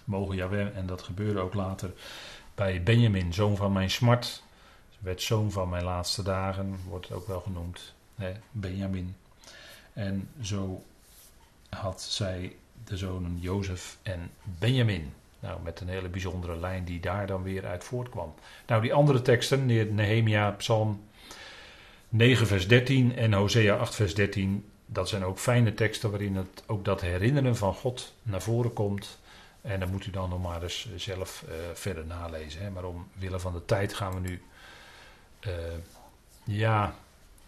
Mogen 0.05 0.37
Jawel, 0.37 0.73
en 0.73 0.87
dat 0.87 1.03
gebeurde 1.03 1.41
ook 1.41 1.55
later 1.55 1.93
bij 2.55 2.83
Benjamin, 2.83 3.33
zoon 3.33 3.57
van 3.57 3.73
mijn 3.73 3.91
smart. 3.91 4.43
Werd 4.99 5.23
zoon 5.23 5.51
van 5.51 5.69
mijn 5.69 5.85
laatste 5.85 6.23
dagen, 6.23 6.79
wordt 6.89 7.13
ook 7.13 7.27
wel 7.27 7.41
genoemd. 7.41 7.95
Benjamin. 8.51 9.17
En 9.93 10.29
zo 10.41 10.83
had 11.69 12.03
zij 12.03 12.57
de 12.85 12.97
zonen 12.97 13.39
Jozef 13.41 13.99
en 14.03 14.31
Benjamin. 14.59 15.13
Nou, 15.41 15.63
met 15.63 15.81
een 15.81 15.89
hele 15.89 16.09
bijzondere 16.09 16.57
lijn 16.57 16.85
die 16.85 17.01
daar 17.01 17.27
dan 17.27 17.43
weer 17.43 17.67
uit 17.67 17.85
voortkwam. 17.85 18.35
Nou, 18.67 18.83
die 18.83 18.95
andere 18.95 19.23
teksten, 19.23 19.67
Nehemia, 19.95 20.51
Psalm 20.51 21.05
9, 22.09 22.47
vers 22.47 22.69
13 22.69 23.17
en 23.17 23.33
Hosea 23.33 23.77
8, 23.77 23.95
vers 23.95 24.15
13, 24.15 24.65
dat 24.93 25.09
zijn 25.09 25.25
ook 25.25 25.39
fijne 25.39 25.75
teksten 25.75 26.11
waarin 26.11 26.37
het, 26.37 26.63
ook 26.67 26.85
dat 26.85 27.01
herinneren 27.01 27.57
van 27.57 27.75
God 27.75 28.15
naar 28.23 28.43
voren 28.43 28.73
komt. 28.73 29.19
En 29.61 29.81
dan 29.81 29.91
moet 29.91 30.07
u 30.07 30.11
dan 30.11 30.29
nog 30.29 30.43
maar 30.43 30.63
eens 30.63 30.89
zelf 30.97 31.45
uh, 31.49 31.55
verder 31.75 32.07
nalezen. 32.07 32.63
Hè. 32.63 32.71
Maar 32.71 32.85
omwille 32.85 33.41
van 33.41 33.53
de 33.53 33.65
tijd 33.65 33.95
gaan 33.95 34.15
we 34.15 34.21
nu, 34.21 34.43
uh, 35.47 35.53
ja, 36.45 36.95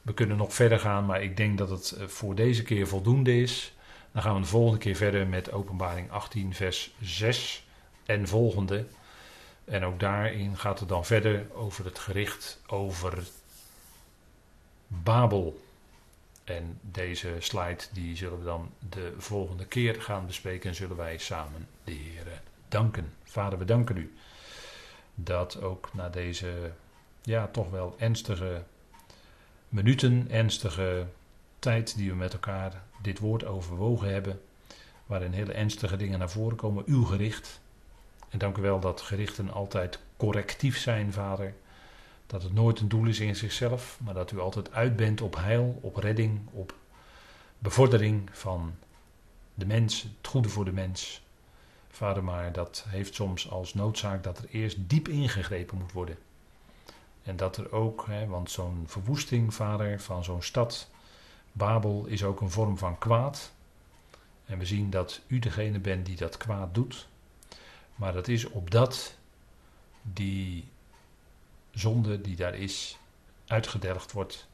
we 0.03 0.15
kunnen 0.15 0.37
nog 0.37 0.55
verder 0.55 0.79
gaan, 0.79 1.07
maar 1.07 1.23
ik 1.23 1.37
denk 1.37 1.59
dat 1.59 1.71
het 1.71 1.91
eh, 1.91 2.07
voor 2.07 2.35
deze 2.35 2.63
keer 2.63 2.89
voldoende 2.89 3.41
is. 3.41 3.75
Dan 4.13 4.23
gaan 4.23 4.35
we 4.35 4.41
de 4.41 4.47
volgende 4.47 4.79
keer 4.79 4.97
verder 4.97 5.27
met 5.27 5.53
Openbaring 5.53 6.11
18, 6.11 6.55
vers 6.55 6.95
6 7.01 7.67
en 8.07 8.29
volgende. 8.29 8.87
En 9.65 9.85
ook 9.85 10.01
daarin 10.01 10.57
gaat 10.57 10.81
het 10.81 10.89
dan 10.89 11.05
verder 11.05 11.47
over 11.55 11.85
het 11.85 11.99
gericht 11.99 12.61
over 12.67 13.25
Babel. 14.87 15.61
En 16.45 16.79
deze 16.81 17.37
slide 17.39 17.85
die 17.93 18.17
zullen 18.17 18.39
we 18.39 18.45
dan 18.45 18.71
de 18.89 19.15
volgende 19.19 19.67
keer 19.67 20.03
gaan 20.03 20.27
bespreken 20.27 20.69
en 20.69 20.77
zullen 20.77 20.97
wij 20.97 21.19
samen 21.19 21.69
de 21.85 21.93
Heer 21.93 22.43
danken. 22.69 23.13
Vader, 23.25 23.59
we 23.59 23.65
danken 23.65 23.97
u 23.97 24.15
dat 25.15 25.61
ook 25.61 25.91
na 25.95 26.09
deze 26.09 26.73
ja, 27.23 27.47
toch 27.47 27.71
wel 27.71 27.95
ernstige 27.99 28.63
minuten, 29.69 30.31
ernstige 30.31 31.07
tijd 31.59 31.97
die 31.97 32.11
we 32.11 32.17
met 32.17 32.33
elkaar 32.33 32.83
dit 33.03 33.19
woord 33.19 33.45
overwogen 33.45 34.13
hebben, 34.13 34.41
waarin 35.07 35.33
hele 35.33 35.53
ernstige 35.53 35.97
dingen 35.97 36.19
naar 36.19 36.31
voren 36.31 36.57
komen, 36.57 36.85
uw 36.87 37.05
gericht. 37.05 37.61
En 38.29 38.39
dank 38.39 38.57
u 38.57 38.63
wel 38.63 38.81
dat 38.81 39.01
gerichten 39.01 39.51
altijd 39.51 39.99
correctief 40.17 40.79
zijn, 40.79 41.13
Vader. 41.13 41.55
Dat 42.33 42.43
het 42.43 42.53
nooit 42.53 42.81
een 42.81 42.89
doel 42.89 43.07
is 43.07 43.21
in 43.21 43.37
zichzelf, 43.37 43.99
maar 44.03 44.15
dat 44.15 44.33
u 44.33 44.39
altijd 44.39 44.73
uit 44.73 44.97
bent 44.97 45.21
op 45.21 45.37
heil, 45.37 45.79
op 45.81 45.97
redding, 45.97 46.41
op 46.53 46.75
bevordering 47.59 48.29
van 48.33 48.75
de 49.55 49.67
mens, 49.67 50.03
het 50.03 50.27
goede 50.29 50.49
voor 50.49 50.65
de 50.65 50.73
mens. 50.73 51.23
Vader, 51.91 52.25
maar 52.25 52.53
dat 52.53 52.85
heeft 52.89 53.15
soms 53.15 53.51
als 53.51 53.75
noodzaak 53.75 54.23
dat 54.23 54.39
er 54.39 54.45
eerst 54.51 54.77
diep 54.81 55.09
ingegrepen 55.09 55.79
moet 55.79 55.93
worden. 55.93 56.17
En 57.23 57.37
dat 57.37 57.57
er 57.57 57.73
ook, 57.73 58.07
hè, 58.07 58.27
want 58.27 58.51
zo'n 58.51 58.85
verwoesting, 58.87 59.55
vader, 59.55 60.01
van 60.01 60.25
zo'n 60.25 60.43
stad, 60.43 60.91
Babel, 61.53 62.05
is 62.07 62.25
ook 62.25 62.41
een 62.41 62.51
vorm 62.51 62.79
van 62.79 62.99
kwaad. 62.99 63.53
En 64.45 64.59
we 64.59 64.67
zien 64.67 64.91
dat 64.91 65.21
u 65.27 65.39
degene 65.39 65.79
bent 65.79 66.07
die 66.07 66.17
dat 66.17 66.37
kwaad 66.37 66.75
doet. 66.75 67.09
Maar 67.95 68.13
dat 68.13 68.29
is 68.29 68.49
opdat 68.49 69.17
die 70.03 70.71
zonde 71.73 72.21
die 72.21 72.37
daar 72.37 72.55
is, 72.55 72.99
uitgedelgd 73.47 74.13
wordt. 74.13 74.47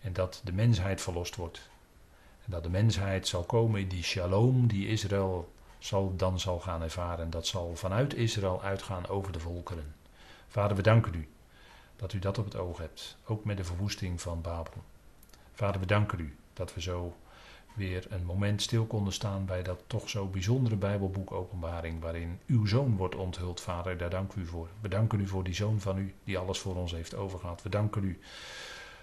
En 0.00 0.12
dat 0.12 0.40
de 0.44 0.52
mensheid 0.52 1.00
verlost 1.00 1.36
wordt. 1.36 1.68
En 2.44 2.50
dat 2.50 2.62
de 2.62 2.70
mensheid 2.70 3.28
zal 3.28 3.44
komen 3.44 3.80
in 3.80 3.88
die 3.88 4.02
shalom 4.02 4.66
die 4.66 4.88
Israël 4.88 5.52
zal, 5.78 6.16
dan 6.16 6.40
zal 6.40 6.60
gaan 6.60 6.82
ervaren. 6.82 7.30
Dat 7.30 7.46
zal 7.46 7.76
vanuit 7.76 8.14
Israël 8.14 8.62
uitgaan 8.62 9.08
over 9.08 9.32
de 9.32 9.40
volkeren. 9.40 9.94
Vader, 10.48 10.76
we 10.76 10.82
danken 10.82 11.14
u 11.14 11.28
dat 11.96 12.12
u 12.12 12.18
dat 12.18 12.38
op 12.38 12.44
het 12.44 12.56
oog 12.56 12.78
hebt, 12.78 13.16
ook 13.24 13.44
met 13.44 13.56
de 13.56 13.64
verwoesting 13.64 14.20
van 14.20 14.40
Babel. 14.40 14.82
Vader, 15.52 15.80
we 15.80 15.86
danken 15.86 16.18
u 16.18 16.36
dat 16.52 16.74
we 16.74 16.80
zo 16.80 17.16
weer 17.78 18.06
een 18.08 18.24
moment 18.24 18.62
stil 18.62 18.86
konden 18.86 19.12
staan 19.12 19.44
bij 19.44 19.62
dat 19.62 19.82
toch 19.86 20.08
zo 20.08 20.26
bijzondere 20.26 20.76
Bijbelboek 20.76 21.32
Openbaring, 21.32 22.00
waarin 22.00 22.38
uw 22.46 22.66
zoon 22.66 22.96
wordt 22.96 23.14
onthuld, 23.14 23.60
Vader. 23.60 23.96
Daar 23.96 24.10
dank 24.10 24.32
u 24.32 24.46
voor. 24.46 24.68
We 24.80 24.88
danken 24.88 25.20
u 25.20 25.26
voor 25.26 25.44
die 25.44 25.54
zoon 25.54 25.80
van 25.80 25.98
u, 25.98 26.14
die 26.24 26.38
alles 26.38 26.58
voor 26.58 26.76
ons 26.76 26.92
heeft 26.92 27.14
overgehad. 27.14 27.62
We 27.62 27.68
danken 27.68 28.04
u 28.04 28.18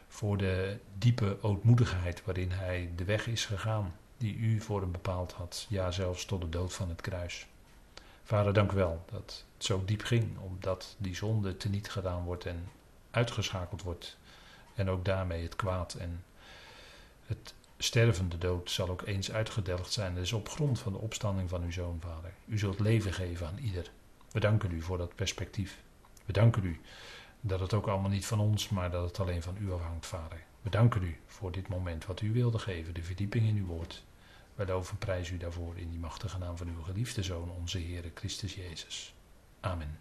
voor 0.08 0.38
de 0.38 0.78
diepe 0.98 1.38
ootmoedigheid 1.42 2.26
waarin 2.26 2.52
hij 2.52 2.92
de 2.96 3.04
weg 3.04 3.28
is 3.28 3.46
gegaan 3.46 3.94
die 4.18 4.36
u 4.36 4.62
voor 4.62 4.82
hem 4.82 4.92
bepaald 4.92 5.32
had, 5.32 5.66
ja 5.70 5.92
zelfs 5.92 6.26
tot 6.26 6.42
de 6.42 6.50
dood 6.50 6.74
van 6.74 6.90
het 6.90 7.02
kruis. 7.02 7.48
Vader, 8.24 8.54
dank 8.54 8.72
u 8.72 8.76
wel 8.76 9.04
dat 9.12 9.20
het 9.22 9.46
zo 9.66 9.86
diep 9.86 10.04
ging, 10.04 10.38
omdat 10.40 10.96
die 10.98 11.16
zonde 11.16 11.58
teniet 11.58 11.90
gedaan 11.90 12.24
wordt 12.24 12.46
en 12.46 12.70
uitgeschakeld 13.12 13.82
wordt. 13.82 14.18
En 14.76 14.90
ook 14.90 15.06
daarmee 15.06 15.44
het 15.44 15.56
kwaad 15.56 15.94
en 15.94 16.24
het 17.26 17.54
stervende 17.78 18.38
dood 18.38 18.72
zal 18.72 18.90
ook 18.90 19.02
eens 19.02 19.32
uitgedeld 19.32 19.92
zijn. 19.92 20.14
Dat 20.14 20.24
is 20.24 20.34
op 20.34 20.50
grond 20.50 20.80
van 20.80 20.92
de 20.92 21.00
opstanding 21.00 21.50
van 21.50 21.64
uw 21.64 21.72
zoon, 21.72 22.00
vader. 22.00 22.34
U 22.46 22.58
zult 22.58 22.80
leven 22.80 23.14
geven 23.14 23.48
aan 23.48 23.58
ieder. 23.58 23.92
We 24.32 24.40
danken 24.40 24.72
u 24.72 24.82
voor 24.82 24.98
dat 24.98 25.16
perspectief. 25.16 25.82
We 26.26 26.34
danken 26.34 26.64
u 26.64 26.80
dat 27.42 27.60
het 27.60 27.74
ook 27.74 27.88
allemaal 27.88 28.10
niet 28.10 28.26
van 28.26 28.40
ons, 28.40 28.70
maar 28.70 28.92
dat 28.92 29.08
het 29.08 29.20
alleen 29.20 29.42
van 29.42 29.58
u 29.60 29.72
afhangt, 29.72 30.06
vader. 30.06 30.44
We 30.62 30.70
danken 30.70 31.04
u 31.04 31.18
voor 31.26 31.52
dit 31.52 31.68
moment 31.68 32.06
wat 32.06 32.22
u 32.22 32.32
wilde 32.32 32.60
geven, 32.60 32.94
de 32.94 33.04
verdieping 33.04 33.48
in 33.48 33.58
uw 33.58 33.66
woord. 33.66 34.04
Wij 34.56 34.66
loven 34.66 34.98
prijs 34.98 35.30
u 35.30 35.38
daarvoor 35.38 35.78
in 35.78 35.90
die 35.90 36.00
machtige 36.00 36.38
naam 36.38 36.58
van 36.58 36.68
uw 36.68 36.82
geliefde 36.82 37.24
Zoon, 37.24 37.50
onze 37.50 37.78
Heer 37.78 38.12
Christus 38.14 38.56
Jezus. 38.56 39.14
Amen. 39.60 40.00